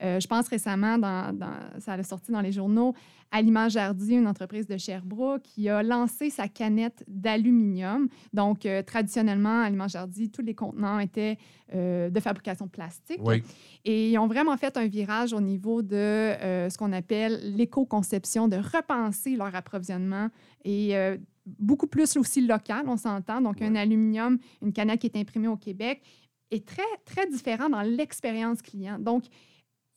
Euh, 0.04 0.20
je 0.20 0.28
pense 0.28 0.48
récemment, 0.48 0.98
dans, 0.98 1.36
dans- 1.36 1.80
ça 1.80 1.94
a 1.94 2.04
sorti 2.04 2.32
dans 2.32 2.42
les 2.42 2.52
journaux, 2.52 2.94
Aliment 3.32 3.68
Jardy, 3.68 4.14
une 4.16 4.28
entreprise 4.28 4.68
de 4.68 4.78
Sherbrooke, 4.78 5.42
qui 5.44 5.68
a 5.70 5.84
lancé 5.84 6.30
sa 6.30 6.48
canette 6.48 7.04
d'aluminium. 7.08 8.08
Donc, 8.34 8.66
euh, 8.66 8.82
traditionnellement, 8.84 9.62
Aliment 9.62 9.88
Jardy, 9.88 10.30
tous 10.30 10.42
les 10.44 10.54
contenants 10.54 11.00
étaient 11.00 11.38
euh, 11.74 12.10
de 12.10 12.20
fabrication 12.20 12.68
plastique. 12.68 13.20
Oui. 13.24 13.44
Et 13.84 14.12
ils 14.12 14.18
ont 14.18 14.28
vraiment 14.28 14.56
fait 14.56 14.78
un 14.78 14.88
virage 14.88 15.34
au 15.34 15.42
niveau 15.42 15.82
de 15.82 16.36
ce 16.70 16.78
qu'on 16.78 16.94
appelle 16.94 17.56
l'éco-conception, 17.56 18.48
de 18.48 18.58
repenser 18.58 19.36
leur 19.36 19.54
approvisionnement 19.56 20.30
et 20.64 20.94
beaucoup 21.46 21.88
plus 21.88 22.16
aussi 22.18 22.46
local, 22.46 22.86
on 22.88 22.98
s'entend. 22.98 23.42
Donc, 23.42 23.62
un 23.62 23.76
aluminium, 23.76 24.38
une 24.62 24.74
canette 24.74 25.00
qui 25.02 25.08
est 25.08 25.18
imprimée 25.18 25.48
au 25.48 25.56
Québec 25.58 26.02
est 26.52 26.66
très, 26.66 26.82
très 27.06 27.28
différent 27.28 27.70
dans 27.70 27.82
l'expérience 27.82 28.62
client. 28.62 29.00
Donc, 29.00 29.24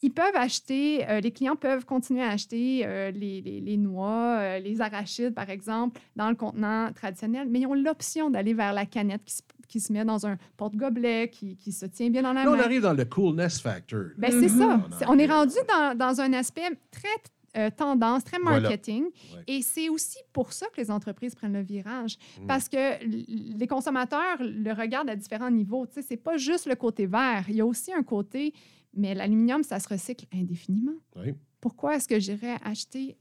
ils 0.03 0.11
peuvent 0.13 0.35
acheter, 0.37 1.07
euh, 1.09 1.21
les 1.21 1.31
clients 1.31 1.57
peuvent 1.57 1.85
continuer 1.85 2.23
à 2.23 2.31
acheter 2.31 2.83
euh, 2.87 3.11
les, 3.11 3.41
les- 3.43 3.61
les 3.61 3.77
noix, 3.77 4.37
euh, 4.39 4.59
les 4.59 4.81
arachides, 4.81 5.35
par 5.35 5.51
exemple, 5.51 6.01
dans 6.17 6.31
le 6.31 6.37
contenant 6.37 6.91
traditionnel, 6.93 7.49
mais 7.51 7.61
ils 7.61 7.67
ont 7.67 7.75
l'option 7.75 8.31
d'aller 8.31 8.55
vers 8.55 8.73
la 8.73 8.87
canette 8.87 9.23
qui 9.25 9.35
se, 9.35 9.43
qui 9.69 9.79
se 9.81 9.93
met 9.93 10.05
dans 10.05 10.27
un 10.27 10.37
porte-gobelet, 10.57 11.29
qui, 11.31 11.57
qui 11.57 11.73
se 11.73 11.87
tient 11.87 12.11
bien 12.11 12.23
dans 12.23 12.33
la 12.33 12.45
Là, 12.45 12.51
on 12.51 12.57
main. 12.57 12.63
arrive 12.63 12.83
dans 12.83 12.95
le 12.95 13.05
coolness 13.05 13.61
factor. 13.61 14.07
Ben, 14.17 14.31
c'est 14.31 14.51
Mhm. 14.53 14.59
ça. 14.59 14.81
On 15.07 15.11
en 15.11 15.15
On 15.15 15.19
est 15.19 15.27
rendu 15.27 15.55
dans, 15.69 15.97
dans 15.97 16.21
un 16.21 16.33
aspect 16.33 16.71
très 16.91 17.09
euh, 17.57 17.69
tendance, 17.77 18.23
très 18.23 18.39
Voilà. 18.41 18.61
marketing. 18.61 19.03
Ouais. 19.05 19.43
Et 19.49 19.61
c'est 19.63 19.89
aussi 19.89 20.19
pour 20.33 20.53
ça 20.53 20.67
que 20.69 20.81
les 20.81 20.89
entreprises 20.89 21.35
prennent 21.35 21.53
le 21.53 21.63
virage. 21.63 22.17
Mm. 22.41 22.47
Parce 22.47 22.69
que 22.69 23.05
les 23.05 23.67
consommateurs 23.67 24.37
le 24.41 24.73
regardent 24.73 25.11
à 25.11 25.17
différents 25.17 25.51
niveaux. 25.51 25.85
Tu 25.87 25.95
sais, 25.95 26.03
c'est 26.03 26.17
pas 26.17 26.37
juste 26.37 26.67
le 26.67 26.77
côté 26.77 27.07
vert. 27.07 27.45
Il 27.49 27.57
y 27.57 27.61
a 27.61 27.67
aussi 27.67 27.93
un 27.93 28.05
côté, 28.05 28.55
mais 28.95 29.15
l'aluminium, 29.15 29.63
ça 29.63 29.79
se 29.81 29.89
recycle 29.89 30.27
indéfiniment. 30.33 30.97
Oui. 31.17 31.35
Pourquoi 31.61 31.97
est-ce 31.97 32.09
que 32.09 32.19
j'irais 32.19 32.57
acheter... 32.63 33.17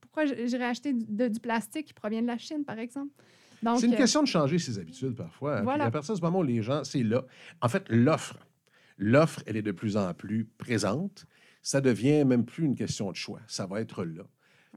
Pourquoi 0.00 0.26
j'irais 0.26 0.64
acheter 0.64 0.92
du, 0.92 1.04
de- 1.08 1.28
du 1.28 1.40
plastique 1.40 1.86
qui 1.86 1.94
provient 1.94 2.22
de 2.22 2.26
la 2.26 2.38
Chine, 2.38 2.64
par 2.64 2.78
exemple? 2.78 3.12
C'est 3.78 3.86
une 3.86 3.94
euh, 3.94 3.96
question 3.96 4.22
de 4.22 4.26
changer 4.26 4.58
ses 4.58 4.78
habitudes 4.78 5.14
parfois. 5.14 5.58
hein. 5.58 5.62
Voilà. 5.62 5.84
À 5.84 5.90
partir 5.90 6.16
ce 6.16 6.20
moment 6.22 6.38
où 6.40 6.42
les 6.42 6.62
gens, 6.62 6.82
c'est 6.82 7.02
là. 7.02 7.24
En 7.60 7.68
fait, 7.68 7.84
l'offre. 7.90 8.38
L'offre, 8.96 9.42
elle 9.46 9.56
est 9.56 9.62
de 9.62 9.72
plus 9.72 9.96
en 9.96 10.12
plus 10.14 10.46
présente. 10.58 11.26
Ça 11.62 11.80
devient 11.80 12.24
même 12.24 12.44
plus 12.46 12.64
une 12.64 12.74
question 12.74 13.10
de 13.10 13.16
choix. 13.16 13.40
Ça 13.46 13.66
va 13.66 13.80
être 13.82 14.04
là. 14.04 14.22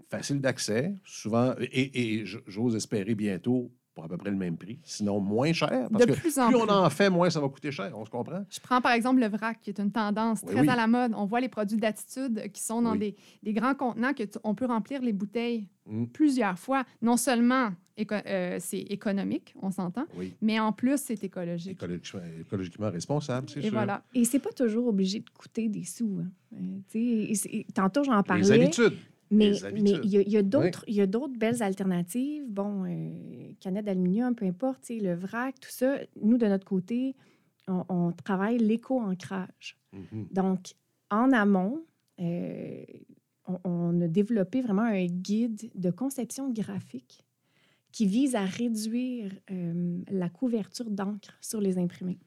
Facile 0.09 0.41
d'accès, 0.41 0.95
souvent, 1.05 1.55
et, 1.59 2.23
j'ose 2.25 2.75
espérer 2.75 3.15
bientôt 3.15 3.71
pour 3.93 4.03
à 4.05 4.07
peu 4.07 4.17
près 4.17 4.31
le 4.31 4.37
même 4.37 4.57
prix, 4.57 4.79
sinon 4.83 5.19
moins 5.19 5.53
cher. 5.53 5.87
Parce 5.91 6.05
de 6.05 6.13
que 6.13 6.19
plus 6.19 6.39
en 6.39 6.47
plus 6.49 6.57
plus. 6.57 6.63
on 6.67 6.69
en 6.69 6.89
fait, 6.89 7.09
moins 7.09 7.29
ça 7.29 7.39
va 7.39 7.47
coûter 7.49 7.71
cher. 7.71 7.91
On 7.95 8.05
se 8.05 8.09
comprend? 8.09 8.43
Je 8.49 8.59
prends 8.59 8.81
par 8.81 8.93
exemple 8.93 9.19
le 9.21 9.27
vrac, 9.27 9.59
qui 9.61 9.69
est 9.69 9.79
une 9.79 9.91
tendance 9.91 10.41
Oui, 10.43 10.53
très 10.53 10.61
oui. 10.61 10.69
à 10.69 10.75
la 10.75 10.87
mode. 10.87 11.13
On 11.15 11.25
voit 11.25 11.39
les 11.41 11.49
produits 11.49 11.77
d'attitude 11.77 12.51
qui 12.51 12.61
sont 12.61 12.81
dans 12.81 12.93
Oui. 12.93 12.99
des, 12.99 13.15
des 13.43 13.53
grands 13.53 13.75
contenants 13.75 14.13
que 14.13 14.23
on 14.43 14.55
peut 14.55 14.65
remplir 14.65 15.01
les 15.01 15.13
bouteilles 15.13 15.67
Mm. 15.85 16.05
plusieurs 16.05 16.57
fois. 16.57 16.85
Non 17.01 17.17
seulement 17.17 17.71
éco- 17.97 18.15
euh, 18.25 18.55
c'est 18.61 18.79
économique, 18.79 19.53
on 19.61 19.69
s'entend, 19.69 20.05
Oui. 20.17 20.33
mais 20.41 20.57
en 20.57 20.71
plus 20.71 20.97
c'est 20.97 21.21
écologique. 21.25 21.73
Écologiquement, 21.73 22.21
écologiquement 22.39 22.89
responsable, 22.89 23.49
c'est 23.49 23.59
Et 23.59 23.63
sûr. 23.63 23.73
voilà. 23.73 24.01
Et 24.15 24.23
c'est 24.23 24.39
pas 24.39 24.53
toujours 24.53 24.87
obligé 24.87 25.19
de 25.19 25.29
coûter 25.37 25.67
des 25.67 25.83
sous. 25.83 26.19
hein. 26.21 26.29
Euh, 26.95 27.33
tantôt, 27.73 28.03
j'en 28.05 28.15
Les 28.17 28.23
parlais. 28.23 28.51
habitudes. 28.51 28.93
Mais 29.29 29.49
Les 29.49 29.59
mais 29.61 29.65
habitudes. 29.65 30.01
il 30.05 30.09
y 30.11 30.17
a, 30.17 30.21
il 30.21 30.29
y 30.31 30.37
a 30.37 30.41
d'autres 30.43 30.83
il 30.87 30.93
y 30.95 31.01
a 31.01 31.07
d'autres 31.07 31.37
belles 31.37 31.61
alternatives. 31.63 32.43
Bon, 32.47 32.85
euh, 32.85 33.42
canette 33.63 33.85
d'aluminium, 33.85 34.35
peu 34.35 34.45
importe, 34.45 34.89
le 34.89 35.13
vrac, 35.13 35.59
tout 35.59 35.69
ça. 35.69 35.97
Nous, 36.21 36.37
de 36.37 36.45
notre 36.47 36.65
côté, 36.65 37.15
on, 37.67 37.83
on 37.87 38.11
travaille 38.11 38.57
l'éco-ancrage. 38.57 39.77
Mhm. 39.93 40.27
Donc, 40.31 40.73
en 41.09 41.31
amont, 41.31 41.85
euh, 42.19 42.83
on, 43.47 43.59
on 43.63 44.01
a 44.01 44.07
développé 44.07 44.61
vraiment 44.61 44.83
un 44.83 45.05
guide 45.05 45.71
de 45.73 45.91
conception 45.91 46.51
graphique 46.51 47.25
qui 47.91 48.05
vise 48.05 48.35
à 48.35 48.43
réduire 48.43 49.31
euh, 49.51 50.01
la 50.09 50.29
couverture 50.29 50.89
d'encre 50.89 51.37
sur 51.41 51.61
les 51.61 51.77
imprimés. 51.77 52.19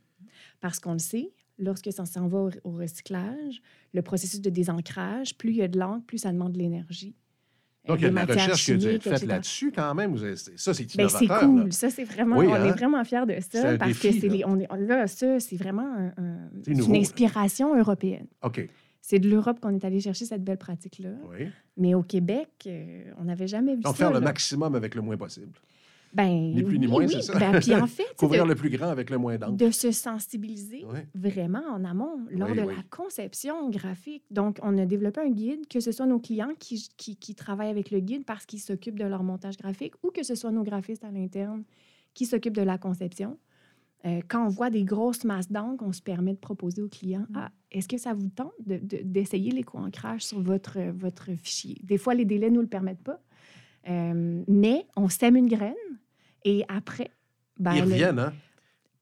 Parce 0.61 0.79
qu'on 0.79 0.93
le 0.93 0.99
sait, 0.99 1.33
lorsque 1.59 1.93
ça 1.93 2.07
s'en 2.07 2.29
va 2.29 2.39
au, 2.39 2.51
au 2.65 2.71
recyclage, 2.71 3.61
le 3.93 4.03
processus 4.03 4.41
de 4.41 4.51
désancrage, 4.51 5.37
plus 5.37 5.51
il 5.51 5.57
y 5.57 5.63
a 5.63 5.69
de 5.69 5.79
l'encre, 5.79 6.07
plus 6.07 6.19
ça 6.19 6.33
demande 6.33 6.53
de 6.53 6.59
l'énergie. 6.59 7.15
Donc, 7.89 7.99
il 8.01 8.03
y 8.03 8.07
a 8.07 8.11
de 8.11 8.15
la 8.15 8.25
recherche 8.25 8.65
qui 8.65 8.73
a 8.73 8.77
dû 8.77 8.87
être 8.89 9.03
chimiques, 9.03 9.19
faite 9.19 9.29
là-dessus 9.29 9.73
quand 9.75 9.95
même. 9.95 10.17
Ça, 10.57 10.75
c'est 10.75 10.97
Ben, 10.97 11.09
c'est 11.09 11.25
innovateur. 11.25 11.41
là. 11.43 11.63
cool. 11.63 11.73
Ça, 11.73 11.91
c'est 11.91 12.05
vraiment, 12.05 12.37
Oui, 12.39 12.47
on 12.49 12.55
hein? 12.55 12.65
est 12.65 12.73
vraiment 12.73 13.05
fiers 13.05 13.27
de 13.27 13.35
C'est 13.41 13.59
un 13.59 13.63
ça 13.63 13.79
parce 13.79 13.91
défi, 13.93 14.11
que 14.15 14.21
c'est 14.21 14.29
là. 14.29 14.35
les- 14.35 14.45
on 14.45 14.59
est, 14.59 14.87
là, 14.87 15.07
ça, 15.07 15.41
c'est 15.41 15.57
vraiment 15.57 15.83
un- 15.97 16.13
un- 16.23 16.49
C'est 16.65 16.73
une 16.73 16.97
inspiration 16.97 17.77
européenne. 17.79 18.27
OK. 18.43 18.69
C'est 19.01 19.21
de 19.21 19.29
l'Europe 19.31 19.61
qu'on 19.61 19.73
est 19.75 19.85
allé 19.85 20.01
chercher 20.01 20.25
cette 20.25 20.43
belle 20.43 20.57
pratique-là. 20.59 21.11
Oui. 21.31 21.47
Mais 21.77 21.95
au 21.95 22.03
Québec, 22.03 22.49
euh, 22.67 23.05
on 23.19 23.25
n'avait 23.25 23.47
jamais 23.47 23.77
vu 23.77 23.83
Donc, 23.83 23.97
ça. 23.97 24.05
faire 24.07 24.13
le 24.13 24.19
là. 24.19 24.25
maximum 24.25 24.75
avec 24.75 24.97
le 24.97 25.03
moins 25.03 25.17
possible. 25.17 25.53
Ben, 26.17 26.53
Ni 26.55 26.63
plus 26.63 26.79
ni 26.79 26.87
moins, 26.87 27.05
oui. 27.05 27.13
c'est 27.13 27.23
ça. 27.23 27.39
Ben, 27.39 27.61
puis 27.61 27.75
en 27.75 27.87
fait, 27.87 28.07
Couvrir 28.19 28.45
de, 28.45 28.49
le 28.51 28.55
plus 28.55 28.71
grand 28.71 28.89
avec 28.89 29.11
le 29.11 29.19
moins 29.19 29.37
d'encre. 29.37 29.53
de 29.57 29.71
se 29.71 29.91
sensibiliser 29.93 30.85
Oui. 30.91 31.01
vraiment 31.15 31.63
en 31.71 31.85
amont 31.85 32.19
lors 32.31 32.49
Oui, 32.51 32.57
de 32.57 32.63
la 32.63 32.83
conception 32.91 33.69
graphique. 33.71 34.25
Donc, 34.31 34.59
on 34.63 34.77
a 34.79 34.87
développé 34.87 35.21
un 35.21 35.31
guide, 35.31 35.67
que 35.69 35.81
ce 35.81 35.93
soit 35.93 36.07
nos 36.07 36.19
clients 36.19 36.53
qui, 36.59 36.89
qui, 36.97 37.17
qui 37.17 37.35
travaillent 37.35 37.71
avec 37.71 37.91
le 37.91 38.01
guide 38.01 38.25
parce 38.25 38.47
qu'ils 38.47 38.61
s'occupent 38.61 38.99
de 38.99 39.05
leur 39.05 39.23
montage 39.23 39.57
graphique 39.59 39.95
ou 40.03 40.11
que 40.11 40.23
ce 40.23 40.35
soit 40.35 40.51
nos 40.51 40.63
graphistes 40.65 41.05
à 41.05 41.11
l'interne 41.11 41.65
qui 42.15 42.25
s'occupent 42.27 42.57
de 42.57 42.63
la 42.63 42.79
conception. 42.79 43.39
Euh, 44.05 44.21
quand 44.29 44.45
on 44.47 44.49
voit 44.49 44.71
des 44.71 44.85
grosses 44.85 45.25
masses 45.25 45.51
d'encre, 45.51 45.83
on 45.85 45.93
se 45.93 46.01
permet 46.03 46.33
de 46.33 46.39
proposer 46.39 46.81
aux 46.81 46.89
clients. 46.89 47.27
Ah, 47.35 47.51
est-ce 47.73 47.89
que 47.89 47.99
ça 47.99 48.15
vous 48.15 48.29
tente 48.29 48.53
de- 48.65 48.79
de- 48.79 49.01
d'essayer 49.03 49.51
l'éco-ancrage 49.51 50.23
sur 50.25 50.41
votre, 50.41 50.79
votre 50.93 51.31
fichier? 51.37 51.77
Des 51.83 51.99
fois, 51.99 52.15
les 52.15 52.25
délais 52.25 52.49
ne 52.51 52.55
nous 52.57 52.61
le 52.63 52.69
permettent 52.69 53.03
pas. 53.03 53.21
Euh, 53.89 54.43
mais 54.49 54.87
on 54.97 55.09
sème 55.09 55.37
une 55.37 55.49
graine 55.49 55.75
et 56.47 56.65
après. 56.69 57.11
ben, 57.59 57.75
Ils 57.75 57.85
le- 57.85 58.19
hein? 58.19 58.33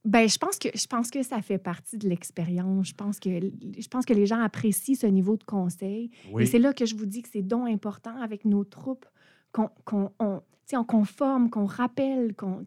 ben, 0.04 0.28
je 0.28 0.38
pense 0.38 0.58
que 0.58 0.68
je 0.74 0.86
pense 0.86 1.10
que 1.10 1.22
ça 1.22 1.40
fait 1.42 1.58
partie 1.58 1.98
de 1.98 2.08
l'expérience. 2.08 2.88
Je 2.88 2.94
pense 2.94 3.20
que 3.20 3.30
je 3.30 3.88
pense 3.88 4.04
que 4.04 4.12
les 4.14 4.26
gens 4.26 4.40
apprécient 4.40 4.96
ce 4.96 5.06
niveau 5.06 5.36
de 5.36 5.44
conseil. 5.44 6.10
Et 6.42 6.46
c'est 6.46 6.58
là 6.58 6.72
que 6.72 6.86
je 6.86 6.96
vous 6.96 7.06
dis 7.06 7.22
que 7.22 7.28
c'est 7.30 7.42
donc 7.42 7.68
important 7.68 8.16
avec 8.20 8.44
nos 8.44 8.64
troupes 8.64 9.06
qu'on 9.52 9.68
qu'on 9.84 10.10
on, 10.18 10.40
on 10.72 10.84
conforme, 10.84 11.50
qu'on 11.50 11.66
rappelle, 11.66 12.34
qu'on 12.34 12.64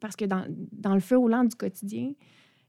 parce 0.00 0.16
que 0.16 0.24
dans, 0.24 0.44
dans 0.72 0.94
le 0.94 1.00
feu 1.00 1.16
au 1.18 1.28
lent 1.28 1.44
du 1.44 1.54
quotidien, 1.54 2.12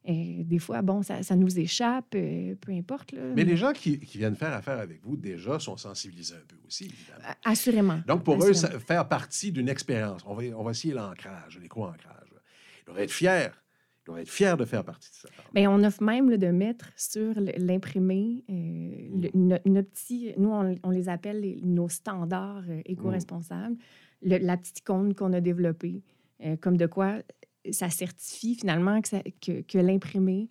euh, 0.09 0.43
des 0.43 0.57
fois 0.59 0.81
bon 0.81 1.03
ça, 1.03 1.21
ça 1.23 1.35
nous 1.35 1.59
échappe, 1.59 2.13
euh, 2.15 2.55
peu 2.59 2.71
importe 2.71 3.11
là. 3.11 3.21
Mais 3.35 3.43
les 3.43 3.55
gens 3.57 3.71
qui, 3.71 3.99
qui 3.99 4.17
viennent 4.17 4.35
faire 4.35 4.53
affaire 4.53 4.79
avec 4.79 5.01
vous, 5.03 5.15
déjà, 5.15 5.59
sont 5.59 5.77
sensibilisés 5.77 6.35
un 6.35 6.45
peu 6.47 6.55
aussi, 6.65 6.85
évidemment. 6.85 7.33
Assurément. 7.45 7.99
Donc, 8.07 8.23
pour 8.23 8.43
eux, 8.43 8.53
ça- 8.53 8.79
faire 8.79 9.07
partie 9.07 9.51
d'une 9.51 9.69
expérience, 9.69 10.21
on 10.25 10.33
va, 10.33 10.43
on 10.57 10.63
va 10.63 10.71
essayer 10.71 10.93
l'ancrage, 10.93 11.59
l'éco-ancrage. 11.61 12.29
Ils 12.81 12.85
doivent 12.85 12.99
être 12.99 13.11
fiers. 13.11 13.49
Ils 14.03 14.05
doivent 14.07 14.19
être 14.21 14.29
fiers 14.31 14.55
de 14.57 14.65
faire 14.65 14.83
partie 14.83 15.11
de 15.11 15.15
ça. 15.15 15.29
Bien, 15.53 15.69
on 15.69 15.83
offre 15.83 16.01
même 16.01 16.31
là, 16.31 16.37
de 16.37 16.47
mettre 16.47 16.89
sur 16.97 17.35
l'imprimé 17.57 18.43
euh, 18.49 19.29
no- 19.35 19.57
nos 19.65 19.83
petits, 19.83 20.33
nous, 20.37 20.49
on, 20.49 20.75
on 20.83 20.89
les 20.89 21.07
appelle 21.09 21.41
les- 21.41 21.59
nos 21.63 21.87
standards 21.89 22.63
euh, 22.69 22.81
éco-responsables, 22.85 23.75
le- 24.23 24.37
la 24.39 24.57
petite 24.57 24.79
icône 24.79 25.13
qu'on 25.13 25.33
a 25.33 25.41
développée, 25.41 26.01
euh, 26.43 26.55
comme 26.57 26.77
de 26.77 26.87
quoi 26.87 27.19
ça 27.69 27.89
certifie 27.89 28.55
finalement 28.55 29.01
que, 29.01 29.07
ça- 29.07 29.23
que, 29.45 29.61
que 29.61 29.77
l'imprimé 29.77 30.49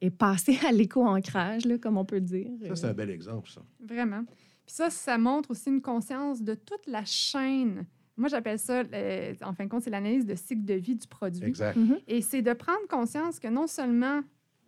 est 0.00 0.10
passé 0.10 0.56
à 0.68 0.70
l'éco-ancrage, 0.70 1.64
là, 1.66 1.76
comme 1.78 1.96
on 1.98 2.04
peut 2.04 2.20
dire. 2.20 2.48
Ça, 2.68 2.76
c'est 2.76 2.86
un 2.86 2.94
bel 2.94 3.10
exemple, 3.10 3.50
ça. 3.50 3.62
Vraiment. 3.84 4.24
Puis 4.24 4.76
ça, 4.76 4.88
ça 4.90 5.18
montre 5.18 5.50
aussi 5.50 5.68
une 5.70 5.82
conscience 5.82 6.42
de 6.42 6.54
toute 6.54 6.86
la 6.86 7.04
chaîne. 7.04 7.84
Moi, 8.16 8.28
j'appelle 8.28 8.58
ça, 8.60 8.82
euh, 8.92 9.34
en 9.42 9.52
fin 9.52 9.64
de 9.64 9.68
compte, 9.68 9.82
c'est 9.82 9.90
l'analyse 9.90 10.26
de 10.26 10.36
cycle 10.36 10.64
de 10.64 10.74
vie 10.74 10.94
du 10.94 11.08
produit. 11.08 11.42
Exact. 11.44 11.76
Mhm. 11.76 11.98
Et 12.06 12.20
c'est 12.20 12.42
de 12.42 12.52
prendre 12.52 12.86
conscience 12.88 13.40
que 13.40 13.48
non 13.48 13.66
seulement 13.66 14.20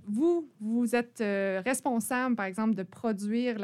vous, 0.07 0.51
vous 0.59 0.97
êtes 0.97 1.21
euh, 1.21 1.63
responsable, 1.65 2.35
par 2.35 2.47
exemple, 2.47 2.75
de 2.75 2.83
produire, 2.83 3.57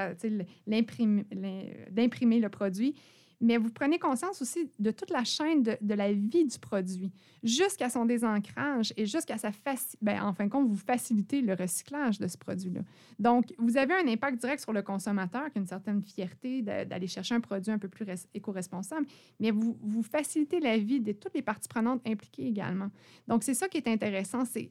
d'imprimer 0.66 2.40
le 2.40 2.48
produit, 2.48 2.94
mais 3.40 3.56
vous 3.56 3.70
prenez 3.70 3.98
conscience 3.98 4.42
aussi 4.42 4.70
de 4.78 4.90
toute 4.90 5.10
la 5.10 5.24
chaîne 5.24 5.62
de, 5.62 5.94
la 5.94 6.12
vie 6.12 6.44
du 6.44 6.58
produit, 6.58 7.10
jusqu'à 7.42 7.88
son 7.88 8.04
désancrage 8.04 8.92
et 8.96 9.06
jusqu'à 9.06 9.38
sa 9.38 9.50
faci- 9.50 9.96
ben, 10.02 10.20
en 10.22 10.32
fin 10.34 10.44
de 10.44 10.50
compte, 10.50 10.68
vous 10.68 10.76
facilitez 10.76 11.40
le 11.40 11.54
recyclage 11.54 12.18
de 12.18 12.26
ce 12.26 12.36
produit-là. 12.36 12.82
Donc, 13.18 13.54
vous 13.58 13.76
avez 13.76 13.94
un 13.94 14.06
impact 14.08 14.40
direct 14.40 14.62
sur 14.62 14.72
le 14.72 14.82
consommateur, 14.82 15.50
qui 15.50 15.58
a 15.58 15.60
une 15.60 15.66
certaine 15.66 16.02
fierté 16.02 16.62
d'aller 16.62 17.06
chercher 17.06 17.34
un 17.34 17.40
produit 17.40 17.72
un 17.72 17.78
peu 17.78 17.88
plus 17.88 18.04
res- 18.04 18.26
éco-responsable, 18.34 19.06
mais 19.38 19.50
vous, 19.50 19.78
vous 19.80 20.02
facilitez 20.02 20.60
la 20.60 20.76
vie 20.76 21.00
de 21.00 21.12
toutes 21.12 21.34
les 21.34 21.42
parties 21.42 21.68
prenantes 21.68 22.06
impliquées 22.06 22.46
également. 22.46 22.90
Donc, 23.26 23.42
c'est 23.42 23.54
ça 23.54 23.68
qui 23.68 23.78
est 23.78 23.88
intéressant, 23.88 24.44
c'est 24.44 24.70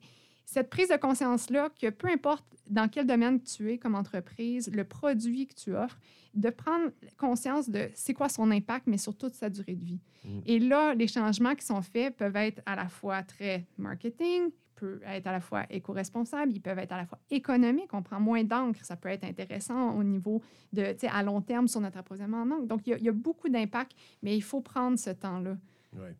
cette 0.51 0.71
prise 0.71 0.89
de 0.89 0.95
conscience-là 0.95 1.69
que 1.79 1.91
peu 1.91 2.07
importe 2.07 2.43
dans 2.67 2.88
quel 2.89 3.05
domaine 3.05 3.39
tu 3.39 3.71
es 3.71 3.77
comme 3.77 3.93
entreprise, 3.93 4.71
le 4.73 4.83
produit 4.83 5.45
que 5.45 5.53
tu 5.53 5.75
offres, 5.75 5.99
de 6.33 6.49
prendre 6.49 6.91
conscience 7.17 7.69
de 7.69 7.89
c'est 7.93 8.15
quoi 8.15 8.29
son 8.29 8.49
impact, 8.49 8.88
mais 8.88 8.97
sur 8.97 9.15
toute 9.15 9.35
sa 9.35 9.51
durée 9.51 9.75
de 9.75 9.85
vie. 9.85 9.99
Mm. 10.25 10.39
Et 10.47 10.57
là, 10.57 10.95
les 10.95 11.07
changements 11.07 11.53
qui 11.53 11.63
sont 11.63 11.83
faits 11.83 12.17
peuvent 12.17 12.35
être 12.35 12.63
à 12.65 12.75
la 12.75 12.88
fois 12.89 13.21
très 13.21 13.67
marketing, 13.77 14.49
peuvent 14.75 15.03
être 15.05 15.27
à 15.27 15.33
la 15.33 15.39
fois 15.39 15.67
éco-responsables, 15.69 16.51
ils 16.51 16.62
peuvent 16.62 16.79
être 16.79 16.93
à 16.93 16.97
la 16.97 17.05
fois 17.05 17.19
économiques. 17.29 17.93
On 17.93 18.01
prend 18.01 18.19
moins 18.19 18.43
d'encre, 18.43 18.83
ça 18.83 18.95
peut 18.95 19.09
être 19.09 19.25
intéressant 19.25 19.95
au 19.95 20.03
niveau 20.03 20.41
de, 20.73 20.93
tu 20.93 21.01
sais, 21.01 21.09
à 21.09 21.21
long 21.21 21.41
terme 21.41 21.67
sur 21.67 21.79
notre 21.79 21.99
approvisionnement 21.99 22.41
en 22.41 22.49
encre. 22.49 22.65
Donc, 22.65 22.88
il 22.88 22.89
y 22.89 22.93
a, 22.93 22.97
il 22.97 23.03
y 23.03 23.09
a 23.09 23.13
beaucoup 23.13 23.49
d'impact, 23.49 23.91
mais 24.23 24.35
il 24.35 24.41
faut 24.41 24.62
prendre 24.62 24.97
ce 24.97 25.12
temps-là. 25.12 25.57
Ouais. 25.95 26.15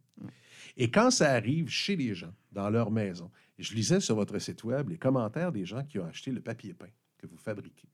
Et 0.78 0.92
quand 0.92 1.10
ça 1.10 1.32
arrive 1.32 1.70
chez 1.70 1.96
les 1.96 2.14
gens, 2.14 2.34
dans 2.52 2.70
leur 2.70 2.92
maison, 2.92 3.32
je 3.60 3.74
lisais 3.76 4.00
sur 4.00 4.16
votre 4.16 4.38
site 4.40 4.64
Web 4.64 4.90
les 4.90 4.98
commentaires 4.98 5.52
des 5.52 5.66
gens 5.66 5.84
qui 5.84 6.00
ont 6.00 6.06
acheté 6.06 6.32
le 6.32 6.42
papier 6.42 6.74
peint 6.74 6.88
que 7.18 7.28
vous 7.28 7.38
fabriquez. 7.38 7.88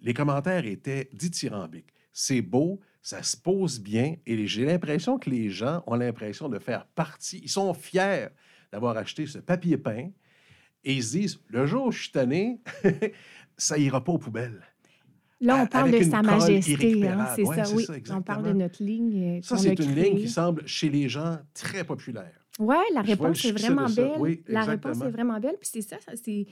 Les 0.00 0.14
commentaires 0.14 0.64
étaient 0.66 1.08
dithyrambiques. 1.12 1.92
C'est 2.12 2.42
beau, 2.42 2.80
ça 3.02 3.22
se 3.22 3.36
pose 3.36 3.78
bien, 3.80 4.16
et 4.26 4.46
j'ai 4.46 4.64
l'impression 4.64 5.18
que 5.18 5.28
les 5.30 5.50
gens 5.50 5.82
ont 5.86 5.94
l'impression 5.94 6.48
de 6.48 6.58
faire 6.58 6.86
partie, 6.86 7.40
ils 7.42 7.48
sont 7.50 7.72
fiers 7.74 8.28
d'avoir 8.72 8.96
acheté 8.96 9.26
ce 9.26 9.38
papier 9.38 9.76
peint, 9.76 10.10
et 10.84 10.94
ils 10.94 11.02
se 11.04 11.12
disent, 11.18 11.40
le 11.48 11.66
jour 11.66 11.86
où 11.86 11.90
je 11.92 12.02
suis 12.04 12.12
tanné, 12.12 12.60
ça 13.58 13.76
ira 13.78 14.02
pas 14.02 14.12
aux 14.12 14.18
poubelles. 14.18 14.62
Là, 15.40 15.62
on 15.62 15.66
parle 15.66 15.90
de 15.90 16.02
Sa 16.02 16.22
Majesté, 16.22 17.06
hein, 17.08 17.26
c'est 17.36 17.42
Ouais, 17.42 17.62
ça, 17.64 17.74
oui. 17.74 17.84
ça, 17.84 18.16
on 18.16 18.22
parle 18.22 18.44
de 18.44 18.52
notre 18.54 18.82
ligne. 18.82 19.38
euh, 19.38 19.42
Ça, 19.42 19.58
c'est 19.58 19.78
une 19.78 19.92
créée. 19.92 20.10
ligne 20.10 20.18
qui 20.18 20.28
semble 20.30 20.66
chez 20.66 20.88
les 20.88 21.10
gens 21.10 21.38
très 21.52 21.84
populaire. 21.84 22.45
Oui, 22.58 22.76
la 22.94 23.02
réponse 23.02 23.44
est 23.44 23.52
vraiment 23.52 23.86
belle. 23.88 24.16
Oui, 24.18 24.42
la 24.48 24.64
réponse 24.64 25.00
est 25.02 25.10
vraiment 25.10 25.38
belle. 25.40 25.56
Puis 25.60 25.68
c'est 25.72 25.82
ça, 25.82 25.98
ça, 26.00 26.12
c'est. 26.16 26.46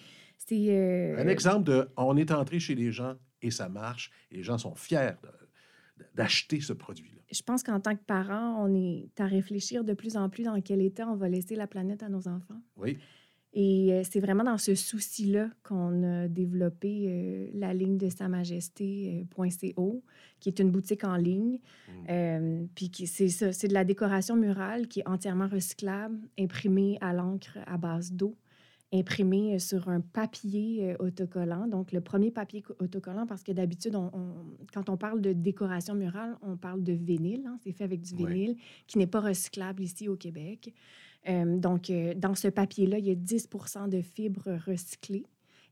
euh, 0.52 1.16
Un 1.18 1.28
exemple 1.28 1.64
de 1.64 1.88
on 1.96 2.16
est 2.16 2.30
entré 2.30 2.60
chez 2.60 2.74
les 2.74 2.92
gens 2.92 3.14
et 3.42 3.50
ça 3.50 3.68
marche, 3.68 4.10
et 4.30 4.36
les 4.36 4.42
gens 4.42 4.58
sont 4.58 4.74
fiers 4.74 5.12
d'acheter 6.14 6.60
ce 6.60 6.72
produit-là. 6.72 7.20
Je 7.32 7.42
pense 7.42 7.62
qu'en 7.62 7.80
tant 7.80 7.94
que 7.96 8.02
parent, 8.04 8.56
on 8.64 8.74
est 8.74 9.08
à 9.18 9.26
réfléchir 9.26 9.84
de 9.84 9.94
plus 9.94 10.16
en 10.16 10.28
plus 10.28 10.44
dans 10.44 10.60
quel 10.60 10.82
état 10.82 11.08
on 11.08 11.16
va 11.16 11.28
laisser 11.28 11.54
la 11.56 11.66
planète 11.66 12.02
à 12.02 12.08
nos 12.08 12.28
enfants. 12.28 12.60
Oui. 12.76 12.98
Et 13.56 13.92
euh, 13.92 14.02
c'est 14.02 14.18
vraiment 14.18 14.42
dans 14.42 14.58
ce 14.58 14.74
souci-là 14.74 15.48
qu'on 15.62 16.02
a 16.02 16.26
développé 16.28 17.04
euh, 17.06 17.46
la 17.54 17.72
ligne 17.72 17.96
de 17.98 18.08
Sa 18.08 18.26
Majesté.co, 18.28 20.02
qui 20.40 20.48
est 20.48 20.58
une 20.58 20.70
boutique 20.70 21.04
en 21.04 21.16
ligne. 21.16 21.58
Mm. 21.88 21.92
Euh, 22.10 22.64
puis 22.74 22.90
c'est 23.06 23.28
ça, 23.28 23.52
c'est 23.52 23.68
de 23.68 23.74
la 23.74 23.84
décoration 23.84 24.36
murale 24.36 24.88
qui 24.88 25.00
est 25.00 25.08
entièrement 25.08 25.46
recyclable, 25.48 26.18
imprimée 26.38 26.98
à 27.00 27.12
l'encre 27.12 27.58
à 27.66 27.76
base 27.78 28.12
d'eau, 28.12 28.34
imprimée 28.92 29.54
euh, 29.54 29.58
sur 29.58 29.88
un 29.88 30.00
papier 30.00 30.90
euh, 30.92 30.96
autocollant. 30.98 31.66
Donc, 31.68 31.92
le 31.92 32.00
premier 32.00 32.30
papier 32.30 32.62
co- 32.62 32.74
autocollant, 32.80 33.26
parce 33.26 33.42
que 33.42 33.52
d'habitude, 33.52 33.94
on- 33.94 34.10
on- 34.12 34.56
quand 34.72 34.88
on 34.88 34.96
parle 34.96 35.20
de 35.20 35.32
décoration 35.32 35.94
murale, 35.94 36.36
on 36.42 36.56
parle 36.56 36.82
de 36.82 36.92
vinyle. 36.92 37.44
hein, 37.46 37.56
c'est 37.62 37.72
fait 37.72 37.84
avec 37.84 38.00
du 38.02 38.14
Ouais. 38.14 38.32
vinyle 38.32 38.56
qui 38.86 38.98
n'est 38.98 39.06
pas 39.06 39.20
recyclable 39.20 39.82
ici 39.82 40.08
au 40.08 40.16
Québec. 40.16 40.74
Euh, 41.28 41.56
donc, 41.58 41.90
euh, 41.90 42.14
dans 42.14 42.34
ce 42.34 42.48
papier-là, 42.48 42.98
il 42.98 43.06
y 43.06 43.10
a 43.10 43.14
10% 43.14 43.88
de 43.88 44.02
fibres 44.02 44.58
recyclées 44.66 45.24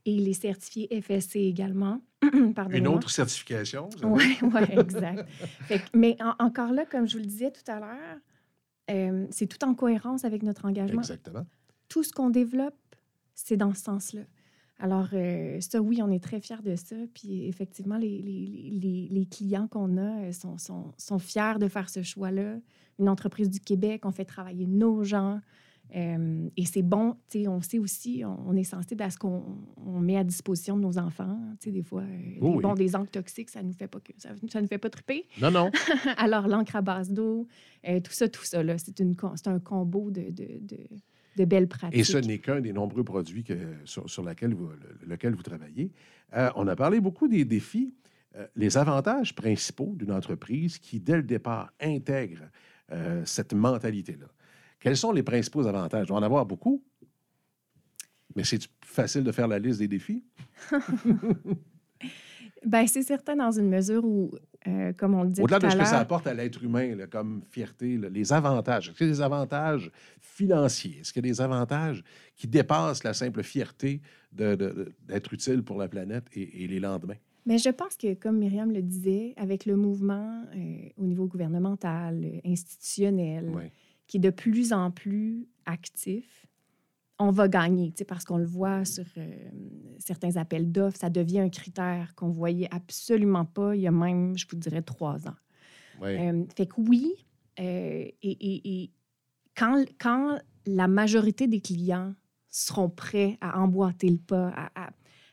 et 0.04 0.12
il 0.14 0.26
est 0.28 0.32
certifié 0.40 0.88
FSC 1.00 1.36
également. 1.40 2.00
Une 2.70 2.88
autre 2.88 3.10
certification. 3.10 3.88
Oui, 4.02 4.36
ouais, 4.42 4.78
exact. 4.80 5.28
Fait 5.68 5.78
que- 5.78 5.84
mais 5.96 6.16
en- 6.20 6.34
encore 6.44 6.72
là, 6.72 6.84
comme 6.86 7.06
je 7.06 7.14
vous 7.14 7.22
le 7.22 7.26
disais 7.28 7.50
tout 7.50 7.70
à 7.70 7.78
l'heure, 7.80 8.18
euh, 8.90 9.26
c'est 9.30 9.46
tout 9.46 9.62
en 9.64 9.74
cohérence 9.74 10.24
avec 10.24 10.42
notre 10.42 10.64
engagement. 10.64 11.00
Exactement. 11.00 11.46
Tout 11.88 12.02
ce 12.02 12.12
qu'on 12.12 12.30
développe, 12.30 12.74
c'est 13.34 13.56
dans 13.56 13.74
ce 13.74 13.82
sens-là. 13.82 14.22
Alors, 14.78 15.08
euh, 15.12 15.61
ça, 15.61 15.80
oui, 15.80 16.00
on 16.02 16.11
est 16.11 16.22
très 16.22 16.40
fiers 16.40 16.62
de 16.64 16.74
ça. 16.74 16.96
Puis, 17.14 17.46
effectivement, 17.46 17.96
les, 17.98 18.20
les- 18.20 18.78
les- 18.82 19.08
les 19.11 19.26
clients 19.26 19.68
qu'on 19.68 19.96
a 19.96 20.24
euh, 20.24 20.32
sont, 20.32 20.58
sont- 20.58 20.92
sont 20.98 21.18
fiers 21.20 21.58
de 21.61 21.68
faire 21.68 21.88
ce 21.88 22.02
choix-là. 22.02 22.56
Une 22.98 23.08
entreprise 23.08 23.48
du 23.48 23.61
Québec, 23.61 24.02
on 24.04 24.11
fait 24.11 24.24
travailler 24.24 24.66
nos 24.66 25.04
gens. 25.04 25.40
euh, 25.94 26.48
et 26.56 26.64
c'est 26.64 26.82
bon, 26.82 27.16
tu 27.28 27.42
sais, 27.42 27.48
on 27.48 27.61
sait 27.61 27.78
aussi, 27.78 28.22
on, 28.24 28.48
on 28.48 28.56
est 28.56 28.64
sensible 28.64 29.02
à 29.02 29.11
ce 29.11 29.18
qu'on 29.18 29.42
on 29.76 30.00
met 30.00 30.16
à 30.16 30.24
disposition 30.24 30.76
de 30.76 30.82
nos 30.82 30.98
enfants. 30.98 31.38
Tu 31.61 31.64
sais, 31.68 31.70
des 31.70 31.82
fois, 31.82 32.02
euh, 32.02 32.06
des, 32.06 32.38
Oh 32.40 32.54
oui. 32.56 32.62
bon, 32.62 32.72
des 32.74 32.96
encres 32.96 33.11
toxiques, 33.11 33.50
ça 33.50 33.62
nous 33.62 33.72
fait 33.74 33.88
pas 33.88 34.00
que 34.00 34.12
ça, 34.16 34.30
ça 34.50 34.61
nous 34.62 34.68
fait 34.68 34.78
pas 34.78 34.90
triper. 34.90 35.26
Non, 35.40 35.50
non. 35.50 35.70
Alors, 36.16 36.48
l'encre 36.48 36.76
à 36.76 36.82
base 36.82 37.11
d'eau, 37.11 37.46
euh, 37.87 38.00
tout 38.00 38.12
ça, 38.12 38.26
tout 38.28 38.44
ça, 38.44 38.62
là, 38.62 38.78
c'est, 38.78 38.98
une, 39.00 39.14
c'est 39.37 39.48
un 39.48 39.58
combo 39.61 40.11
de, 40.11 40.22
de, 40.30 40.58
de, 40.61 40.78
de 41.36 41.44
belles 41.44 41.68
pratiques. 41.68 41.98
Et 41.98 42.04
ce 42.04 42.18
n'est 42.18 42.38
qu'un 42.38 42.60
des 42.60 42.72
nombreux 42.72 43.04
produits 43.04 43.44
que, 43.44 43.54
sur, 43.84 44.08
sur 44.08 44.22
laquelle 44.22 44.54
vous, 44.54 44.68
le- 44.68 45.06
lequel 45.06 45.34
vous 45.34 45.42
travaillez. 45.42 45.92
Euh, 46.34 46.50
on 46.56 46.66
a 46.66 46.76
parlé 46.76 47.00
beaucoup 47.00 47.28
des 47.28 47.44
défis. 47.44 47.94
Euh, 48.36 48.46
les 48.56 48.76
avantages 48.78 49.34
principaux 49.34 49.94
d'une 49.96 50.12
entreprise 50.12 50.78
qui, 50.78 51.00
dès 51.00 51.16
le 51.16 51.22
départ, 51.22 51.72
intègre 51.80 52.48
euh, 52.90 53.22
cette 53.26 53.52
mentalité-là. 53.54 54.26
Quels 54.80 54.96
sont 54.96 55.12
les 55.12 55.22
principaux 55.22 55.66
avantages? 55.66 56.04
Il 56.06 56.08
doit 56.08 56.18
en 56.18 56.22
avoir 56.22 56.44
beaucoup. 56.46 56.82
Mais 58.34 58.44
c'est 58.44 58.66
facile 58.84 59.24
de 59.24 59.32
faire 59.32 59.46
la 59.48 59.58
liste 59.58 59.78
des 59.80 59.88
défis? 59.88 60.24
Ben, 62.64 62.86
c'est 62.86 63.02
certain 63.02 63.34
dans 63.34 63.50
une 63.50 63.68
mesure 63.68 64.04
où, 64.04 64.30
euh, 64.66 64.92
comme 64.92 65.14
on 65.14 65.22
le 65.25 65.31
disait 65.31 65.42
Au-delà 65.42 65.59
de 65.59 65.68
ce 65.70 65.77
que 65.77 65.85
ça 65.85 65.98
apporte 65.98 66.27
à 66.27 66.35
l'être 66.35 66.62
humain 66.62 66.94
là, 66.94 67.07
comme 67.07 67.42
fierté, 67.51 67.96
là, 67.96 68.09
les 68.09 68.33
avantages. 68.33 68.88
Est-ce 68.90 68.96
qu'il 68.98 69.07
y 69.07 69.11
a 69.11 69.12
des 69.14 69.20
avantages 69.20 69.90
financiers? 70.20 70.98
Est-ce 71.01 71.12
qu'il 71.12 71.25
y 71.25 71.29
a 71.29 71.33
des 71.33 71.40
avantages 71.40 72.05
qui 72.37 72.46
dépassent 72.46 73.05
la 73.05 73.14
simple 73.14 73.42
fierté 73.42 74.01
de- 74.33 74.55
de- 74.55 74.70
de- 74.70 74.92
d'être 75.07 75.33
utile 75.33 75.62
pour 75.62 75.79
la 75.79 75.88
planète 75.88 76.25
et, 76.33 76.64
et 76.64 76.66
les 76.68 76.81
lendemains? 76.81 77.16
Mais 77.44 77.59
je 77.59 77.70
pense 77.70 77.96
que, 77.96 78.14
comme 78.14 78.38
Myriam 78.38 78.70
le 78.72 78.83
disait, 78.83 79.35
avec 79.37 79.66
le 79.66 79.75
mouvement 79.77 80.44
euh, 80.55 80.88
au 80.96 81.07
niveau 81.07 81.27
gouvernemental, 81.27 82.22
euh, 82.25 82.38
institutionnel, 82.48 83.51
Oui. 83.55 83.64
qui 84.07 84.18
est 84.18 84.20
de 84.20 84.31
plus 84.31 84.72
en 84.72 84.90
plus 84.92 85.48
actif, 85.66 86.46
on 87.22 87.30
va 87.30 87.48
gagner, 87.48 87.92
parce 88.06 88.24
qu'on 88.24 88.38
le 88.38 88.44
voit 88.46 88.85
sur 88.85 89.04
euh, 89.16 89.50
certains 89.98 90.37
appels 90.37 90.70
d'offres, 90.72 90.98
ça 90.98 91.11
devient 91.11 91.40
un 91.40 91.48
critère 91.48 92.14
qu'on 92.14 92.30
voyait 92.30 92.68
absolument 92.74 93.44
pas 93.44 93.74
il 93.76 93.82
y 93.82 93.87
a 93.87 93.90
même, 93.90 94.37
je 94.37 94.46
vous 94.50 94.56
dirais, 94.56 94.82
trois 94.82 95.26
ans. 95.28 95.35
Oui. 96.00 96.08
Euh, 96.18 96.44
fait 96.56 96.66
que 96.66 96.80
oui, 96.80 97.12
euh, 97.61 97.62
et, 97.62 98.14
et- 98.22 98.82
et 98.82 98.90
quand, 99.56 99.85
quand 100.00 100.38
la 100.66 100.88
majorité 100.88 101.46
des 101.46 101.61
clients 101.61 102.14
seront 102.48 102.88
prêts 102.90 103.37
à 103.40 103.61
emboîter 103.61 104.08
le 104.08 104.18
pas, 104.18 104.48
à, 104.56 104.87
à- 104.87 104.90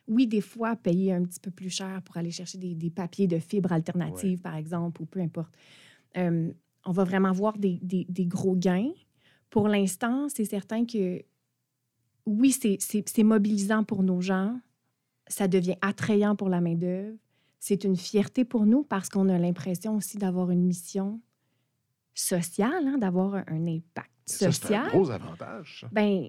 oui, 0.08 0.25
des 0.28 0.41
fois, 0.41 0.75
payer 0.75 1.13
un 1.13 1.23
petit 1.23 1.39
peu 1.39 1.52
plus 1.52 1.69
cher 1.69 2.02
pour 2.04 2.17
aller 2.17 2.32
chercher 2.32 2.58
des, 2.58 2.73
des 2.75 2.89
papiers 2.89 3.28
de 3.28 3.38
fibres 3.39 3.71
alternatives, 3.71 4.41
par 4.41 4.56
exemple, 4.56 5.02
ou 5.02 5.06
peu 5.06 5.19
importe, 5.19 5.54
on 6.15 6.91
va 6.91 7.04
vraiment 7.04 7.32
voir 7.32 7.58
des, 7.58 7.80
des- 7.82 8.06
des 8.10 8.25
gros 8.25 8.56
gains. 8.56 8.91
Pour 9.49 9.67
l'instant, 9.67 10.28
c'est 10.30 10.45
certain 10.45 10.86
que 10.86 11.21
oui, 12.30 12.52
c'est- 12.52 13.24
mobilisant 13.24 13.84
pour 13.84 14.04
nos 14.04 14.22
gens, 14.22 14.60
ça 15.28 15.48
devient 15.48 15.76
attrayant 15.82 16.36
pour 16.36 16.50
la 16.50 16.62
main-d'œuvre. 16.62 17.18
C'est 17.60 17.84
une 17.84 17.96
fierté 17.98 18.46
pour 18.46 18.65
nous 18.65 18.84
parce 18.84 19.10
qu'on 19.10 19.28
a 19.30 19.38
l'impression 19.38 19.96
aussi 19.98 20.18
d'avoir 20.18 20.50
une 20.52 20.63
mission 20.65 21.20
sociale, 22.13 22.88
hein, 22.88 22.98
d'avoir 22.98 23.36
un, 23.36 23.44
un 23.48 23.68
impact 23.68 24.10
Ça, 24.26 24.38
c'est 24.38 24.46
un 24.48 24.52
social. 24.52 24.88
gros 24.89 25.10
avantage. 25.12 25.80
ça. 25.82 25.89
Ben, 25.92 26.28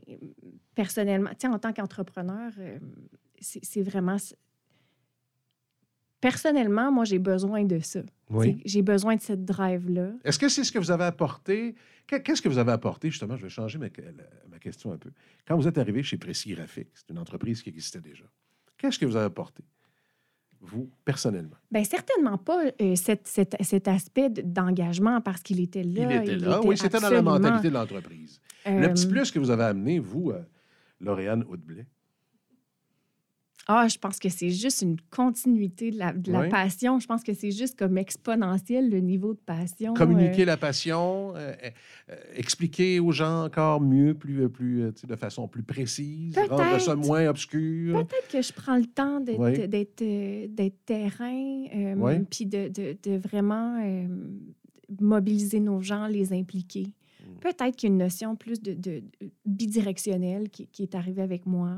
personnellement, 0.74 1.30
en 1.44 1.58
tant 1.58 1.72
qu'entrepreneur, 1.72 2.52
euh, 2.58 2.78
c'est 3.40 3.82
vraiment. 3.82 4.16
Personnellement, 6.20 6.92
moi, 6.92 7.04
j'ai 7.04 7.18
besoin 7.18 7.64
de 7.64 7.78
ça. 7.80 8.00
Oui. 8.28 8.60
J'ai 8.64 8.82
besoin 8.82 9.16
de 9.16 9.20
cette 9.22 9.44
drive-là. 9.44 10.12
Est-ce 10.24 10.38
que 10.38 10.48
c'est 10.48 10.64
ce 10.64 10.70
que 10.72 10.78
vous 10.78 10.90
avez 10.90 11.04
apporté? 11.04 11.74
Que- 12.06 12.16
Qu'est-ce 12.16 12.42
que 12.42 12.48
vous 12.48 12.58
avez 12.58 12.72
apporté, 12.72 13.10
justement? 13.10 13.36
Je 13.36 13.42
vais 13.42 13.48
changer 13.48 13.78
ma, 13.78 13.86
ma 14.50 14.58
question 14.58 14.92
un 14.92 14.98
peu. 14.98 15.10
Quand 15.46 15.56
vous 15.56 15.66
êtes 15.66 15.78
arrivé 15.78 16.02
chez 16.02 16.18
Précis 16.18 16.50
Graphique, 16.54 16.88
c'est 16.94 17.08
une 17.10 17.18
entreprise 17.18 17.62
qui 17.62 17.70
existait 17.70 18.00
déjà. 18.00 18.24
Qu'est-ce 18.76 18.98
que 18.98 19.06
vous 19.06 19.16
avez 19.16 19.26
apporté, 19.26 19.62
vous, 20.60 20.90
personnellement? 21.04 21.56
Bien, 21.70 21.84
certainement 21.84 22.36
pas 22.38 22.64
euh, 22.80 22.94
cet, 22.96 23.26
cet- 23.26 23.56
cet 23.62 23.88
aspect 23.88 24.28
d'engagement 24.30 25.20
parce 25.20 25.40
qu'il 25.42 25.60
était 25.60 25.82
là. 25.84 26.02
Il 26.02 26.22
était 26.22 26.36
là. 26.36 26.60
oui, 26.62 26.76
c'était 26.76 27.00
dans 27.00 27.08
la 27.10 27.22
mentalité 27.22 27.68
de 27.68 27.74
l'entreprise. 27.74 28.40
Le 28.66 28.72
euh, 28.84 28.88
petit 28.88 29.06
plus 29.06 29.30
que 29.30 29.38
vous 29.38 29.50
avez 29.50 29.64
amené, 29.64 29.98
vous, 29.98 30.30
euh, 30.30 30.42
Lauriane. 31.00 31.44
Ah, 33.68 33.86
je 33.88 33.98
pense 33.98 34.18
que 34.18 34.28
c'est 34.28 34.50
juste 34.50 34.82
une 34.82 34.96
continuité 35.10 35.90
de 35.90 35.98
la, 35.98 36.12
de 36.12 36.32
la 36.32 36.40
Oui. 36.40 36.48
passion. 36.48 36.98
Je 36.98 37.06
pense 37.06 37.22
que 37.22 37.34
c'est 37.34 37.50
juste 37.52 37.78
comme 37.78 37.98
exponentiel 37.98 38.90
le 38.90 38.98
niveau 39.00 39.34
de 39.34 39.38
passion. 39.38 39.94
Communiquer 39.94 40.42
euh, 40.42 40.46
la 40.46 40.56
passion, 40.56 41.34
euh, 41.36 41.52
euh, 42.10 42.16
expliquer 42.34 42.98
aux 42.98 43.12
gens 43.12 43.44
encore 43.44 43.80
mieux, 43.80 44.14
plus, 44.14 44.48
de 44.48 45.16
façon 45.16 45.46
plus 45.46 45.62
précise, 45.62 46.36
rendre 46.48 46.80
ça 46.80 46.96
moins 46.96 47.26
obscur. 47.28 48.06
Peut-être 48.06 48.28
que 48.28 48.42
je 48.42 48.52
prends 48.52 48.76
le 48.76 48.86
temps 48.86 49.20
d'être 49.20 49.38
Oui. 49.38 50.72
terrain, 50.86 51.94
Oui. 51.96 52.12
puis 52.30 52.46
de, 52.46 52.68
de- 52.68 52.96
de 53.02 53.16
vraiment 53.18 53.78
mobiliser 55.00 55.60
nos 55.60 55.80
gens, 55.80 56.06
les 56.08 56.32
impliquer. 56.32 56.86
Mm. 57.20 57.38
Peut-être 57.40 57.76
qu'il 57.76 57.88
y 57.88 57.92
a 57.92 57.94
une 57.94 57.98
notion 57.98 58.34
plus 58.36 58.60
de, 58.60 59.02
bidirectionnelle 59.46 60.48
qui, 60.48 60.66
qui 60.66 60.82
est 60.82 60.94
arrivée 60.94 61.22
avec 61.22 61.46
moi. 61.46 61.76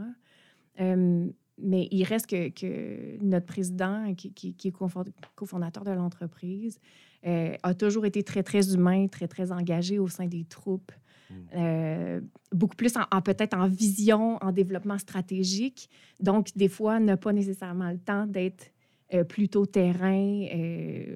Euh, 0.81 1.27
mais 1.59 1.89
il 1.91 2.05
reste 2.05 2.27
que, 2.27 2.49
que 2.51 3.23
notre 3.23 3.47
président, 3.47 4.15
qui, 4.15 4.33
qui- 4.33 4.55
qui 4.55 4.69
est 4.69 4.71
cofond- 4.77 5.05
cofondateur 5.35 5.85
de 5.85 5.91
l'entreprise, 5.93 6.79
euh, 7.27 7.55
a 7.63 7.75
toujours 7.75 8.05
été 8.07 8.23
très, 8.23 8.43
très 8.43 8.75
humain, 8.75 9.07
très, 9.07 9.29
très 9.29 9.53
engagé 9.53 9.99
au 9.99 10.09
sein 10.09 10.27
des 10.27 10.45
troupes. 10.45 10.93
Mm. 11.31 11.35
Euh, 11.57 12.21
beaucoup 12.53 12.75
plus 12.77 12.97
en, 12.97 13.05
en- 13.17 13.23
peut-être 13.23 13.55
en 13.57 13.69
vision, 13.69 14.39
en 14.43 14.51
développement 14.53 14.99
stratégique. 14.99 15.89
Donc, 16.21 16.49
des 16.57 16.69
fois, 16.69 16.99
n'a 17.01 17.17
pas 17.17 17.33
nécessairement 17.33 17.91
le 17.91 17.99
temps 17.99 18.27
d'être 18.27 18.73
euh, 19.15 19.25
plutôt 19.25 19.67
terrain, 19.67 20.47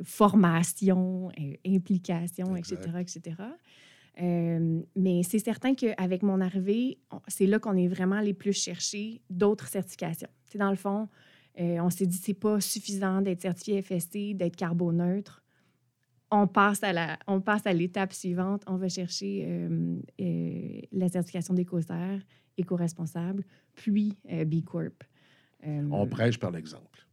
formation, 0.05 1.31
implication, 1.67 2.57
etc., 2.57 2.77
etc. 3.01 3.37
Euh, 4.21 4.83
mais 4.95 5.23
c'est 5.23 5.39
certain 5.39 5.75
qu'avec 5.75 6.23
mon 6.23 6.41
arrivée, 6.41 6.99
c'est 7.29 7.47
là 7.47 7.59
qu'on 7.59 7.77
est 7.77 7.89
vraiment 7.89 8.17
allé 8.17 8.33
plus 8.33 8.53
chercher 8.53 9.21
d'autres 9.29 9.69
certifications. 9.69 10.29
C'est 10.47 10.59
dans 10.59 10.71
le 10.71 10.77
fond, 10.77 11.09
euh, 11.61 11.79
on 11.81 11.91
s'est 11.91 12.07
dit 12.07 12.17
c'est 12.17 12.35
pas 12.35 12.61
suffisant 12.61 13.21
d'être 13.21 13.43
certifié 13.43 13.83
FSC, 13.83 14.35
d'être 14.35 14.57
carboneutre. 14.57 15.43
On 16.31 16.47
passe 16.47 16.83
à 16.83 16.93
la, 16.93 17.19
on 17.27 17.41
passe 17.41 17.67
à 17.67 17.73
l'étape 17.73 18.13
suivante. 18.13 18.63
On 18.67 18.77
va 18.77 18.89
chercher 18.89 19.45
euh, 19.47 20.01
la 20.93 21.09
certification 21.09 21.55
d'éco-serre, 21.55 22.21
éco-responsable, 22.57 23.45
puis 23.75 24.17
B 24.25 24.65
Corp. 24.65 25.05
On 25.63 26.07
prêche 26.07 26.39
par 26.39 26.51
l'exemple. 26.51 27.07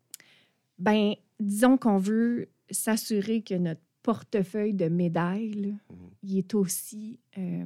ben, 0.80 1.14
disons 1.40 1.78
qu'on 1.78 1.98
veut 1.98 2.50
s'assurer 2.72 3.42
que 3.42 3.56
notre 3.56 3.82
portefeuille 4.04 4.74
de 4.76 4.88
médailles, 4.90 5.54
là, 5.54 5.70
Mhm. 5.90 6.10
il 6.24 6.38
est 6.38 6.54
aussi 6.54 7.20
euh, 7.38 7.66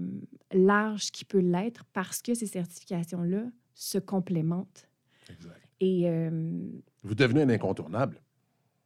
large 0.54 1.12
qu'il 1.12 1.28
peut 1.28 1.40
l'être 1.40 1.84
parce 1.94 2.22
que 2.22 2.34
ces 2.34 2.48
certifications-là 2.48 3.44
se 3.74 3.98
complémentent. 3.98 4.88
Exact. 5.30 5.60
Et 5.80 6.10
euh, 6.10 6.70
Vous 7.04 7.16
devenez 7.16 7.42
un 7.42 7.50
incontournable. 7.50 8.22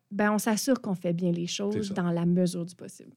ben, 0.10 0.32
on 0.34 0.40
s'assure 0.40 0.82
qu'on 0.82 0.96
fait 0.96 1.14
bien 1.14 1.32
les 1.32 1.48
choses 1.48 1.92
dans 1.94 2.10
la 2.12 2.26
mesure 2.26 2.66
du 2.66 2.76
possible. 2.76 3.14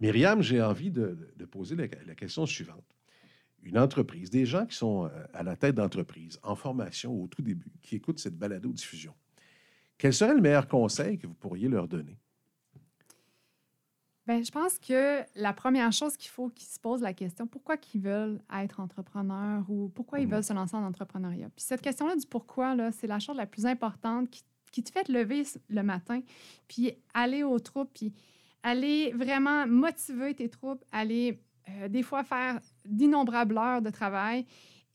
Myriam, 0.00 0.42
j'ai 0.42 0.60
envie 0.60 0.90
de, 0.90 1.16
de 1.36 1.44
poser 1.44 1.76
la, 1.76 1.86
la 2.06 2.14
question 2.14 2.44
suivante. 2.46 2.84
Une 3.62 3.78
entreprise, 3.78 4.28
des 4.28 4.44
gens 4.44 4.66
qui 4.66 4.76
sont 4.76 5.06
euh, 5.06 5.08
à 5.32 5.42
la 5.42 5.56
tête 5.56 5.76
d'entreprise, 5.76 6.38
en 6.42 6.54
formation 6.56 7.22
au 7.22 7.26
tout 7.28 7.40
début, 7.40 7.72
qui 7.80 7.96
écoutent 7.96 8.18
cette 8.18 8.36
balado-diffusion, 8.36 9.14
quel 9.96 10.12
serait 10.12 10.34
le 10.34 10.42
meilleur 10.42 10.68
conseil 10.68 11.16
que 11.18 11.26
vous 11.26 11.34
pourriez 11.34 11.68
leur 11.68 11.88
donner? 11.88 12.18
Ben, 14.26 14.42
je 14.42 14.50
pense 14.50 14.78
que 14.78 15.20
la 15.38 15.52
première 15.52 15.92
chose 15.92 16.16
qu'il 16.16 16.30
faut 16.30 16.48
qu'ils 16.48 16.66
se 16.66 16.80
posent 16.80 17.02
la 17.02 17.12
question, 17.12 17.46
pourquoi 17.46 17.76
qu'ils 17.76 18.00
veulent 18.00 18.40
être 18.54 18.80
entrepreneurs 18.80 19.68
ou 19.68 19.90
pourquoi 19.90 20.18
ils 20.20 20.26
Mhm. 20.26 20.32
veulent 20.32 20.44
se 20.44 20.54
lancer 20.54 20.76
en 20.76 20.82
entrepreneuriat? 20.84 21.50
Puis 21.50 21.64
cette 21.64 21.82
question-là 21.82 22.16
du 22.16 22.26
pourquoi, 22.26 22.74
c'est 22.92 23.06
la 23.06 23.18
chose 23.18 23.36
la 23.36 23.44
plus 23.46 23.66
importante 23.66 24.30
qui, 24.30 24.42
qui 24.72 24.82
te 24.82 24.90
fait 24.90 25.04
te 25.04 25.12
lever 25.12 25.42
le 25.68 25.82
matin, 25.82 26.20
puis 26.68 26.92
aller 27.12 27.42
aux 27.42 27.58
troupes, 27.58 27.90
puis 27.92 28.14
aller 28.62 29.12
vraiment 29.12 29.66
motiver 29.66 30.34
tes 30.34 30.48
troupes, 30.48 30.82
aller 30.90 31.42
euh, 31.68 31.88
des 31.88 32.02
fois 32.02 32.24
faire 32.24 32.60
d'innombrables 32.86 33.58
heures 33.58 33.82
de 33.82 33.90
travail. 33.90 34.46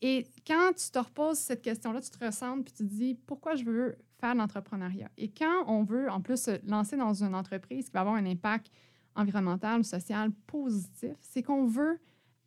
Et 0.02 0.26
quand 0.46 0.72
tu 0.76 0.90
te 0.90 0.98
reposes 0.98 1.38
cette 1.38 1.62
question-là, 1.62 2.00
tu 2.00 2.10
te 2.10 2.24
ressens 2.24 2.62
puis 2.62 2.72
tu 2.72 2.78
te 2.84 2.88
dis 2.88 3.14
pourquoi 3.26 3.54
je 3.54 3.64
veux 3.64 3.96
faire 4.18 4.34
l'entrepreneuriat? 4.34 5.08
Et 5.16 5.30
quand 5.30 5.64
on 5.68 5.84
veut 5.84 6.10
en 6.10 6.20
plus 6.20 6.42
se 6.42 6.66
lancer 6.68 6.96
dans 6.96 7.14
une 7.22 7.34
entreprise 7.34 7.86
qui 7.86 7.92
va 7.92 8.00
avoir 8.00 8.16
un 8.16 8.26
impact 8.26 8.72
environnemental, 9.16 9.84
social 9.84 10.30
positif, 10.46 11.14
c'est 11.20 11.42
qu'on 11.42 11.66
veut 11.66 11.98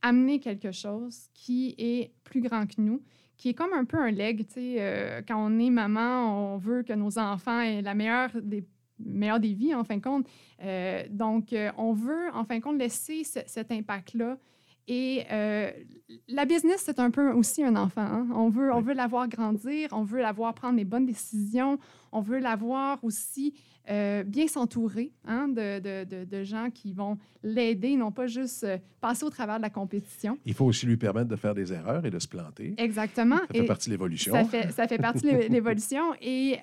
amener 0.02 0.40
quelque 0.40 0.72
chose 0.72 1.28
qui 1.34 1.76
est 1.78 2.12
plus 2.24 2.42
grand 2.42 2.66
que 2.68 2.80
nous, 2.82 3.02
qui 3.38 3.50
est 3.50 3.54
comme 3.54 3.74
un 3.74 3.86
peu 3.86 3.98
un 3.98 4.12
leg. 4.12 4.46
Euh, 4.58 5.22
quand 5.28 5.38
on 5.38 5.60
est 5.60 5.70
maman, 5.70 6.54
on 6.54 6.58
veut 6.58 6.84
que 6.84 6.94
nos 6.94 7.18
enfants 7.18 7.62
aient 7.62 7.82
la 7.82 7.94
meilleure 7.94 8.32
des 8.42 8.66
meilleure 9.00 9.40
des 9.40 9.54
vies, 9.54 9.74
en 9.74 9.84
fin 9.84 9.98
de 9.98 10.02
compte. 10.04 10.28
Euh, 10.62 11.04
donc, 11.10 11.52
euh, 11.52 11.72
on 11.78 11.94
veut, 11.94 12.30
en 12.34 12.46
fin 12.46 12.58
de 12.60 12.64
compte, 12.64 12.78
laisser 12.78 13.24
ce- 13.24 13.40
cet 13.48 13.72
impact-là. 13.72 14.38
Et 14.88 15.24
euh, 15.32 15.72
la 16.28 16.46
business, 16.46 16.82
c'est 16.86 17.00
un 17.00 17.10
peu 17.10 17.32
aussi 17.32 17.64
un 17.64 17.76
enfant. 17.76 18.02
hein. 18.02 18.28
On 18.36 18.50
veut, 18.50 18.72
on 18.74 18.82
veut 18.82 18.94
la 18.94 19.08
voir 19.08 19.28
grandir, 19.30 19.90
on 19.92 20.04
veut 20.04 20.20
la 20.22 20.32
voir 20.34 20.54
prendre 20.54 20.76
les 20.78 20.84
bonnes 20.86 21.06
décisions, 21.06 21.80
on 22.12 22.20
veut 22.22 22.40
la 22.40 22.56
voir 22.56 23.02
aussi 23.04 23.54
euh, 23.90 24.24
bien 24.24 24.48
s'entourer 24.48 25.12
hein, 25.26 25.48
de, 25.50 25.80
de- 25.80 26.04
de- 26.06 26.26
de 26.26 26.44
gens 26.44 26.70
qui 26.70 26.94
vont 26.94 27.18
l'aider, 27.44 27.96
non 27.98 28.12
pas 28.12 28.28
juste 28.28 28.64
euh, 28.66 28.78
passer 29.02 29.26
au 29.26 29.30
travers 29.30 29.58
de 29.58 29.62
la 29.62 29.70
compétition. 29.70 30.38
Il 30.46 30.54
faut 30.54 30.66
aussi 30.66 30.86
lui 30.86 30.96
permettre 30.98 31.28
de 31.30 31.36
faire 31.36 31.54
des 31.54 31.72
erreurs 31.74 32.06
et 32.06 32.10
de 32.10 32.20
se 32.20 32.28
planter. 32.28 32.74
Exactement. 32.78 33.38
Ça 33.38 33.48
fait 33.54 33.58
Et 33.60 33.66
partie 33.66 33.90
de 33.90 33.94
l'évolution. 33.94 34.34
ça 34.34 34.44
fait, 34.46 34.72
ça 34.72 34.88
fait 34.88 34.98
partie 34.98 35.22
de 35.24 35.28
l'é- 35.32 35.50
l'évolution. 35.50 36.14
Et 36.22 36.60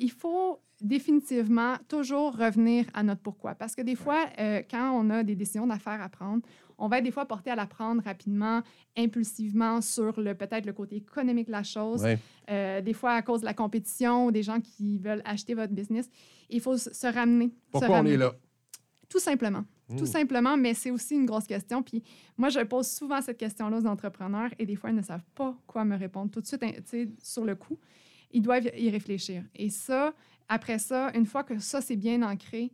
il 0.00 0.10
faut 0.10 0.60
définitivement 0.80 1.74
toujours 1.88 2.36
revenir 2.36 2.86
à 2.94 3.02
notre 3.02 3.20
pourquoi. 3.20 3.54
Parce 3.54 3.74
que 3.74 3.82
des 3.82 3.94
fois, 3.94 4.26
euh, 4.38 4.62
quand 4.70 4.90
on 5.00 5.10
a 5.10 5.22
des 5.22 5.34
décisions 5.34 5.66
d'affaires 5.66 6.00
à 6.02 6.08
prendre, 6.08 6.42
on 6.78 6.88
va 6.88 6.98
être 6.98 7.04
des 7.04 7.10
fois 7.10 7.26
porté 7.26 7.50
à 7.50 7.56
la 7.56 7.66
prendre 7.66 8.02
rapidement, 8.02 8.62
impulsivement 8.96 9.80
sur 9.80 10.20
le 10.20 10.34
peut-être 10.34 10.66
le 10.66 10.72
côté 10.72 10.96
économique 10.96 11.46
de 11.46 11.52
la 11.52 11.62
chose. 11.62 12.02
Ouais. 12.02 12.18
Euh, 12.50 12.80
des 12.80 12.92
fois 12.92 13.12
à 13.12 13.22
cause 13.22 13.40
de 13.40 13.46
la 13.46 13.54
compétition 13.54 14.26
ou 14.26 14.30
des 14.30 14.42
gens 14.42 14.60
qui 14.60 14.98
veulent 14.98 15.22
acheter 15.24 15.54
votre 15.54 15.72
business. 15.72 16.08
Il 16.50 16.60
faut 16.60 16.76
se 16.76 16.92
se 16.92 17.06
ramener. 17.06 17.46
se 17.46 17.70
Pourquoi 17.72 17.88
on 17.88 17.92
ramener. 17.92 18.14
est 18.14 18.18
là? 18.18 18.32
Tout 19.08 19.18
simplement. 19.18 19.64
Mm. 19.88 19.96
Tout 19.96 20.06
simplement, 20.06 20.56
mais 20.56 20.74
c'est 20.74 20.90
aussi 20.90 21.14
une 21.14 21.26
grosse 21.26 21.46
question. 21.46 21.82
Puis 21.82 22.02
moi, 22.36 22.48
je 22.48 22.60
pose 22.60 22.86
souvent 22.88 23.20
cette 23.20 23.38
question-là 23.38 23.78
aux 23.78 23.86
entrepreneurs 23.86 24.50
et 24.58 24.66
des 24.66 24.76
fois, 24.76 24.90
ils 24.90 24.96
ne 24.96 25.02
savent 25.02 25.24
pas 25.34 25.56
quoi 25.66 25.84
me 25.84 25.96
répondre 25.96 26.30
tout 26.30 26.40
de 26.40 26.46
suite, 26.46 26.62
hein, 26.62 26.72
sur 27.22 27.44
le 27.44 27.54
coup. 27.54 27.78
Ils 28.32 28.42
doivent 28.42 28.68
y 28.76 28.90
réfléchir. 28.90 29.44
Et 29.54 29.70
ça, 29.70 30.14
après 30.48 30.78
ça, 30.78 31.10
une 31.14 31.26
fois 31.26 31.44
que 31.44 31.58
ça, 31.58 31.80
c'est 31.80 31.96
bien 31.96 32.22
ancré, 32.22 32.72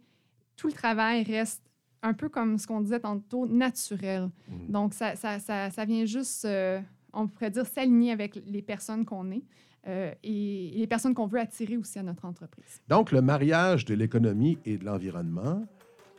tout 0.57 0.69
le 0.69 0.73
travail 0.73 1.23
reste 1.23 1.63
un 2.03 2.13
peu 2.15 2.29
comme 2.29 2.59
ce 2.59 2.67
qu'on 2.67 2.81
disait 2.81 3.01
tantôt, 3.01 3.47
naturel. 3.47 4.31
Mm. 4.49 4.73
Donc, 4.73 4.95
ça, 4.95 5.17
ça, 5.17 5.39
ça, 5.39 5.71
ça 5.71 5.85
vient 5.85 6.05
juste, 6.05 6.45
euh, 6.45 6.81
on 7.13 7.27
pourrait 7.27 7.51
dire, 7.51 7.67
s'aligner 7.67 8.13
avec 8.13 8.37
les 8.47 8.63
personnes 8.63 9.05
qu'on 9.05 9.31
est 9.31 9.43
euh, 9.87 10.13
et 10.23 10.73
les 10.77 10.87
personnes 10.87 11.15
qu'on 11.15 11.27
veut 11.27 11.41
attirer 11.41 11.77
aussi 11.77 11.99
à 11.99 12.03
notre 12.03 12.25
entreprise. 12.25 12.81
Donc, 12.89 13.13
le 13.13 13.23
mariage 13.23 13.85
de 13.85 13.95
l'économie 13.95 14.59
et 14.65 14.79
de 14.79 14.85
l'environnement, 14.85 15.65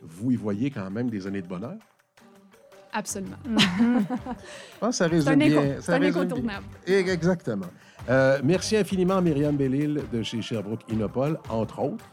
vous 0.00 0.32
y 0.32 0.36
voyez 0.36 0.70
quand 0.70 0.90
même 0.90 1.08
des 1.10 1.26
années 1.26 1.42
de 1.42 1.46
bonheur? 1.48 1.76
Absolument. 2.94 3.36
Je 3.46 4.78
pense 4.80 4.88
que 4.90 4.92
ça 4.92 4.92
C'est 4.92 5.06
résume 5.06 5.36
bien. 5.36 5.62
c'est 5.76 5.80
ça 5.82 5.94
un 5.94 6.02
incontournable. 6.02 6.66
Exactement. 6.86 7.66
Euh, 8.10 8.40
merci 8.44 8.76
infiniment, 8.76 9.22
Myriam 9.22 9.56
Bellil 9.56 10.02
de 10.12 10.22
chez 10.22 10.42
Sherbrooke 10.42 10.82
Innopol, 10.90 11.38
entre 11.48 11.78
autres, 11.78 12.04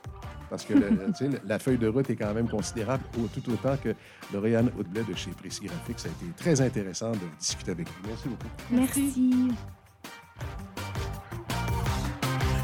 parce 0.49 0.65
que 0.65 0.73
le- 0.73 1.39
la 1.45 1.59
feuille 1.59 1.77
de 1.77 1.87
route 1.87 2.09
est 2.09 2.15
quand 2.15 2.33
même 2.33 2.47
considérable, 2.49 3.03
au- 3.19 3.27
tout 3.27 3.51
autant 3.51 3.75
que 3.77 3.93
Lauriane 4.33 4.69
Hautblais 4.79 5.03
de 5.03 5.15
chez 5.15 5.31
Précis 5.31 5.65
Graphique. 5.65 5.99
Ça 5.99 6.09
a 6.09 6.11
été 6.11 6.25
très 6.37 6.61
intéressant 6.61 7.11
de 7.11 7.19
discuter 7.39 7.71
avec 7.71 7.87
vous. 7.87 7.93
Merci 8.09 8.27
beaucoup. 8.29 8.47
Merci. 8.71 9.51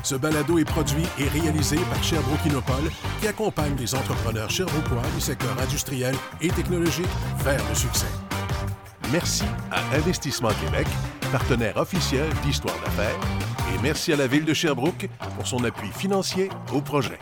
Ce 0.03 0.13
balado 0.15 0.59
est 0.59 0.65
produit 0.65 1.03
et 1.19 1.27
réalisé 1.29 1.77
par 1.91 2.03
Sherbrooke 2.03 2.45
Innopol, 2.45 2.91
qui 3.19 3.27
accompagne 3.27 3.75
les 3.79 3.95
entrepreneurs 3.95 4.49
sherbrookeois 4.51 5.01
du 5.15 5.19
secteur 5.21 5.59
industriel 5.59 6.13
et 6.41 6.49
technologique 6.49 7.07
vers 7.39 7.61
le 7.67 7.73
succès. 7.75 8.05
Merci 9.11 9.45
à 9.71 9.81
Investissement 9.95 10.49
Québec, 10.63 10.85
partenaire 11.31 11.77
officiel 11.77 12.27
d'Histoire 12.43 12.75
d'affaires, 12.83 13.17
et 13.73 13.81
merci 13.81 14.13
à 14.13 14.15
la 14.15 14.27
Ville 14.27 14.45
de 14.45 14.53
Sherbrooke 14.53 15.09
pour 15.35 15.47
son 15.47 15.63
appui 15.63 15.89
financier 15.89 16.49
au 16.71 16.81
projet. 16.81 17.17